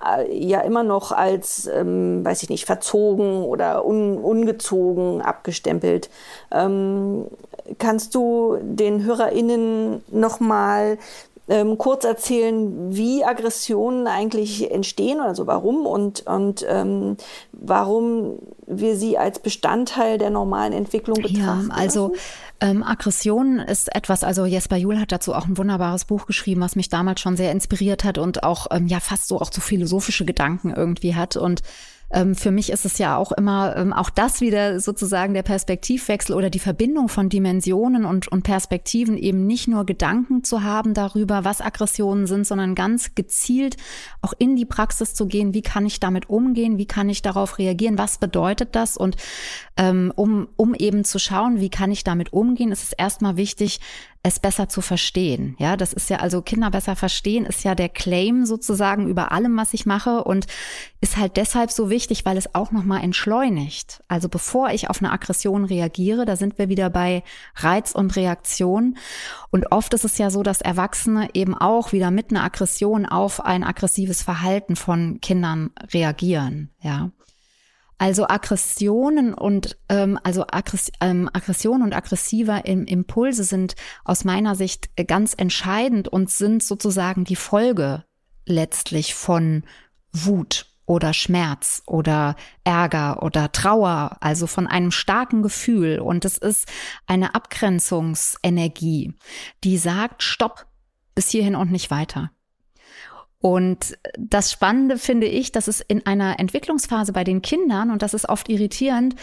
äh, 0.05 0.33
ja 0.33 0.61
immer 0.61 0.85
noch 0.85 1.11
als, 1.11 1.67
ähm, 1.67 2.25
weiß 2.25 2.45
ich 2.45 2.49
nicht, 2.49 2.65
verzogen 2.65 3.43
oder 3.43 3.85
un, 3.85 4.19
ungezogen 4.19 5.21
abgestempelt. 5.21 6.11
Ähm, 6.53 7.27
kannst 7.79 8.15
du 8.15 8.59
den 8.62 9.05
HörerInnen 9.17 10.03
nochmal 10.11 10.99
ähm, 11.49 11.79
kurz 11.79 12.05
erzählen, 12.05 12.95
wie 12.95 13.25
Aggressionen 13.25 14.07
eigentlich 14.07 14.71
entstehen, 14.71 15.21
also 15.21 15.47
warum 15.47 15.87
und, 15.87 16.27
und 16.27 16.67
ähm, 16.69 17.17
warum 17.53 18.39
wir 18.67 18.97
sie 18.97 19.17
als 19.17 19.39
Bestandteil 19.39 20.19
der 20.19 20.31
normalen 20.31 20.73
Entwicklung 20.73 21.23
betrachten? 21.23 21.69
Ja, 21.71 21.77
also 21.77 22.15
ähm, 22.61 22.83
Aggression 22.83 23.61
ist 23.61 23.95
etwas, 23.95 24.25
also 24.25 24.45
Jesper 24.45 24.77
Juhl 24.77 24.99
hat 24.99 25.13
dazu 25.13 25.35
auch 25.35 25.47
ein 25.47 25.57
wunderbares 25.57 26.07
Buch 26.07 26.27
geschrieben, 26.27 26.63
was 26.63 26.75
mich 26.75 26.89
damals 26.89 27.21
schon 27.21 27.37
sehr 27.37 27.53
inspiriert 27.53 28.03
hat 28.03 28.19
und 28.19 28.43
auch 28.43 28.67
ähm, 28.73 28.89
ja 28.89 28.99
fast 28.99 29.29
so 29.29 29.41
auch 29.41 29.53
so 29.53 29.61
philosophische 29.61 30.25
Gedanken 30.25 30.73
irgendwie 30.75 31.15
hat 31.15 31.37
und 31.37 31.63
ähm, 32.12 32.35
für 32.37 32.53
mich 32.53 32.71
ist 32.71 32.85
es 32.85 32.99
ja 32.99 33.16
auch 33.16 33.33
immer 33.33 33.77
ähm, 33.77 33.92
auch 33.92 34.11
das 34.11 34.40
wieder 34.40 34.79
sozusagen 34.79 35.35
der 35.35 35.42
Perspektivwechsel 35.42 36.37
oder 36.37 36.51
die 36.51 36.61
Verbindung 36.61 37.09
von 37.09 37.29
Dimensionen 37.29 38.05
und, 38.05 38.29
und 38.29 38.42
Perspektiven 38.42 39.19
eben 39.19 39.47
nicht 39.47 39.66
nur 39.66 39.85
Gedanken 39.85 40.45
zu 40.45 40.62
haben 40.62 40.95
darüber, 40.95 41.45
was 41.45 41.61
Aggressionen 41.61 42.27
sind, 42.27 42.47
sondern 42.47 42.77
ganz 42.77 43.14
gezielt 43.16 43.77
auch 44.23 44.35
in 44.38 44.55
die 44.55 44.64
Praxis 44.66 45.14
zu 45.14 45.27
gehen. 45.27 45.53
Wie 45.53 45.62
kann 45.62 45.85
ich 45.85 45.99
damit 45.99 46.31
umgehen? 46.31 46.79
Wie 46.79 46.87
kann 46.87 47.09
ich 47.09 47.23
darauf 47.23 47.59
reagieren? 47.59 47.99
Was 47.99 48.19
bedeutet 48.19 48.77
das? 48.77 48.97
Und 48.97 49.16
ähm, 49.77 50.12
um, 50.14 50.49
um 50.57 50.75
eben 50.75 51.05
zu 51.05 51.19
schauen, 51.19 51.61
wie 51.61 51.71
kann 51.71 51.90
ich 51.90 52.05
damit 52.05 52.33
umgehen, 52.33 52.71
ist 52.71 52.85
es 52.85 52.92
erstmal 52.92 53.37
wichtig, 53.37 53.81
es 54.27 54.41
besser 54.41 54.69
zu 54.69 54.81
verstehen. 54.81 55.55
Ja, 55.61 55.77
das 55.77 55.93
ist 55.93 56.11
ja 56.11 56.19
also 56.19 56.43
Kinder 56.43 56.71
besser 56.73 56.97
verstehen 56.97 57.47
ist 57.47 57.62
ja 57.62 57.77
der 57.77 57.89
Claim 57.89 58.45
sozusagen 58.45 59.07
über 59.07 59.31
allem, 59.31 59.57
was 59.57 59.73
ich 59.73 59.87
mache 59.87 60.25
und 60.25 60.47
ist 61.01 61.17
halt 61.17 61.37
deshalb 61.37 61.71
so 61.71 61.91
wichtig, 61.91 62.25
weil 62.25 62.37
es 62.37 62.53
auch 62.55 62.73
nochmal 62.73 63.05
entschleunigt. 63.05 64.03
Also 64.09 64.29
bevor 64.29 64.71
ich 64.71 64.91
auf 64.91 65.01
eine 65.01 65.12
Aggression 65.12 65.65
reagiere, 65.65 66.25
da 66.25 66.35
sind 66.35 66.59
wir 66.59 66.69
wieder 66.69 66.91
bei 66.91 67.23
Reiz 67.55 67.93
und 67.93 68.17
Reaktion. 68.17 68.97
Und 69.51 69.71
oft 69.71 69.95
ist 69.95 70.05
es 70.05 70.19
ja 70.19 70.31
so, 70.31 70.43
dass 70.43 70.61
Erwachsene 70.61 71.29
eben 71.35 71.55
auch 71.55 71.93
wieder 71.93 72.11
mit 72.11 72.31
einer 72.31 72.43
Aggression 72.43 73.07
auf 73.07 73.45
ein 73.45 73.62
aggressives 73.62 74.23
Verhalten 74.23 74.75
von 74.75 75.21
Kindern 75.21 75.71
reagieren. 75.93 76.71
Ja. 76.81 77.12
Also 77.99 78.29
Aggressionen 78.29 79.33
und 79.33 79.79
ähm, 79.89 80.19
also 80.23 80.45
Aggress 80.51 80.91
ähm, 81.01 81.31
Aggression 81.33 81.83
und 81.83 81.95
aggressiver 81.95 82.67
im 82.67 82.85
Impulse 82.85 83.45
sind 83.45 83.75
aus 84.05 84.25
meiner 84.25 84.55
Sicht 84.55 84.91
ganz 85.07 85.35
entscheidend 85.37 86.09
und 86.09 86.31
sind 86.31 86.63
sozusagen 86.63 87.25
die 87.25 87.37
Folge 87.37 88.05
letztlich 88.45 89.15
von 89.15 89.65
Wut 90.13 90.67
oder 90.85 91.13
Schmerz 91.13 91.83
oder 91.87 92.37
Ärger 92.65 93.23
oder 93.23 93.51
Trauer, 93.51 94.19
also 94.21 94.47
von 94.47 94.67
einem 94.67 94.93
starken 94.93 95.43
Gefühl. 95.43 95.99
Und 95.99 96.25
es 96.25 96.39
ist 96.39 96.69
eine 97.07 97.35
Abgrenzungsenergie, 97.35 99.15
die 99.65 99.79
sagt, 99.79 100.23
stopp, 100.23 100.67
bis 101.15 101.31
hierhin 101.31 101.57
und 101.57 101.73
nicht 101.73 101.91
weiter. 101.91 102.31
Und 103.40 103.99
das 104.18 104.51
Spannende 104.51 104.99
finde 104.99 105.27
ich, 105.27 105.53
dass 105.53 105.68
es 105.68 105.81
in 105.81 106.07
einer 106.07 106.38
Entwicklungsphase 106.40 107.12
bei 107.12 107.25
den 107.25 107.42
Kindern, 107.42 107.90
und 107.90 108.03
das 108.03 108.14
ist 108.14 108.29
oft 108.29 108.49
irritierend, 108.49 109.14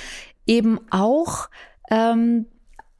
eben 0.46 0.80
auch 0.92 1.50
ähm, 1.90 2.46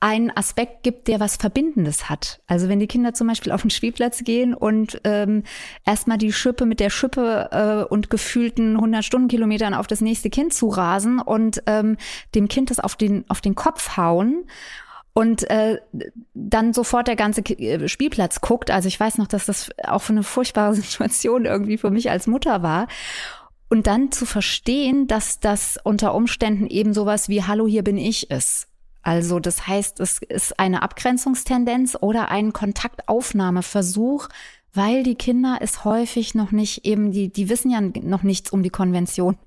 einen 0.04 0.36
Aspekt 0.36 0.84
gibt, 0.84 1.08
der 1.08 1.22
was 1.22 1.38
Verbindendes 1.38 2.10
hat. 2.10 2.42
Also 2.46 2.68
wenn 2.68 2.82
die 2.82 2.88
Kinder 2.88 3.14
zum 3.14 3.28
Beispiel 3.28 3.54
auf 3.54 3.62
den 3.62 3.70
Spielplatz 3.70 4.26
gehen 4.26 4.54
und 4.54 5.00
ähm, 5.06 5.44
erstmal 5.86 6.18
die 6.18 6.34
Schippe 6.34 6.66
mit 6.66 6.82
der 6.82 6.90
Schippe 6.90 7.50
äh, 7.54 7.90
und 7.90 8.10
gefühlten 8.10 8.76
100 8.76 9.06
Stundenkilometern 9.06 9.74
auf 9.74 9.88
das 9.88 10.02
nächste 10.02 10.30
Kind 10.30 10.54
zu 10.54 10.68
rasen 10.68 11.22
und 11.22 11.64
ähm, 11.68 11.96
dem 12.36 12.50
Kind 12.50 12.70
das 12.70 12.82
auf 12.82 12.98
den, 12.98 13.24
auf 13.30 13.40
den 13.40 13.56
Kopf 13.56 13.96
hauen 13.96 14.44
und 15.14 15.50
äh, 15.50 15.80
dann 16.34 16.74
sofort 16.74 17.08
der 17.08 17.16
ganze 17.16 17.42
äh, 17.42 17.88
Spielplatz 17.88 18.42
guckt. 18.42 18.72
Also 18.72 18.88
ich 18.88 19.00
weiß 19.00 19.20
noch, 19.20 19.28
dass 19.28 19.46
das 19.46 19.70
auch 19.84 20.10
eine 20.10 20.24
furchtbare 20.24 20.74
Situation 20.76 21.46
irgendwie 21.46 21.78
für 21.78 21.92
mich 21.92 22.10
als 22.10 22.28
Mutter 22.28 22.64
war. 22.64 22.88
Und 23.70 23.88
dann 23.88 24.12
zu 24.12 24.26
verstehen, 24.26 25.08
dass 25.08 25.40
das 25.40 25.80
unter 25.84 26.14
Umständen 26.14 26.68
eben 26.68 26.94
sowas 26.94 27.30
wie 27.30 27.44
Hallo, 27.44 27.68
hier 27.68 27.84
bin 27.84 27.98
ich 27.98 28.30
ist. 28.30 28.68
Also 29.02 29.40
das 29.40 29.68
heißt, 29.68 30.00
es 30.00 30.20
ist 30.20 30.60
eine 30.60 30.82
Abgrenzungstendenz 30.82 31.98
oder 32.00 32.30
ein 32.30 32.54
Kontaktaufnahmeversuch, 32.54 34.30
weil 34.74 35.04
die 35.04 35.16
Kinder 35.16 35.58
es 35.62 35.86
häufig 35.86 36.36
noch 36.36 36.52
nicht 36.52 36.86
eben, 36.86 37.12
die, 37.12 37.32
die 37.32 37.50
wissen 37.50 37.70
ja 37.70 37.80
noch 37.82 38.24
nichts 38.24 38.52
um 38.52 38.64
die 38.64 38.70
Konvention 38.70 39.38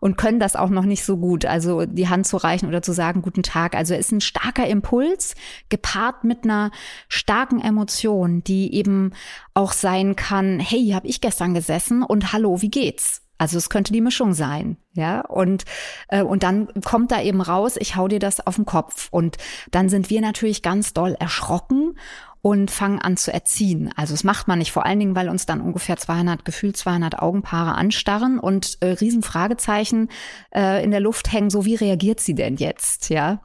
und 0.00 0.16
können 0.16 0.38
das 0.38 0.56
auch 0.56 0.68
noch 0.68 0.84
nicht 0.84 1.04
so 1.04 1.16
gut. 1.16 1.46
Also 1.46 1.86
die 1.86 2.08
Hand 2.08 2.26
zu 2.26 2.36
reichen 2.36 2.68
oder 2.68 2.82
zu 2.82 2.92
sagen, 2.92 3.22
guten 3.22 3.42
Tag. 3.42 3.74
Also 3.74 3.94
es 3.94 4.06
ist 4.06 4.12
ein 4.12 4.20
starker 4.20 4.66
Impuls 4.66 5.34
gepaart 5.68 6.24
mit 6.24 6.44
einer 6.44 6.70
starken 7.08 7.60
Emotion, 7.60 8.44
die 8.44 8.74
eben 8.74 9.12
auch 9.54 9.72
sein 9.72 10.16
kann, 10.16 10.60
hey, 10.60 10.90
habe 10.94 11.06
ich 11.06 11.20
gestern 11.20 11.54
gesessen 11.54 12.02
und 12.02 12.32
hallo, 12.32 12.60
wie 12.60 12.70
geht's? 12.70 13.22
Also 13.38 13.58
es 13.58 13.68
könnte 13.68 13.92
die 13.92 14.00
Mischung 14.00 14.32
sein, 14.32 14.78
ja. 14.94 15.20
Und 15.20 15.64
äh, 16.08 16.22
und 16.22 16.42
dann 16.42 16.68
kommt 16.82 17.12
da 17.12 17.20
eben 17.20 17.42
raus, 17.42 17.76
ich 17.78 17.94
hau 17.94 18.08
dir 18.08 18.18
das 18.18 18.46
auf 18.46 18.56
den 18.56 18.64
Kopf. 18.64 19.08
Und 19.10 19.36
dann 19.70 19.90
sind 19.90 20.08
wir 20.08 20.22
natürlich 20.22 20.62
ganz 20.62 20.94
doll 20.94 21.16
erschrocken 21.18 21.98
und 22.42 22.70
fangen 22.70 23.00
an 23.00 23.16
zu 23.16 23.32
erziehen. 23.32 23.92
Also 23.96 24.14
es 24.14 24.24
macht 24.24 24.48
man 24.48 24.58
nicht, 24.58 24.72
vor 24.72 24.86
allen 24.86 25.00
Dingen, 25.00 25.16
weil 25.16 25.28
uns 25.28 25.46
dann 25.46 25.60
ungefähr 25.60 25.96
200, 25.96 26.44
gefühlt 26.44 26.76
200 26.76 27.18
Augenpaare 27.18 27.74
anstarren 27.74 28.38
und 28.38 28.78
äh, 28.80 28.88
Riesenfragezeichen 28.88 30.08
äh, 30.54 30.84
in 30.84 30.90
der 30.90 31.00
Luft 31.00 31.32
hängen, 31.32 31.50
so 31.50 31.64
wie 31.64 31.74
reagiert 31.74 32.20
sie 32.20 32.34
denn 32.34 32.56
jetzt, 32.56 33.10
ja? 33.10 33.40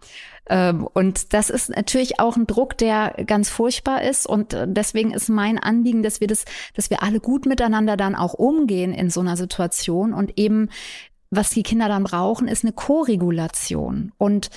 Ähm, 0.50 0.88
und 0.94 1.34
das 1.34 1.50
ist 1.50 1.70
natürlich 1.70 2.20
auch 2.20 2.36
ein 2.36 2.48
Druck, 2.48 2.78
der 2.78 3.16
ganz 3.26 3.50
furchtbar 3.50 4.02
ist. 4.04 4.28
Und 4.28 4.54
äh, 4.54 4.68
deswegen 4.68 5.12
ist 5.12 5.30
mein 5.30 5.58
Anliegen, 5.58 6.04
dass 6.04 6.20
wir 6.20 6.28
das, 6.28 6.46
dass 6.74 6.89
wir 6.89 7.04
alle 7.04 7.20
gut 7.20 7.46
miteinander 7.46 7.98
dann 7.98 8.16
auch 8.16 8.34
umgehen 8.34 8.94
in 8.94 9.10
so 9.10 9.22
einer 9.22 9.38
Situation 9.38 10.14
und 10.14 10.38
eben, 10.38 10.70
was 11.30 11.52
die 11.52 11.64
Kinder 11.64 11.88
dann 11.88 12.04
brauchen, 12.04 12.48
ist 12.48 12.66
eine 12.66 12.74
Koregulation. 12.74 14.12
Und 14.18 14.50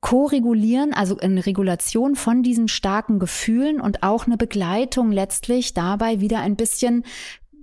Koregulieren, 0.00 0.94
also 0.94 1.18
eine 1.18 1.44
Regulation 1.44 2.16
von 2.16 2.42
diesen 2.42 2.68
starken 2.68 3.18
Gefühlen 3.18 3.80
und 3.80 4.02
auch 4.02 4.26
eine 4.26 4.38
Begleitung 4.38 5.12
letztlich 5.12 5.74
dabei 5.74 6.20
wieder 6.20 6.38
ein 6.40 6.56
bisschen 6.56 7.04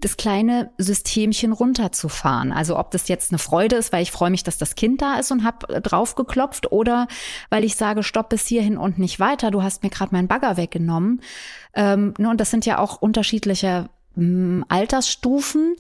das 0.02 0.18
kleine 0.18 0.72
Systemchen 0.78 1.52
runterzufahren. 1.52 2.52
Also 2.52 2.78
ob 2.78 2.92
das 2.92 3.08
jetzt 3.08 3.32
eine 3.32 3.40
Freude 3.40 3.78
ist, 3.78 3.92
weil 3.92 4.04
ich 4.04 4.12
freue 4.12 4.30
mich, 4.30 4.44
dass 4.44 4.58
das 4.58 4.76
Kind 4.76 5.02
da 5.02 5.16
ist 5.16 5.32
und 5.32 5.44
habe 5.44 5.82
drauf 5.82 6.16
geklopft 6.16 6.72
oder 6.72 7.08
weil 7.50 7.64
ich 7.64 7.76
sage, 7.76 8.04
stopp 8.04 8.30
bis 8.30 8.46
hierhin 8.46 8.78
und 8.78 9.00
nicht 9.00 9.20
weiter, 9.20 9.50
du 9.50 9.64
hast 9.64 9.84
mir 9.84 9.90
gerade 9.90 10.14
meinen 10.14 10.28
Bagger 10.28 10.58
weggenommen. 10.58 11.22
Ähm, 11.74 12.14
ne, 12.20 12.30
und 12.30 12.40
das 12.40 12.52
sind 12.52 12.66
ja 12.66 12.78
auch 12.78 13.02
unterschiedliche 13.02 13.90
ähm, 14.16 14.64
Altersstufen. 14.70 15.76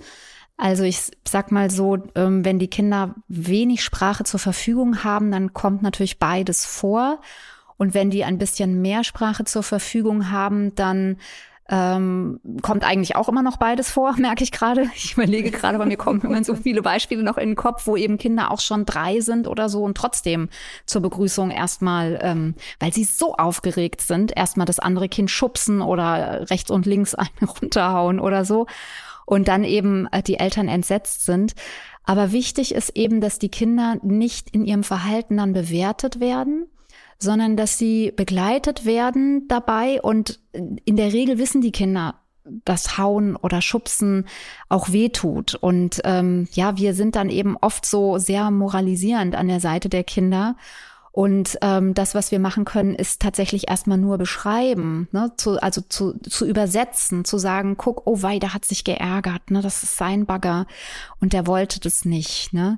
Also 0.58 0.84
ich 0.84 1.00
sag 1.24 1.52
mal 1.52 1.70
so, 1.70 2.00
ähm, 2.16 2.44
wenn 2.44 2.58
die 2.58 2.70
Kinder 2.70 3.14
wenig 3.28 3.84
Sprache 3.84 4.24
zur 4.24 4.40
Verfügung 4.40 5.04
haben, 5.04 5.32
dann 5.32 5.54
kommt 5.54 5.84
natürlich 5.84 6.18
beides 6.18 6.66
vor. 6.66 7.22
Und 7.78 7.94
wenn 7.94 8.10
die 8.10 8.24
ein 8.24 8.40
bisschen 8.40 8.82
mehr 8.82 9.04
Sprache 9.04 9.46
zur 9.46 9.62
Verfügung 9.62 10.32
haben, 10.32 10.74
dann 10.74 11.18
ähm, 11.70 12.40
kommt 12.62 12.84
eigentlich 12.84 13.16
auch 13.16 13.28
immer 13.28 13.44
noch 13.44 13.58
beides 13.58 13.92
vor, 13.92 14.14
merke 14.18 14.44
ich 14.44 14.52
gerade. 14.52 14.90
Ich 14.96 15.14
überlege 15.14 15.52
gerade, 15.52 15.76
aber 15.76 15.86
mir 15.86 15.98
kommen 15.98 16.22
immer 16.22 16.44
so 16.44 16.56
viele 16.56 16.82
Beispiele 16.82 17.22
noch 17.22 17.38
in 17.38 17.50
den 17.50 17.56
Kopf, 17.56 17.86
wo 17.86 17.96
eben 17.96 18.18
Kinder 18.18 18.50
auch 18.50 18.62
schon 18.62 18.86
drei 18.86 19.20
sind 19.20 19.48
oder 19.48 19.70
so 19.70 19.84
und 19.84 19.96
trotzdem 19.96 20.50
zur 20.86 21.02
Begrüßung 21.02 21.52
erstmal, 21.52 22.20
ähm, 22.24 22.56
weil 22.80 22.94
sie 22.94 23.04
so 23.04 23.36
aufgeregt 23.36 24.02
sind, 24.02 24.36
erstmal 24.36 24.66
das 24.66 24.80
andere 24.80 25.10
Kind 25.10 25.30
schubsen 25.30 25.82
oder 25.82 26.50
rechts 26.50 26.72
und 26.72 26.88
links 26.88 27.14
eine 27.16 27.30
runterhauen 27.48 28.20
oder 28.20 28.44
so 28.44 28.66
und 29.28 29.50
dann 29.50 29.64
eben 29.64 30.08
äh, 30.12 30.24
die 30.24 30.40
Eltern 30.40 30.70
entsetzt 30.70 31.26
sind. 31.26 31.54
Aber 32.04 32.32
wichtig 32.32 32.74
ist 32.74 32.96
eben, 32.96 33.20
dass 33.22 33.38
die 33.38 33.50
Kinder 33.50 33.98
nicht 34.02 34.50
in 34.52 34.66
ihrem 34.66 34.84
Verhalten 34.84 35.38
dann 35.38 35.52
bewertet 35.52 36.22
werden, 36.22 36.68
sondern 37.20 37.58
dass 37.58 37.78
sie 37.78 38.12
begleitet 38.16 38.86
werden 38.86 39.48
dabei 39.50 40.02
und 40.02 40.40
in 40.54 40.96
der 40.96 41.12
Regel 41.12 41.38
wissen 41.38 41.62
die 41.62 41.74
Kinder, 41.74 42.16
dass 42.64 42.98
Hauen 42.98 43.36
oder 43.36 43.62
Schubsen 43.62 44.26
auch 44.70 44.94
wehtut. 44.94 45.56
Und 45.56 46.00
ähm, 46.06 46.48
ja, 46.54 46.78
wir 46.78 46.94
sind 46.94 47.18
dann 47.18 47.30
eben 47.30 47.58
oft 47.58 47.86
so 47.86 48.18
sehr 48.20 48.52
moralisierend 48.52 49.36
an 49.36 49.50
der 49.50 49.60
Seite 49.60 49.90
der 49.90 50.06
Kinder 50.06 50.56
und 51.18 51.58
ähm, 51.64 51.96
das, 51.96 52.14
was 52.14 52.30
wir 52.30 52.38
machen 52.38 52.64
können, 52.64 52.94
ist 52.94 53.24
tatsächlich 53.24 53.72
erstmal 53.72 53.98
nur 53.98 54.20
beschreiben, 54.20 55.08
ne? 55.12 55.32
zu, 55.36 55.60
also 55.60 55.82
zu, 55.82 56.14
zu 56.20 56.46
übersetzen, 56.46 57.26
zu 57.26 57.40
sagen, 57.40 57.76
guck, 57.76 58.06
oh 58.06 58.22
wei, 58.22 58.38
der 58.38 58.54
hat 58.54 58.66
sich 58.66 58.84
geärgert, 58.84 59.50
ne? 59.50 59.64
das 59.64 59.82
ist 59.82 59.98
sein 59.98 60.28
Bagger 60.28 60.68
und 61.20 61.34
der 61.34 61.48
wollte 61.48 61.80
das 61.80 62.06
nicht. 62.06 62.54
Ne? 62.54 62.78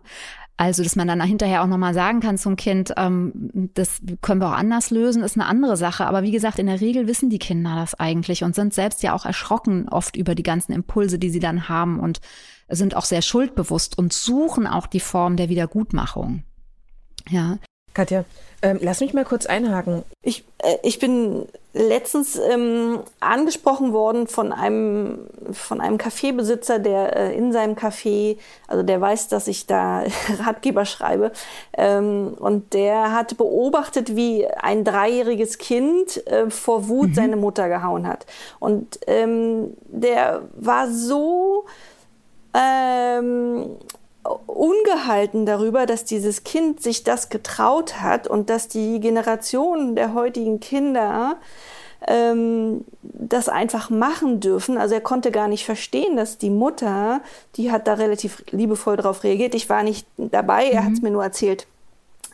Also, 0.55 0.83
dass 0.83 0.95
man 0.95 1.09
dann 1.09 1.19
hinterher 1.19 1.61
auch 1.61 1.67
nochmal 1.67 1.93
sagen 1.93 2.21
kann 2.21 2.37
zum 2.37 2.55
Kind, 2.55 2.93
ähm, 2.95 3.69
das 3.73 3.99
können 4.21 4.39
wir 4.39 4.47
auch 4.47 4.57
anders 4.57 4.89
lösen, 4.89 5.21
ist 5.21 5.35
eine 5.35 5.45
andere 5.45 5.75
Sache. 5.75 6.05
Aber 6.05 6.23
wie 6.23 6.31
gesagt, 6.31 6.59
in 6.59 6.67
der 6.67 6.79
Regel 6.79 7.07
wissen 7.07 7.29
die 7.29 7.39
Kinder 7.39 7.75
das 7.75 7.95
eigentlich 7.95 8.45
und 8.45 8.55
sind 8.55 8.73
selbst 8.73 9.03
ja 9.03 9.13
auch 9.13 9.25
erschrocken 9.25 9.89
oft 9.89 10.15
über 10.15 10.33
die 10.33 10.43
ganzen 10.43 10.71
Impulse, 10.71 11.19
die 11.19 11.29
sie 11.29 11.41
dann 11.41 11.67
haben 11.67 11.99
und 11.99 12.21
sind 12.69 12.95
auch 12.95 13.03
sehr 13.03 13.21
schuldbewusst 13.21 13.97
und 13.97 14.13
suchen 14.13 14.65
auch 14.65 14.87
die 14.87 15.01
Form 15.01 15.35
der 15.35 15.49
Wiedergutmachung. 15.49 16.43
Ja, 17.29 17.59
Katja, 17.93 18.25
ähm, 18.61 18.77
lass 18.81 18.99
mich 18.99 19.13
mal 19.13 19.23
kurz 19.23 19.45
einhaken. 19.45 20.03
Ich, 20.21 20.43
äh, 20.57 20.75
ich 20.83 20.99
bin 20.99 21.47
letztens 21.73 22.37
ähm, 22.37 22.99
angesprochen 23.21 23.93
worden 23.93 24.27
von 24.27 24.51
einem, 24.51 25.27
von 25.53 25.79
einem 25.79 25.97
Kaffeebesitzer, 25.97 26.79
der 26.79 27.15
äh, 27.15 27.37
in 27.37 27.53
seinem 27.53 27.75
Café, 27.75 28.37
also 28.67 28.83
der 28.83 28.99
weiß, 28.99 29.29
dass 29.29 29.47
ich 29.47 29.65
da 29.65 30.03
Ratgeber 30.43 30.85
schreibe, 30.85 31.31
ähm, 31.77 32.35
und 32.37 32.73
der 32.73 33.13
hat 33.13 33.37
beobachtet, 33.37 34.17
wie 34.17 34.45
ein 34.47 34.83
dreijähriges 34.83 35.57
Kind 35.57 36.25
äh, 36.27 36.49
vor 36.49 36.89
Wut 36.89 37.09
mhm. 37.09 37.13
seine 37.13 37.35
Mutter 37.37 37.69
gehauen 37.69 38.07
hat. 38.07 38.25
Und 38.59 38.99
ähm, 39.07 39.77
der 39.87 40.41
war 40.57 40.91
so 40.91 41.65
ähm, 42.53 43.77
ungehalten 44.23 45.45
darüber, 45.45 45.85
dass 45.85 46.03
dieses 46.03 46.43
Kind 46.43 46.83
sich 46.83 47.03
das 47.03 47.29
getraut 47.29 48.01
hat 48.01 48.27
und 48.27 48.49
dass 48.49 48.67
die 48.67 48.99
Generation 48.99 49.95
der 49.95 50.13
heutigen 50.13 50.59
Kinder 50.59 51.37
ähm, 52.07 52.85
das 53.01 53.49
einfach 53.49 53.89
machen 53.89 54.39
dürfen. 54.39 54.77
Also 54.77 54.95
er 54.95 55.01
konnte 55.01 55.31
gar 55.31 55.47
nicht 55.47 55.65
verstehen, 55.65 56.15
dass 56.15 56.37
die 56.37 56.49
Mutter, 56.49 57.21
die 57.55 57.71
hat 57.71 57.87
da 57.87 57.93
relativ 57.93 58.43
liebevoll 58.51 58.97
drauf 58.97 59.23
reagiert. 59.23 59.55
Ich 59.55 59.69
war 59.69 59.83
nicht 59.83 60.07
dabei, 60.17 60.69
er 60.69 60.81
mhm. 60.81 60.85
hat 60.85 60.93
es 60.93 61.01
mir 61.01 61.11
nur 61.11 61.23
erzählt. 61.23 61.67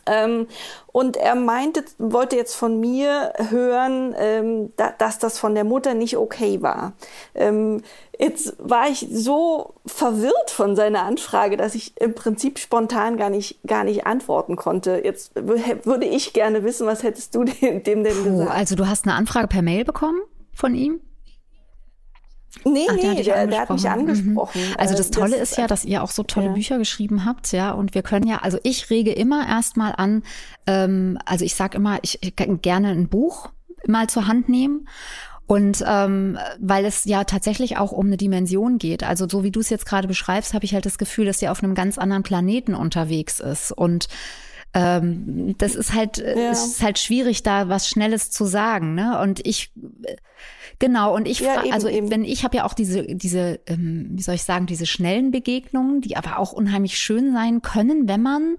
Ähm, 0.06 0.46
und 0.92 1.16
er 1.16 1.34
meinte, 1.34 1.84
wollte 1.98 2.36
jetzt 2.36 2.54
von 2.54 2.78
mir 2.78 3.32
hören, 3.50 4.14
ähm, 4.16 4.72
da, 4.76 4.92
dass 4.96 5.18
das 5.18 5.38
von 5.38 5.54
der 5.54 5.64
Mutter 5.64 5.94
nicht 5.94 6.16
okay 6.16 6.62
war. 6.62 6.92
Ähm, 7.34 7.82
jetzt 8.18 8.56
war 8.58 8.88
ich 8.88 9.06
so 9.10 9.74
verwirrt 9.86 10.50
von 10.50 10.76
seiner 10.76 11.02
Anfrage, 11.02 11.56
dass 11.56 11.74
ich 11.74 11.98
im 12.00 12.14
Prinzip 12.14 12.58
spontan 12.58 13.16
gar 13.16 13.30
nicht, 13.30 13.58
gar 13.66 13.84
nicht 13.84 14.06
antworten 14.06 14.56
konnte. 14.56 15.02
Jetzt 15.04 15.32
würde 15.34 16.06
ich 16.06 16.32
gerne 16.32 16.64
wissen, 16.64 16.86
was 16.86 17.02
hättest 17.02 17.34
du 17.34 17.44
dem, 17.44 17.82
dem 17.82 18.04
denn 18.04 18.14
Puh, 18.14 18.30
gesagt? 18.30 18.50
Also 18.50 18.74
du 18.74 18.86
hast 18.86 19.06
eine 19.06 19.14
Anfrage 19.14 19.48
per 19.48 19.62
Mail 19.62 19.84
bekommen 19.84 20.20
von 20.52 20.74
ihm? 20.74 21.00
Nee, 22.64 22.86
Ach, 22.90 22.94
nee, 22.94 23.22
der, 23.22 23.46
der, 23.46 23.60
hat 23.60 23.70
mich 23.70 23.88
angesprochen. 23.88 24.60
Mhm. 24.60 24.74
Also 24.78 24.96
das 24.96 25.08
äh, 25.08 25.10
Tolle 25.10 25.38
das 25.38 25.50
ist 25.50 25.58
ja, 25.58 25.66
dass 25.66 25.84
ihr 25.84 26.02
auch 26.02 26.10
so 26.10 26.22
tolle 26.22 26.46
ja. 26.46 26.52
Bücher 26.52 26.78
geschrieben 26.78 27.24
habt, 27.24 27.52
ja. 27.52 27.72
Und 27.72 27.94
wir 27.94 28.02
können 28.02 28.26
ja, 28.26 28.38
also 28.38 28.58
ich 28.62 28.90
rege 28.90 29.12
immer 29.12 29.46
erstmal 29.46 29.94
an, 29.96 30.22
ähm, 30.66 31.18
also 31.26 31.44
ich 31.44 31.54
sage 31.54 31.76
immer, 31.76 31.98
ich, 32.02 32.18
ich 32.22 32.34
gerne 32.62 32.88
ein 32.88 33.08
Buch 33.08 33.50
mal 33.86 34.08
zur 34.08 34.26
Hand 34.26 34.48
nehmen. 34.48 34.88
Und 35.46 35.84
ähm, 35.86 36.38
weil 36.58 36.84
es 36.84 37.04
ja 37.04 37.24
tatsächlich 37.24 37.76
auch 37.76 37.92
um 37.92 38.06
eine 38.06 38.16
Dimension 38.16 38.78
geht. 38.78 39.04
Also 39.04 39.28
so 39.28 39.44
wie 39.44 39.52
du 39.52 39.60
es 39.60 39.70
jetzt 39.70 39.86
gerade 39.86 40.08
beschreibst, 40.08 40.54
habe 40.54 40.64
ich 40.64 40.74
halt 40.74 40.86
das 40.86 40.98
Gefühl, 40.98 41.26
dass 41.26 41.40
er 41.40 41.52
auf 41.52 41.62
einem 41.62 41.74
ganz 41.74 41.98
anderen 41.98 42.24
Planeten 42.24 42.74
unterwegs 42.74 43.38
ist. 43.38 43.70
Und 43.70 44.08
ähm, 44.74 45.54
das 45.58 45.76
ist 45.76 45.94
halt, 45.94 46.18
ja. 46.18 46.50
ist 46.50 46.82
halt 46.82 46.98
schwierig, 46.98 47.44
da 47.44 47.68
was 47.68 47.88
Schnelles 47.88 48.30
zu 48.30 48.44
sagen. 48.44 48.94
Ne? 48.94 49.20
Und 49.20 49.46
ich 49.46 49.72
Genau, 50.78 51.14
und 51.14 51.26
ich 51.26 51.40
ja, 51.40 51.62
also 51.70 51.88
eben. 51.88 52.10
wenn 52.10 52.22
ich 52.22 52.44
habe 52.44 52.58
ja 52.58 52.64
auch 52.66 52.74
diese, 52.74 53.02
diese, 53.04 53.60
ähm, 53.66 54.08
wie 54.10 54.22
soll 54.22 54.34
ich 54.34 54.42
sagen, 54.42 54.66
diese 54.66 54.84
schnellen 54.84 55.30
Begegnungen, 55.30 56.02
die 56.02 56.16
aber 56.16 56.38
auch 56.38 56.52
unheimlich 56.52 56.98
schön 56.98 57.32
sein 57.32 57.62
können, 57.62 58.08
wenn 58.08 58.20
man 58.20 58.56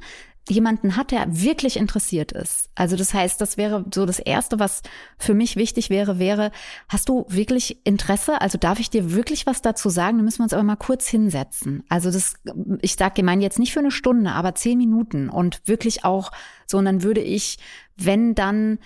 jemanden 0.50 0.96
hat, 0.96 1.12
der 1.12 1.26
wirklich 1.30 1.78
interessiert 1.78 2.32
ist. 2.32 2.70
Also 2.76 2.96
das 2.96 3.14
heißt, 3.14 3.40
das 3.42 3.58
wäre 3.58 3.86
so 3.94 4.06
das 4.06 4.20
Erste, 4.20 4.60
was 4.60 4.82
für 5.18 5.34
mich 5.34 5.56
wichtig 5.56 5.90
wäre, 5.90 6.20
wäre, 6.20 6.52
hast 6.90 7.10
du 7.10 7.26
wirklich 7.30 7.86
Interesse? 7.86 8.42
Also 8.42 8.58
darf 8.58 8.80
ich 8.80 8.90
dir 8.90 9.14
wirklich 9.14 9.46
was 9.46 9.62
dazu 9.62 9.90
sagen? 9.90 10.18
Dann 10.18 10.26
müssen 10.26 10.40
wir 10.40 10.44
uns 10.44 10.54
aber 10.54 10.64
mal 10.64 10.76
kurz 10.76 11.08
hinsetzen. 11.08 11.84
Also 11.90 12.12
das, 12.12 12.36
ich 12.82 12.96
sage, 12.96 13.14
ich 13.18 13.24
meine 13.24 13.42
jetzt 13.44 13.60
nicht 13.60 13.74
für 13.74 13.80
eine 13.80 13.92
Stunde, 13.92 14.32
aber 14.32 14.56
zehn 14.56 14.78
Minuten 14.78 15.30
und 15.30 15.62
wirklich 15.66 16.06
auch 16.06 16.32
so, 16.66 16.78
und 16.78 16.86
dann 16.86 17.04
würde 17.04 17.22
ich, 17.22 17.58
wenn 17.96 18.36
dann 18.36 18.80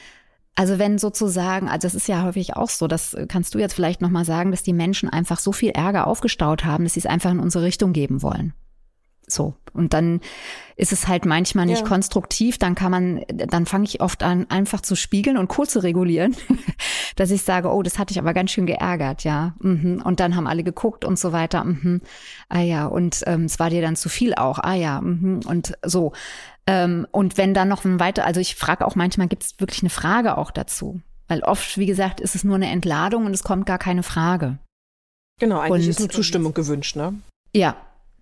Also 0.55 0.80
wenn 0.80 0.97
sozusagen, 0.97 1.70
also 1.70 1.88
es 1.88 1.95
ist 1.95 2.07
ja 2.07 2.24
häufig 2.24 2.55
auch 2.57 2.70
so, 2.70 2.88
das 2.88 3.16
kannst 3.30 3.55
du 3.55 3.59
jetzt 3.59 3.74
vielleicht 3.74 4.01
nochmal 4.01 4.26
sagen, 4.26 4.51
dass 4.51 4.64
die 4.64 4.74
Menschen 4.74 5.09
einfach 5.09 5.39
so 5.39 5.53
viel 5.53 5.70
Ärger 5.70 6.07
aufgestaut 6.07 6.66
haben, 6.66 6.84
dass 6.84 6.93
sie 6.93 6.99
es 6.99 7.05
einfach 7.05 7.32
in 7.32 7.39
unsere 7.39 7.64
Richtung 7.64 7.93
geben 7.93 8.22
wollen. 8.22 8.53
So. 9.32 9.55
Und 9.73 9.93
dann 9.93 10.21
ist 10.75 10.91
es 10.91 11.07
halt 11.07 11.25
manchmal 11.25 11.65
nicht 11.65 11.82
ja. 11.82 11.88
konstruktiv. 11.88 12.57
Dann 12.57 12.75
kann 12.75 12.91
man, 12.91 13.21
dann 13.27 13.65
fange 13.65 13.86
ich 13.86 14.01
oft 14.01 14.23
an, 14.23 14.49
einfach 14.49 14.82
zu 14.82 14.95
spiegeln 14.95 15.38
und 15.38 15.47
kurz 15.47 15.73
zu 15.73 15.79
regulieren, 15.79 16.36
dass 17.15 17.32
ich 17.32 17.43
sage, 17.43 17.69
oh, 17.69 17.82
das 17.82 17.99
hatte 17.99 18.11
ich 18.11 18.19
aber 18.19 18.34
ganz 18.34 18.51
schön 18.51 18.65
geärgert, 18.65 19.23
ja. 19.23 19.55
Mhm. 19.59 20.01
Und 20.03 20.19
dann 20.19 20.36
haben 20.36 20.47
alle 20.47 20.63
geguckt 20.63 21.05
und 21.05 21.17
so 21.17 21.32
weiter. 21.32 21.63
Mhm. 21.63 22.01
Ah 22.49 22.61
ja, 22.61 22.86
und 22.88 23.21
ähm, 23.27 23.45
es 23.45 23.59
war 23.59 23.69
dir 23.69 23.82
dann 23.82 23.95
zu 23.95 24.09
viel 24.09 24.34
auch. 24.36 24.59
Ah 24.59 24.73
ja, 24.73 25.01
mhm. 25.01 25.41
und 25.45 25.73
so. 25.86 26.13
Ähm, 26.67 27.07
und 27.11 27.38
wenn 27.38 27.53
dann 27.53 27.69
noch 27.69 27.86
ein 27.86 27.99
weiter, 27.99 28.25
also 28.25 28.39
ich 28.39 28.55
frage 28.55 28.86
auch 28.86 28.95
manchmal, 28.95 29.27
gibt 29.27 29.43
es 29.43 29.59
wirklich 29.59 29.82
eine 29.82 29.89
Frage 29.89 30.38
auch 30.38 30.51
dazu? 30.51 31.01
Weil 31.27 31.43
oft, 31.43 31.77
wie 31.77 31.86
gesagt, 31.86 32.19
ist 32.19 32.36
es 32.36 32.43
nur 32.43 32.55
eine 32.55 32.69
Entladung 32.69 33.25
und 33.25 33.34
es 33.34 33.43
kommt 33.43 33.65
gar 33.65 33.77
keine 33.77 34.03
Frage. 34.03 34.59
Genau, 35.39 35.59
eigentlich 35.59 35.86
und, 35.86 35.89
ist 35.91 35.99
nur 35.99 36.09
Zustimmung 36.09 36.53
gewünscht, 36.53 36.95
ne? 36.95 37.13
Ja, 37.53 37.75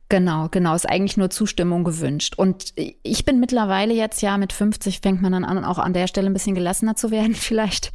Genau, 0.10 0.47
genau, 0.49 0.74
ist 0.74 0.89
eigentlich 0.89 1.18
nur 1.18 1.30
Zustimmung 1.30 1.84
gewünscht. 1.84 2.34
Und 2.36 2.74
ich 2.76 3.26
bin 3.26 3.39
mittlerweile 3.39 3.93
jetzt 3.93 4.24
ja 4.24 4.38
mit 4.39 4.51
50 4.51 5.01
fängt 5.01 5.22
man 5.22 5.32
dann 5.32 5.45
an, 5.45 5.64
auch 5.64 5.78
an 5.78 5.93
der 5.93 6.07
Stelle 6.07 6.28
ein 6.28 6.34
bisschen 6.34 6.55
gelassener 6.55 6.95
zu 6.95 7.12
werden, 7.12 7.36
vielleicht. 7.36 7.91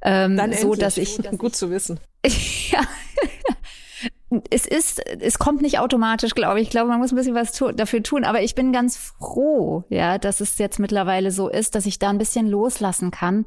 Ähm, 0.00 0.36
dann 0.36 0.52
so, 0.52 0.72
endlich. 0.72 0.78
dass 0.78 0.96
ich 0.96 1.18
gut 1.38 1.56
zu 1.56 1.70
wissen. 1.70 1.98
ja. 2.70 2.80
es 4.50 4.66
ist, 4.66 5.04
es 5.04 5.40
kommt 5.40 5.60
nicht 5.60 5.80
automatisch, 5.80 6.36
glaube 6.36 6.60
ich. 6.60 6.68
Ich 6.68 6.70
glaube, 6.70 6.90
man 6.90 7.00
muss 7.00 7.10
ein 7.10 7.16
bisschen 7.16 7.34
was 7.34 7.50
tu 7.50 7.72
dafür 7.72 8.04
tun. 8.04 8.22
Aber 8.22 8.40
ich 8.40 8.54
bin 8.54 8.72
ganz 8.72 8.96
froh, 8.96 9.82
ja, 9.88 10.18
dass 10.18 10.40
es 10.40 10.58
jetzt 10.58 10.78
mittlerweile 10.78 11.32
so 11.32 11.48
ist, 11.48 11.74
dass 11.74 11.86
ich 11.86 11.98
da 11.98 12.10
ein 12.10 12.18
bisschen 12.18 12.46
loslassen 12.46 13.10
kann, 13.10 13.46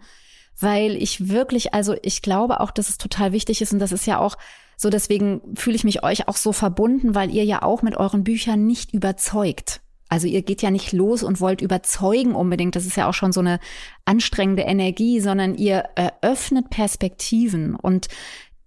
weil 0.59 0.97
ich 0.97 1.29
wirklich, 1.29 1.73
also 1.73 1.95
ich 2.01 2.21
glaube 2.21 2.59
auch, 2.59 2.71
dass 2.71 2.89
es 2.89 2.97
total 2.97 3.31
wichtig 3.31 3.61
ist 3.61 3.71
und 3.71 3.79
das 3.79 3.93
ist 3.93 4.05
ja 4.05 4.19
auch 4.19 4.35
so 4.81 4.89
deswegen 4.89 5.41
fühle 5.55 5.75
ich 5.75 5.83
mich 5.83 6.03
euch 6.03 6.27
auch 6.27 6.37
so 6.37 6.53
verbunden, 6.53 7.13
weil 7.13 7.29
ihr 7.29 7.45
ja 7.45 7.61
auch 7.61 7.83
mit 7.83 7.97
euren 7.97 8.23
Büchern 8.23 8.65
nicht 8.65 8.93
überzeugt. 8.93 9.81
Also 10.09 10.25
ihr 10.25 10.41
geht 10.41 10.63
ja 10.63 10.71
nicht 10.71 10.91
los 10.91 11.21
und 11.21 11.39
wollt 11.39 11.61
überzeugen 11.61 12.33
unbedingt. 12.33 12.75
Das 12.75 12.87
ist 12.87 12.97
ja 12.97 13.07
auch 13.07 13.13
schon 13.13 13.31
so 13.31 13.41
eine 13.41 13.59
anstrengende 14.05 14.63
Energie, 14.63 15.19
sondern 15.19 15.53
ihr 15.53 15.85
eröffnet 15.95 16.71
Perspektiven. 16.71 17.75
Und 17.75 18.07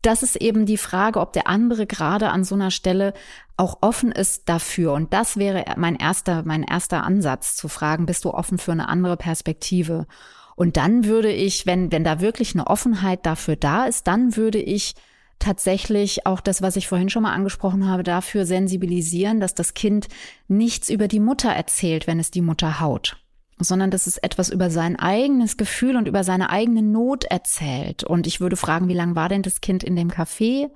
das 0.02 0.22
ist 0.22 0.36
eben 0.36 0.66
die 0.66 0.78
Frage, 0.78 1.18
ob 1.18 1.32
der 1.32 1.48
andere 1.48 1.86
gerade 1.86 2.30
an 2.30 2.44
so 2.44 2.54
einer 2.54 2.70
Stelle 2.70 3.12
auch 3.56 3.78
offen 3.80 4.12
ist 4.12 4.48
dafür. 4.48 4.92
Und 4.92 5.12
das 5.12 5.36
wäre 5.36 5.64
mein 5.76 5.96
erster, 5.96 6.44
mein 6.44 6.62
erster 6.62 7.02
Ansatz 7.02 7.56
zu 7.56 7.66
fragen, 7.66 8.06
bist 8.06 8.24
du 8.24 8.30
offen 8.30 8.58
für 8.58 8.72
eine 8.72 8.88
andere 8.88 9.16
Perspektive? 9.16 10.06
Und 10.54 10.76
dann 10.76 11.06
würde 11.06 11.32
ich, 11.32 11.66
wenn, 11.66 11.90
wenn 11.90 12.04
da 12.04 12.20
wirklich 12.20 12.54
eine 12.54 12.68
Offenheit 12.68 13.26
dafür 13.26 13.56
da 13.56 13.86
ist, 13.86 14.06
dann 14.06 14.36
würde 14.36 14.60
ich 14.60 14.94
tatsächlich 15.38 16.26
auch 16.26 16.40
das, 16.40 16.62
was 16.62 16.76
ich 16.76 16.88
vorhin 16.88 17.10
schon 17.10 17.22
mal 17.22 17.32
angesprochen 17.32 17.88
habe, 17.88 18.02
dafür 18.02 18.46
sensibilisieren, 18.46 19.40
dass 19.40 19.54
das 19.54 19.74
Kind 19.74 20.08
nichts 20.48 20.88
über 20.88 21.08
die 21.08 21.20
Mutter 21.20 21.50
erzählt, 21.50 22.06
wenn 22.06 22.20
es 22.20 22.30
die 22.30 22.42
Mutter 22.42 22.80
haut 22.80 23.16
sondern 23.58 23.90
dass 23.90 24.06
es 24.06 24.18
etwas 24.18 24.50
über 24.50 24.70
sein 24.70 24.98
eigenes 24.98 25.56
Gefühl 25.56 25.96
und 25.96 26.08
über 26.08 26.24
seine 26.24 26.50
eigene 26.50 26.82
Not 26.82 27.24
erzählt. 27.24 28.04
Und 28.04 28.26
ich 28.26 28.40
würde 28.40 28.56
fragen, 28.56 28.88
wie 28.88 28.94
lange 28.94 29.14
war 29.14 29.28
denn 29.28 29.42
das 29.42 29.60
Kind 29.60 29.84
in 29.84 29.96
dem 29.96 30.10
Café? 30.10 30.70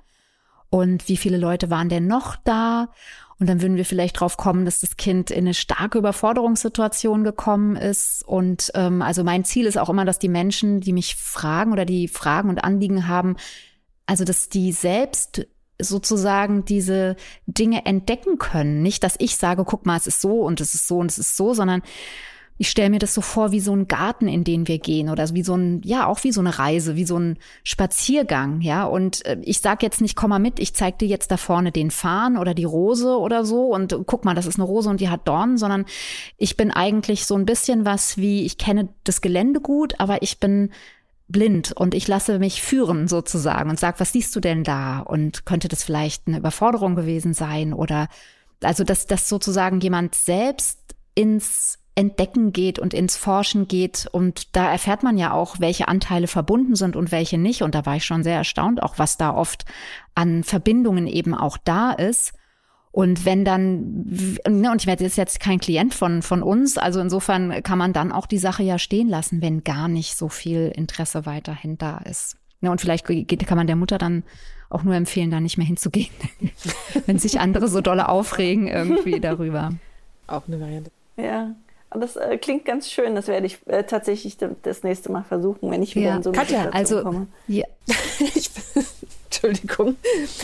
Und 0.71 1.09
wie 1.09 1.17
viele 1.17 1.39
Leute 1.39 1.71
waren 1.71 1.89
denn 1.89 2.07
noch 2.07 2.37
da? 2.37 2.89
Und 3.41 3.49
dann 3.49 3.63
würden 3.63 3.77
wir 3.77 3.85
vielleicht 3.85 4.21
drauf 4.21 4.37
kommen, 4.37 4.65
dass 4.65 4.81
das 4.81 4.97
Kind 4.97 5.31
in 5.31 5.45
eine 5.45 5.55
starke 5.55 5.99
Überforderungssituation 5.99 7.23
gekommen 7.25 7.77
ist. 7.77 8.27
Und 8.27 8.73
ähm, 8.75 9.01
also 9.01 9.23
mein 9.23 9.45
Ziel 9.45 9.67
ist 9.67 9.79
auch 9.79 9.89
immer, 9.89 10.05
dass 10.05 10.19
die 10.19 10.29
Menschen, 10.29 10.81
die 10.81 10.93
mich 10.93 11.15
fragen 11.15 11.73
oder 11.73 11.85
die 11.85 12.09
Fragen 12.09 12.49
und 12.49 12.65
Anliegen 12.65 13.07
haben, 13.07 13.37
also, 14.09 14.25
dass 14.25 14.49
die 14.49 14.73
selbst 14.73 15.47
sozusagen 15.81 16.65
diese 16.65 17.15
Dinge 17.47 17.85
entdecken 17.85 18.39
können. 18.39 18.83
Nicht, 18.83 19.05
dass 19.05 19.17
ich 19.19 19.37
sage, 19.37 19.65
guck 19.65 19.85
mal, 19.85 19.99
es 19.99 20.07
ist 20.07 20.23
so 20.23 20.41
und 20.41 20.63
es 20.63 20.75
ist 20.75 20.89
so 20.89 20.97
und 20.97 21.11
es 21.11 21.19
ist 21.19 21.37
so, 21.37 21.53
sondern 21.53 21.83
ich 22.57 22.71
stelle 22.71 22.91
mir 22.91 22.99
das 22.99 23.15
so 23.15 23.21
vor 23.21 23.53
wie 23.53 23.61
so 23.61 23.73
ein 23.73 23.87
Garten, 23.87 24.27
in 24.27 24.45
den 24.45 24.67
wir 24.67 24.79
gehen 24.79 25.11
oder 25.11 25.29
wie 25.35 25.45
so 25.45 25.55
ein, 25.55 25.83
ja, 25.85 26.07
auch 26.07 26.25
wie 26.25 26.33
so 26.33 26.41
eine 26.41 26.59
Reise, 26.59 26.97
wie 26.97 27.05
so 27.05 27.19
ein 27.19 27.39
Spaziergang, 27.63 28.63
ja. 28.63 28.85
Und 28.85 29.27
äh, 29.27 29.37
ich 29.43 29.61
sage 29.61 29.85
jetzt 29.85 30.01
nicht, 30.01 30.17
komm 30.17 30.31
mal 30.31 30.39
mit, 30.39 30.59
ich 30.59 30.75
zeig 30.75 30.99
dir 30.99 31.07
jetzt 31.07 31.31
da 31.31 31.37
vorne 31.37 31.71
den 31.71 31.91
Farn 31.91 32.39
oder 32.39 32.55
die 32.55 32.65
Rose 32.65 33.17
oder 33.17 33.45
so 33.45 33.67
und 33.67 33.95
guck 34.07 34.25
mal, 34.25 34.35
das 34.35 34.47
ist 34.47 34.57
eine 34.57 34.65
Rose 34.65 34.89
und 34.89 35.01
die 35.01 35.11
hat 35.11 35.29
Dornen, 35.29 35.59
sondern 35.59 35.85
ich 36.39 36.57
bin 36.57 36.71
eigentlich 36.71 37.27
so 37.27 37.37
ein 37.37 37.45
bisschen 37.45 37.85
was 37.85 38.17
wie, 38.17 38.47
ich 38.47 38.57
kenne 38.57 38.89
das 39.05 39.21
Gelände 39.21 39.61
gut, 39.61 40.01
aber 40.01 40.23
ich 40.23 40.41
bin 40.41 40.71
blind 41.29 41.73
und 41.73 41.95
ich 41.95 42.09
lasse 42.09 42.39
mich 42.39 42.63
führen 42.63 43.07
sozusagen 43.07 43.71
und 43.71 43.79
sag, 43.79 44.01
was 44.01 44.13
siehst 44.13 44.35
du 44.35 44.41
denn 44.41 44.65
da? 44.65 45.01
Und 45.01 45.47
könnte 45.47 45.69
das 45.69 45.85
vielleicht 45.85 46.27
eine 46.27 46.39
Überforderung 46.39 46.95
gewesen 46.95 47.35
sein 47.35 47.73
oder 47.73 48.09
also 48.63 48.83
dass, 48.83 49.07
dass 49.07 49.29
sozusagen 49.29 49.81
jemand 49.81 50.15
selbst 50.15 50.81
ins 51.15 51.79
Entdecken 51.95 52.53
geht 52.53 52.79
und 52.79 52.95
ins 52.95 53.17
Forschen 53.17 53.67
geht 53.67 54.09
und 54.13 54.55
da 54.55 54.71
erfährt 54.71 55.03
man 55.03 55.19
ja 55.19 55.33
auch, 55.33 55.59
welche 55.59 55.89
Anteile 55.89 56.29
verbunden 56.29 56.77
sind 56.77 56.95
und 56.95 57.11
welche 57.11 57.39
nicht 57.39 57.63
und 57.63 57.75
da 57.75 57.85
war 57.87 57.97
ich 57.97 58.05
schon 58.05 58.23
sehr 58.23 58.37
erstaunt, 58.37 58.83
auch 58.83 58.99
was 58.99 59.17
da 59.17 59.35
oft 59.35 59.65
an 60.15 60.45
Verbindungen 60.45 61.09
eben 61.09 61.35
auch 61.35 61.59
da 61.59 61.91
ist. 61.91 62.35
Und 62.91 63.25
wenn 63.25 63.45
dann, 63.45 64.07
ne, 64.49 64.71
und 64.71 64.81
ich 64.81 64.87
werde 64.87 65.05
jetzt 65.05 65.41
kein 65.41 65.61
Klient 65.61 65.95
von, 65.95 66.23
von 66.23 66.43
uns, 66.43 66.79
also 66.79 67.01
insofern 67.01 67.63
kann 67.63 67.79
man 67.79 67.93
dann 67.93 68.13
auch 68.13 68.27
die 68.27 68.39
Sache 68.39 68.63
ja 68.63 68.79
stehen 68.79 69.09
lassen, 69.09 69.43
wenn 69.43 69.63
gar 69.63 69.89
nicht 69.89 70.17
so 70.17 70.29
viel 70.29 70.73
Interesse 70.75 71.27
weiterhin 71.27 71.79
da 71.79 71.99
ist. 71.99 72.37
Ne, 72.61 72.71
und 72.71 72.81
vielleicht 72.81 73.07
geht, 73.07 73.47
kann 73.47 73.59
man 73.59 73.67
der 73.67 73.77
Mutter 73.77 73.99
dann 73.99 74.25
auch 74.71 74.83
nur 74.83 74.95
empfehlen, 74.95 75.31
da 75.31 75.41
nicht 75.41 75.59
mehr 75.59 75.67
hinzugehen, 75.67 76.11
wenn 77.07 77.19
sich 77.19 77.41
andere 77.41 77.69
so 77.69 77.81
dolle 77.81 78.09
aufregen 78.09 78.69
irgendwie 78.69 79.21
darüber. 79.21 79.71
Auch 80.27 80.47
eine 80.47 80.61
Variante. 80.61 80.91
Ja. 81.17 81.55
Das 81.91 82.17
äh, 82.17 82.37
klingt 82.37 82.65
ganz 82.65 82.91
schön. 82.91 83.15
Das 83.15 83.29
werde 83.29 83.47
ich 83.47 83.59
äh, 83.67 83.85
tatsächlich 83.85 84.37
das 84.63 84.83
nächste 84.83 85.11
Mal 85.11 85.25
versuchen, 85.25 85.71
wenn 85.71 85.83
ich 85.83 85.95
wieder 85.95 86.09
ja. 86.09 86.17
in 86.17 86.23
so 86.23 86.31
eine 86.31 86.39
Katja, 86.39 86.69
also, 86.71 87.03
komme. 87.03 87.29
Ja. 87.47 87.65
ich, 88.35 88.51
Entschuldigung, 89.31 89.97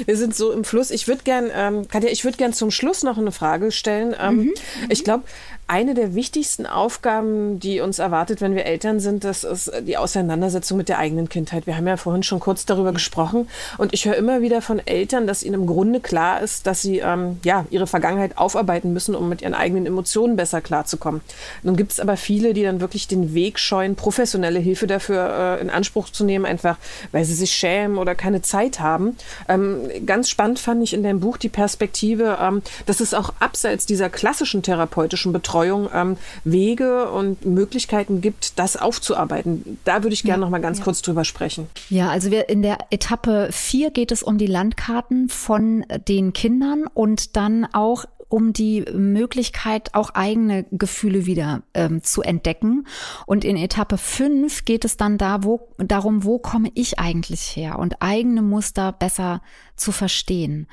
wir 0.05 0.17
sind 0.17 0.35
so 0.35 0.53
im 0.53 0.65
Fluss. 0.65 0.91
Ich 0.91 1.07
würde 1.07 1.23
gern, 1.23 1.51
ähm, 1.55 1.89
Katja, 1.89 2.11
ich 2.11 2.25
würde 2.25 2.39
gern 2.39 2.53
zum 2.53 2.71
Schluss 2.71 3.03
noch 3.03 3.19
eine 3.19 3.33
Frage 3.33 3.73
stellen. 3.73 4.15
Ähm, 4.19 4.37
mhm. 4.37 4.55
Ich 4.89 5.05
glaube, 5.05 5.25
eine 5.67 5.95
der 5.95 6.15
wichtigsten 6.15 6.67
Aufgaben, 6.67 7.59
die 7.59 7.81
uns 7.81 7.99
erwartet, 7.99 8.43
wenn 8.43 8.55
wir 8.55 8.67
Eltern 8.67 9.01
sind, 9.01 9.25
das 9.25 9.45
ist 9.45 9.73
die 9.87 9.97
Auseinandersetzung 9.97 10.77
mit 10.77 10.91
der 10.91 10.99
eigenen 10.99 11.31
Kindheit. 11.31 11.67
Wir 11.67 11.77
haben 11.77 11.87
ja 11.87 11.97
vorhin 11.97 12.23
schon 12.23 12.39
kurz 12.39 12.67
darüber 12.67 12.93
gesprochen 12.93 13.49
und 13.79 13.95
ich 13.95 14.05
höre 14.05 14.15
immer 14.17 14.43
wieder 14.43 14.61
von 14.61 14.79
Eltern, 14.87 15.27
dass 15.27 15.43
ihnen 15.43 15.55
im 15.55 15.67
Grunde 15.67 16.01
klar 16.01 16.43
ist, 16.43 16.67
dass 16.67 16.83
sie 16.83 16.99
ähm, 16.99 17.39
ja 17.45 17.65
ihre 17.71 17.87
Vergangenheit 17.87 18.37
aufarbeiten 18.37 18.93
müssen, 18.93 19.15
um 19.15 19.31
mit 19.31 19.41
ihren 19.41 19.55
eigenen 19.55 19.87
Emotionen 19.87 20.37
besser 20.37 20.61
klarzukommen. 20.61 21.23
Nun 21.63 21.77
gibt 21.77 21.93
es 21.93 22.01
aber 22.01 22.19
viele, 22.19 22.53
die 22.53 22.63
dann 22.63 22.83
wirklich 22.83 23.09
den 23.09 23.33
Weg 23.33 23.59
scheuen, 23.59 23.97
professionelle 23.97 24.59
Hilfe 24.59 24.87
dafür 24.87 25.59
äh, 25.59 25.63
in 25.63 25.71
Anspruch 25.71 26.11
zu 26.11 26.25
nehmen, 26.25 26.45
einfach 26.45 26.77
weil 27.11 27.25
sie 27.25 27.35
sich 27.35 27.53
schämen 27.55 27.97
oder 27.97 28.15
keine 28.15 28.43
Zeit 28.43 28.81
haben. 28.81 29.17
Ähm, 29.49 29.81
ganz 30.05 30.29
spannend 30.29 30.59
fand 30.59 30.83
ich 30.83 30.93
in 30.93 31.03
deinem 31.03 31.21
Buch 31.21 31.39
die 31.39 31.49
Perspektive, 31.49 32.37
ähm, 32.39 32.61
dass 32.85 33.01
es 33.01 33.15
auch 33.15 33.33
abseits 33.41 33.87
dieser 33.87 34.11
klassischen 34.11 34.63
therapeutischen 34.63 35.33
Betreuung 35.33 35.54
Betreuung 35.55 35.89
ähm, 35.95 36.17
Wege 36.43 37.11
und 37.11 37.47
Möglichkeiten 37.47 38.21
gibt, 38.21 38.59
das 38.59 38.77
aufzuarbeiten. 38.77 39.79
Da 39.85 40.03
würde 40.03 40.15
ich 40.15 40.25
gerne 40.25 40.41
ja, 40.41 40.45
noch 40.45 40.51
mal 40.51 40.61
ganz 40.61 40.79
ja. 40.79 40.85
kurz 40.85 41.01
drüber 41.01 41.25
sprechen. 41.25 41.69
Ja, 41.91 42.09
also 42.09 42.33
wir 42.33 42.49
in 42.49 42.63
der 42.63 42.79
Etappe 42.91 43.49
4 43.53 43.93
geht 43.93 44.11
es 44.11 44.25
um 44.25 44.37
die 44.37 44.49
Landkarten 44.49 45.29
von 45.29 45.87
den 46.09 46.33
Kindern 46.33 46.87
und 46.93 47.37
dann 47.37 47.69
auch 47.73 48.05
um 48.35 48.53
die 48.53 48.85
Möglichkeit, 48.93 49.95
auch 49.95 50.11
eigene 50.11 50.65
Gefühle 50.73 51.25
wieder 51.25 51.63
ähm, 51.73 52.03
zu 52.03 52.21
entdecken. 52.21 52.85
Und 53.27 53.45
in 53.45 53.57
Etappe 53.57 53.97
5 53.97 54.65
geht 54.65 54.85
es 54.85 54.97
dann 54.97 55.19
da, 55.19 55.45
wo, 55.45 55.69
darum, 55.79 56.25
wo 56.25 56.41
komme 56.41 56.69
ich 56.75 56.99
eigentlich 56.99 57.55
her 57.55 57.79
und 57.79 58.03
eigene 58.03 58.43
Muster 58.43 58.91
besser 58.91 59.41
zu 59.77 59.93
verstehen. 59.93 60.67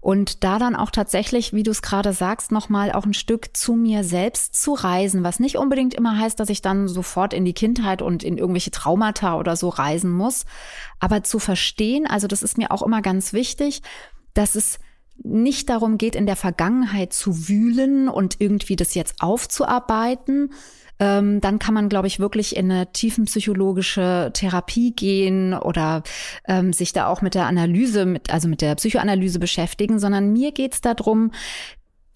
Und 0.00 0.42
da 0.42 0.58
dann 0.58 0.74
auch 0.74 0.90
tatsächlich, 0.90 1.52
wie 1.52 1.62
du 1.62 1.70
es 1.70 1.82
gerade 1.82 2.14
sagst, 2.14 2.50
nochmal 2.50 2.92
auch 2.92 3.04
ein 3.04 3.12
Stück 3.12 3.54
zu 3.54 3.74
mir 3.74 4.04
selbst 4.04 4.54
zu 4.54 4.72
reisen, 4.72 5.22
was 5.22 5.38
nicht 5.38 5.58
unbedingt 5.58 5.92
immer 5.92 6.18
heißt, 6.18 6.40
dass 6.40 6.48
ich 6.48 6.62
dann 6.62 6.88
sofort 6.88 7.34
in 7.34 7.44
die 7.44 7.52
Kindheit 7.52 8.00
und 8.00 8.22
in 8.22 8.38
irgendwelche 8.38 8.70
Traumata 8.70 9.38
oder 9.38 9.54
so 9.56 9.68
reisen 9.68 10.10
muss, 10.10 10.46
aber 10.98 11.22
zu 11.24 11.38
verstehen, 11.38 12.06
also 12.06 12.26
das 12.26 12.42
ist 12.42 12.56
mir 12.56 12.70
auch 12.70 12.82
immer 12.82 13.02
ganz 13.02 13.34
wichtig, 13.34 13.82
dass 14.32 14.54
es 14.54 14.78
nicht 15.16 15.68
darum 15.68 15.98
geht, 15.98 16.16
in 16.16 16.26
der 16.26 16.36
Vergangenheit 16.36 17.12
zu 17.12 17.48
wühlen 17.48 18.08
und 18.08 18.40
irgendwie 18.40 18.76
das 18.76 18.94
jetzt 18.94 19.16
aufzuarbeiten, 19.20 20.52
ähm, 20.98 21.40
dann 21.40 21.58
kann 21.58 21.74
man, 21.74 21.88
glaube 21.88 22.06
ich, 22.06 22.20
wirklich 22.20 22.54
in 22.56 22.70
eine 22.70 22.92
tiefenpsychologische 22.92 24.30
Therapie 24.34 24.92
gehen 24.94 25.54
oder 25.54 26.02
ähm, 26.46 26.72
sich 26.72 26.92
da 26.92 27.08
auch 27.08 27.22
mit 27.22 27.34
der 27.34 27.46
Analyse, 27.46 28.06
mit, 28.06 28.32
also 28.32 28.48
mit 28.48 28.60
der 28.60 28.74
Psychoanalyse 28.76 29.38
beschäftigen, 29.38 29.98
sondern 29.98 30.32
mir 30.32 30.52
geht 30.52 30.74
es 30.74 30.80
darum, 30.80 31.32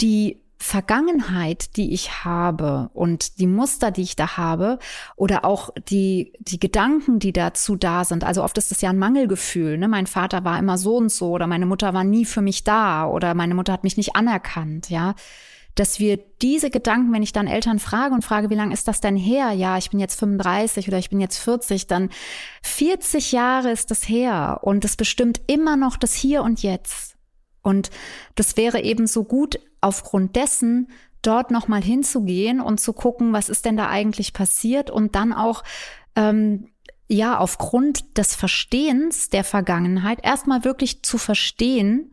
die 0.01 0.41
Vergangenheit, 0.59 1.77
die 1.77 1.93
ich 1.93 2.25
habe 2.25 2.91
und 2.95 3.39
die 3.39 3.47
Muster, 3.47 3.91
die 3.91 4.03
ich 4.03 4.17
da 4.17 4.37
habe 4.39 4.79
oder 5.15 5.45
auch 5.45 5.71
die, 5.91 6.33
die 6.41 6.59
Gedanken, 6.59 7.19
die 7.19 7.33
dazu 7.33 7.77
da 7.77 8.05
sind. 8.05 8.25
Also 8.25 8.43
oft 8.43 8.57
ist 8.57 8.73
es 8.73 8.81
ja 8.81 8.91
ein 8.91 8.99
Mangelgefühl. 8.99 9.77
Ne? 9.77 9.87
Mein 9.87 10.07
Vater 10.07 10.45
war 10.45 10.59
immer 10.59 10.79
so 10.79 10.97
und 10.97 11.13
so 11.13 11.31
oder 11.33 11.47
meine 11.47 11.67
Mutter 11.67 11.93
war 11.93 12.05
nie 12.05 12.25
für 12.25 12.41
mich 12.41 12.65
da 12.65 13.07
oder 13.07 13.35
meine 13.35 13.55
Mutter 13.55 13.73
hat 13.73 13.85
mich 13.85 13.97
nicht 13.97 14.17
anerkannt, 14.17 14.89
ja. 14.91 15.15
Dass 15.75 16.01
wir 16.01 16.19
diese 16.41 16.71
Gedanken, 16.71 17.13
wenn 17.13 17.23
ich 17.23 17.35
dann 17.35 17.47
Eltern 17.47 17.79
frage 17.79 18.15
und 18.15 18.25
frage, 18.25 18.49
wie 18.49 18.55
lange 18.55 18.73
ist 18.73 18.89
das 18.89 19.03
denn 19.03 19.15
her? 19.15 19.53
Ja, 19.53 19.77
ich 19.77 19.91
bin 19.91 20.01
jetzt 20.01 20.19
35 20.19 20.89
oder 20.89 20.97
ich 20.97 21.11
bin 21.11 21.21
jetzt 21.21 21.37
40, 21.37 21.87
dann 21.87 22.09
40 22.63 23.33
Jahre 23.33 23.71
ist 23.71 23.91
das 23.91 24.09
her 24.09 24.61
und 24.63 24.87
es 24.87 24.97
bestimmt 24.97 25.43
immer 25.49 25.77
noch 25.77 25.99
das 25.99 26.15
Hier 26.15 26.43
und 26.43 26.63
Jetzt. 26.63 27.17
Und 27.61 27.91
das 28.37 28.57
wäre 28.57 28.81
eben 28.81 29.07
so 29.07 29.25
gut 29.25 29.59
aufgrund 29.87 30.35
dessen, 30.35 30.89
dort 31.23 31.51
nochmal 31.51 31.83
hinzugehen 31.83 32.61
und 32.61 32.81
zu 32.81 32.93
gucken, 32.93 33.33
was 33.33 33.49
ist 33.49 33.65
denn 33.65 33.77
da 33.77 33.89
eigentlich 33.89 34.33
passiert 34.33 34.91
und 34.91 35.15
dann 35.15 35.33
auch 35.33 35.63
ähm, 36.17 36.69
ja 37.09 37.39
aufgrund 37.39 38.19
des 38.19 38.35
Verstehens 38.35 39.31
der 39.31 39.45
Vergangenheit 39.45 40.19
erstmal 40.23 40.65
wirklich 40.65 41.03
zu 41.03 41.19
verstehen, 41.19 42.13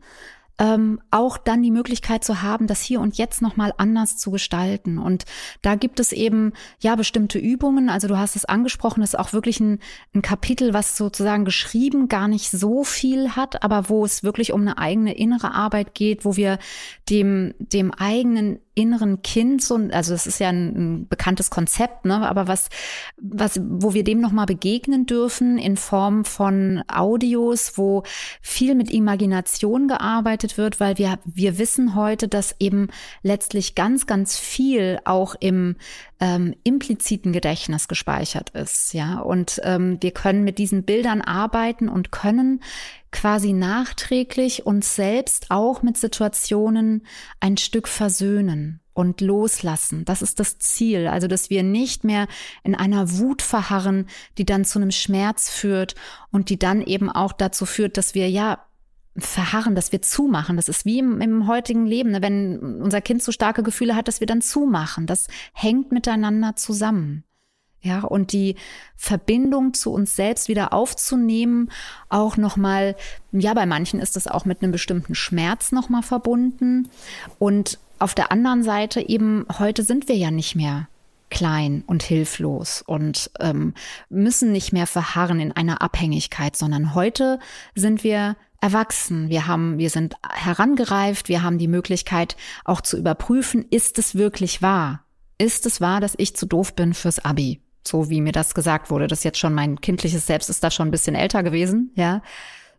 ähm, 0.58 1.00
auch 1.10 1.36
dann 1.36 1.62
die 1.62 1.70
Möglichkeit 1.70 2.22
zu 2.24 2.42
haben, 2.42 2.66
das 2.66 2.80
hier 2.80 3.00
und 3.00 3.18
jetzt 3.18 3.42
nochmal 3.42 3.72
anders 3.76 4.16
zu 4.16 4.30
gestalten. 4.30 4.98
Und 4.98 5.24
da 5.62 5.74
gibt 5.74 5.98
es 5.98 6.12
eben 6.12 6.52
ja 6.80 6.94
bestimmte 6.94 7.38
Übungen. 7.38 7.88
Also 7.88 8.06
du 8.06 8.18
hast 8.18 8.36
es 8.36 8.44
angesprochen, 8.44 9.00
das 9.00 9.14
ist 9.14 9.18
auch 9.18 9.32
wirklich 9.32 9.60
ein, 9.60 9.80
ein 10.14 10.22
Kapitel, 10.22 10.72
was 10.72 10.96
sozusagen 10.96 11.44
geschrieben 11.44 12.08
gar 12.08 12.28
nicht 12.28 12.50
so 12.50 12.84
viel 12.84 13.30
hat, 13.30 13.62
aber 13.62 13.88
wo 13.88 14.04
es 14.04 14.22
wirklich 14.22 14.52
um 14.52 14.60
eine 14.60 14.78
eigene 14.78 15.14
innere 15.16 15.52
Arbeit 15.52 15.94
geht, 15.94 16.24
wo 16.24 16.36
wir 16.36 16.58
dem, 17.08 17.54
dem 17.58 17.92
eigenen 17.92 18.60
inneren 18.74 19.22
Kind 19.22 19.62
so 19.62 19.76
also 19.92 20.12
das 20.12 20.26
ist 20.26 20.40
ja 20.40 20.48
ein, 20.48 20.74
ein, 20.76 21.08
bekanntes 21.08 21.50
Konzept 21.50 22.04
ne? 22.04 22.28
Aber 22.28 22.48
was 22.48 22.68
was 23.16 23.60
wo 23.62 23.94
wir 23.94 24.04
dem 24.04 24.20
noch 24.20 24.32
mal 24.32 24.46
begegnen 24.46 25.06
dürfen 25.06 25.58
in 25.58 25.76
Form 25.76 26.24
von 26.24 26.82
Audios 26.88 27.78
wo 27.78 28.02
viel 28.42 28.74
mit 28.74 28.90
Imagination 28.90 29.86
gearbeitet 29.86 30.58
wird 30.58 30.80
weil 30.80 30.98
wir 30.98 31.18
wir 31.24 31.58
wissen 31.58 31.94
heute 31.94 32.26
dass 32.26 32.56
eben 32.58 32.88
letztlich 33.22 33.74
ganz 33.74 34.06
ganz 34.06 34.36
viel 34.38 34.98
auch 35.04 35.34
im 35.38 35.76
ähm, 36.20 36.54
impliziten 36.64 37.32
Gedächtnis 37.32 37.88
gespeichert 37.88 38.50
ist 38.50 38.94
ja 38.94 39.20
und 39.20 39.60
ähm, 39.64 39.98
wir 40.00 40.12
können 40.12 40.44
mit 40.44 40.58
diesen 40.58 40.84
Bildern 40.84 41.20
arbeiten 41.20 41.88
und 41.88 42.12
können 42.12 42.62
quasi 43.10 43.52
nachträglich 43.52 44.66
uns 44.66 44.96
selbst 44.96 45.50
auch 45.50 45.82
mit 45.82 45.96
Situationen 45.96 47.06
ein 47.40 47.56
Stück 47.56 47.88
versöhnen 47.88 48.80
und 48.92 49.20
loslassen. 49.20 50.04
Das 50.04 50.22
ist 50.22 50.40
das 50.40 50.58
Ziel. 50.58 51.08
Also, 51.08 51.26
dass 51.26 51.50
wir 51.50 51.62
nicht 51.62 52.04
mehr 52.04 52.26
in 52.62 52.74
einer 52.74 53.18
Wut 53.18 53.42
verharren, 53.42 54.06
die 54.38 54.46
dann 54.46 54.64
zu 54.64 54.78
einem 54.78 54.92
Schmerz 54.92 55.50
führt 55.50 55.94
und 56.30 56.48
die 56.48 56.58
dann 56.58 56.80
eben 56.80 57.10
auch 57.10 57.32
dazu 57.32 57.66
führt, 57.66 57.96
dass 57.96 58.14
wir 58.14 58.30
ja 58.30 58.64
verharren, 59.16 59.74
dass 59.74 59.92
wir 59.92 60.02
zumachen. 60.02 60.56
Das 60.56 60.68
ist 60.68 60.84
wie 60.84 60.98
im, 60.98 61.20
im 61.20 61.46
heutigen 61.46 61.86
Leben, 61.86 62.10
ne? 62.10 62.22
wenn 62.22 62.58
unser 62.58 63.00
Kind 63.00 63.22
so 63.22 63.32
starke 63.32 63.62
Gefühle 63.62 63.94
hat, 63.94 64.08
dass 64.08 64.20
wir 64.20 64.26
dann 64.26 64.42
zumachen. 64.42 65.06
Das 65.06 65.28
hängt 65.52 65.92
miteinander 65.92 66.56
zusammen. 66.56 67.24
Ja, 67.80 68.00
und 68.00 68.32
die 68.32 68.56
Verbindung 68.96 69.74
zu 69.74 69.92
uns 69.92 70.16
selbst 70.16 70.48
wieder 70.48 70.72
aufzunehmen, 70.72 71.70
auch 72.08 72.38
nochmal, 72.38 72.96
ja, 73.30 73.52
bei 73.52 73.66
manchen 73.66 74.00
ist 74.00 74.16
das 74.16 74.26
auch 74.26 74.46
mit 74.46 74.62
einem 74.62 74.72
bestimmten 74.72 75.14
Schmerz 75.14 75.70
nochmal 75.70 76.02
verbunden. 76.02 76.88
Und 77.38 77.78
auf 77.98 78.14
der 78.14 78.32
anderen 78.32 78.62
Seite 78.62 79.06
eben, 79.06 79.44
heute 79.58 79.82
sind 79.82 80.08
wir 80.08 80.16
ja 80.16 80.30
nicht 80.30 80.56
mehr 80.56 80.88
klein 81.28 81.84
und 81.86 82.02
hilflos 82.02 82.82
und 82.86 83.30
ähm, 83.40 83.74
müssen 84.08 84.52
nicht 84.52 84.72
mehr 84.72 84.86
verharren 84.86 85.40
in 85.40 85.52
einer 85.52 85.82
Abhängigkeit, 85.82 86.56
sondern 86.56 86.94
heute 86.94 87.38
sind 87.74 88.02
wir 88.02 88.36
erwachsen. 88.64 89.28
Wir 89.28 89.46
haben, 89.46 89.76
wir 89.76 89.90
sind 89.90 90.14
herangereift. 90.26 91.28
Wir 91.28 91.42
haben 91.42 91.58
die 91.58 91.68
Möglichkeit 91.68 92.36
auch 92.64 92.80
zu 92.80 92.96
überprüfen, 92.96 93.66
ist 93.70 93.98
es 93.98 94.14
wirklich 94.14 94.62
wahr? 94.62 95.04
Ist 95.36 95.66
es 95.66 95.82
wahr, 95.82 96.00
dass 96.00 96.14
ich 96.16 96.34
zu 96.34 96.46
doof 96.46 96.74
bin 96.74 96.94
fürs 96.94 97.22
Abi? 97.22 97.60
so 97.86 98.08
wie 98.08 98.22
mir 98.22 98.32
das 98.32 98.54
gesagt 98.54 98.90
wurde. 98.90 99.06
Das 99.06 99.24
jetzt 99.24 99.38
schon 99.38 99.52
mein 99.52 99.78
kindliches 99.80 100.26
Selbst 100.26 100.48
ist 100.48 100.64
da 100.64 100.70
schon 100.70 100.88
ein 100.88 100.90
bisschen 100.90 101.14
älter 101.14 101.42
gewesen, 101.42 101.92
ja. 101.94 102.22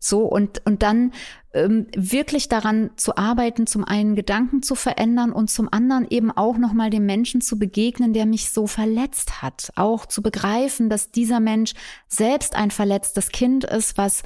So 0.07 0.21
und 0.21 0.61
und 0.65 0.83
dann 0.83 1.11
ähm, 1.53 1.87
wirklich 1.95 2.49
daran 2.49 2.91
zu 2.95 3.15
arbeiten, 3.15 3.65
zum 3.65 3.83
einen 3.83 4.15
Gedanken 4.15 4.61
zu 4.61 4.75
verändern 4.75 5.31
und 5.31 5.49
zum 5.49 5.71
anderen 5.71 6.05
eben 6.09 6.29
auch 6.31 6.57
noch 6.57 6.73
mal 6.73 6.89
dem 6.89 7.05
Menschen 7.05 7.41
zu 7.41 7.57
begegnen, 7.57 8.13
der 8.13 8.25
mich 8.25 8.51
so 8.51 8.67
verletzt 8.67 9.41
hat, 9.41 9.71
auch 9.75 10.05
zu 10.05 10.21
begreifen, 10.21 10.89
dass 10.89 11.11
dieser 11.11 11.39
Mensch 11.39 11.73
selbst 12.07 12.55
ein 12.55 12.71
verletztes 12.71 13.29
Kind 13.29 13.63
ist, 13.63 13.97
was 13.97 14.23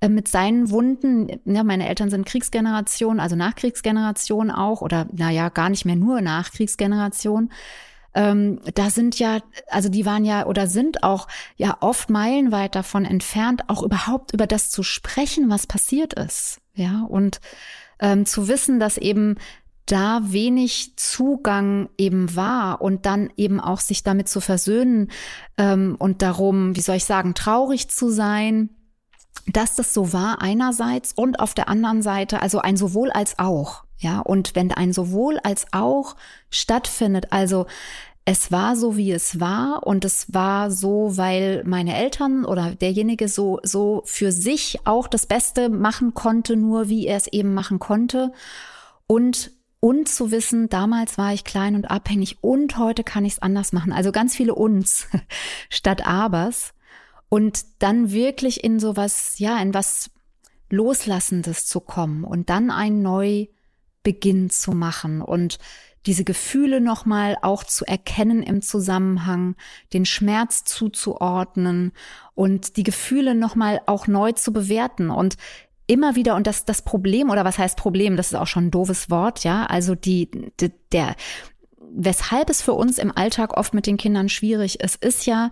äh, 0.00 0.08
mit 0.08 0.26
seinen 0.26 0.70
Wunden, 0.70 1.28
ja, 1.44 1.62
meine 1.62 1.88
Eltern 1.88 2.10
sind 2.10 2.26
Kriegsgeneration, 2.26 3.20
also 3.20 3.36
Nachkriegsgeneration 3.36 4.50
auch 4.50 4.80
oder 4.80 5.06
na 5.12 5.30
ja, 5.30 5.50
gar 5.50 5.68
nicht 5.68 5.84
mehr 5.84 5.96
nur 5.96 6.22
Nachkriegsgeneration 6.22 7.50
ähm, 8.14 8.60
da 8.74 8.90
sind 8.90 9.18
ja, 9.18 9.38
also 9.68 9.88
die 9.88 10.06
waren 10.06 10.24
ja 10.24 10.46
oder 10.46 10.66
sind 10.66 11.02
auch 11.02 11.28
ja 11.56 11.76
oft 11.80 12.10
meilenweit 12.10 12.74
davon 12.74 13.04
entfernt, 13.04 13.62
auch 13.68 13.82
überhaupt 13.82 14.32
über 14.32 14.46
das 14.46 14.70
zu 14.70 14.82
sprechen, 14.82 15.48
was 15.48 15.66
passiert 15.66 16.14
ist. 16.14 16.60
Ja, 16.74 17.04
und 17.08 17.40
ähm, 18.00 18.26
zu 18.26 18.48
wissen, 18.48 18.80
dass 18.80 18.96
eben 18.96 19.36
da 19.86 20.20
wenig 20.24 20.96
Zugang 20.96 21.88
eben 21.98 22.36
war 22.36 22.80
und 22.80 23.06
dann 23.06 23.30
eben 23.36 23.60
auch 23.60 23.80
sich 23.80 24.02
damit 24.02 24.28
zu 24.28 24.40
versöhnen 24.40 25.10
ähm, 25.58 25.96
und 25.98 26.22
darum, 26.22 26.76
wie 26.76 26.80
soll 26.80 26.96
ich 26.96 27.04
sagen, 27.04 27.34
traurig 27.34 27.88
zu 27.88 28.10
sein, 28.10 28.70
dass 29.46 29.76
das 29.76 29.94
so 29.94 30.12
war 30.12 30.42
einerseits 30.42 31.12
und 31.12 31.40
auf 31.40 31.54
der 31.54 31.68
anderen 31.68 32.02
Seite, 32.02 32.42
also 32.42 32.60
ein 32.60 32.76
sowohl 32.76 33.10
als 33.10 33.38
auch. 33.38 33.84
Ja, 33.98 34.20
und 34.20 34.54
wenn 34.54 34.72
ein 34.72 34.92
sowohl 34.92 35.38
als 35.42 35.66
auch 35.72 36.16
stattfindet, 36.50 37.26
also 37.30 37.66
es 38.24 38.52
war 38.52 38.76
so, 38.76 38.96
wie 38.96 39.12
es 39.12 39.40
war 39.40 39.86
und 39.86 40.04
es 40.04 40.32
war 40.32 40.70
so, 40.70 41.16
weil 41.16 41.64
meine 41.64 41.96
Eltern 41.96 42.44
oder 42.44 42.74
derjenige 42.74 43.28
so, 43.28 43.60
so 43.62 44.02
für 44.04 44.30
sich 44.30 44.80
auch 44.84 45.08
das 45.08 45.26
Beste 45.26 45.68
machen 45.68 46.14
konnte, 46.14 46.56
nur 46.56 46.88
wie 46.88 47.06
er 47.06 47.16
es 47.16 47.26
eben 47.26 47.54
machen 47.54 47.78
konnte 47.78 48.32
und 49.06 49.52
und 49.82 50.08
zu 50.08 50.30
wissen, 50.30 50.68
damals 50.68 51.16
war 51.16 51.32
ich 51.32 51.42
klein 51.42 51.74
und 51.74 51.90
abhängig 51.90 52.36
und 52.42 52.76
heute 52.76 53.02
kann 53.02 53.24
ich 53.24 53.32
es 53.34 53.42
anders 53.42 53.72
machen. 53.72 53.94
Also 53.94 54.12
ganz 54.12 54.36
viele 54.36 54.54
uns 54.54 55.06
statt 55.70 56.06
abers 56.06 56.74
und 57.30 57.64
dann 57.78 58.10
wirklich 58.10 58.62
in 58.62 58.78
sowas, 58.78 59.38
ja, 59.38 59.58
in 59.62 59.72
was 59.72 60.10
Loslassendes 60.68 61.64
zu 61.64 61.80
kommen 61.80 62.24
und 62.24 62.50
dann 62.50 62.70
ein 62.70 63.00
Neubeginn 63.00 64.50
zu 64.50 64.72
machen 64.72 65.22
und 65.22 65.58
diese 66.06 66.24
Gefühle 66.24 66.80
nochmal 66.80 67.36
auch 67.42 67.62
zu 67.62 67.84
erkennen 67.84 68.42
im 68.42 68.62
Zusammenhang, 68.62 69.54
den 69.92 70.06
Schmerz 70.06 70.64
zuzuordnen 70.64 71.92
und 72.34 72.76
die 72.76 72.84
Gefühle 72.84 73.34
nochmal 73.34 73.80
auch 73.86 74.06
neu 74.06 74.32
zu 74.32 74.52
bewerten 74.52 75.10
und 75.10 75.36
immer 75.86 76.16
wieder 76.16 76.36
und 76.36 76.46
das 76.46 76.64
das 76.64 76.82
Problem 76.82 77.30
oder 77.30 77.44
was 77.44 77.58
heißt 77.58 77.76
Problem, 77.76 78.16
das 78.16 78.28
ist 78.28 78.38
auch 78.38 78.46
schon 78.46 78.66
ein 78.66 78.70
doofes 78.70 79.10
Wort, 79.10 79.44
ja, 79.44 79.66
also 79.66 79.94
die, 79.94 80.30
die 80.60 80.72
der 80.92 81.14
weshalb 81.92 82.50
es 82.50 82.62
für 82.62 82.74
uns 82.74 82.98
im 82.98 83.14
Alltag 83.16 83.56
oft 83.56 83.74
mit 83.74 83.86
den 83.86 83.96
Kindern 83.96 84.28
schwierig 84.28 84.80
ist, 84.80 85.04
ist 85.04 85.26
ja, 85.26 85.50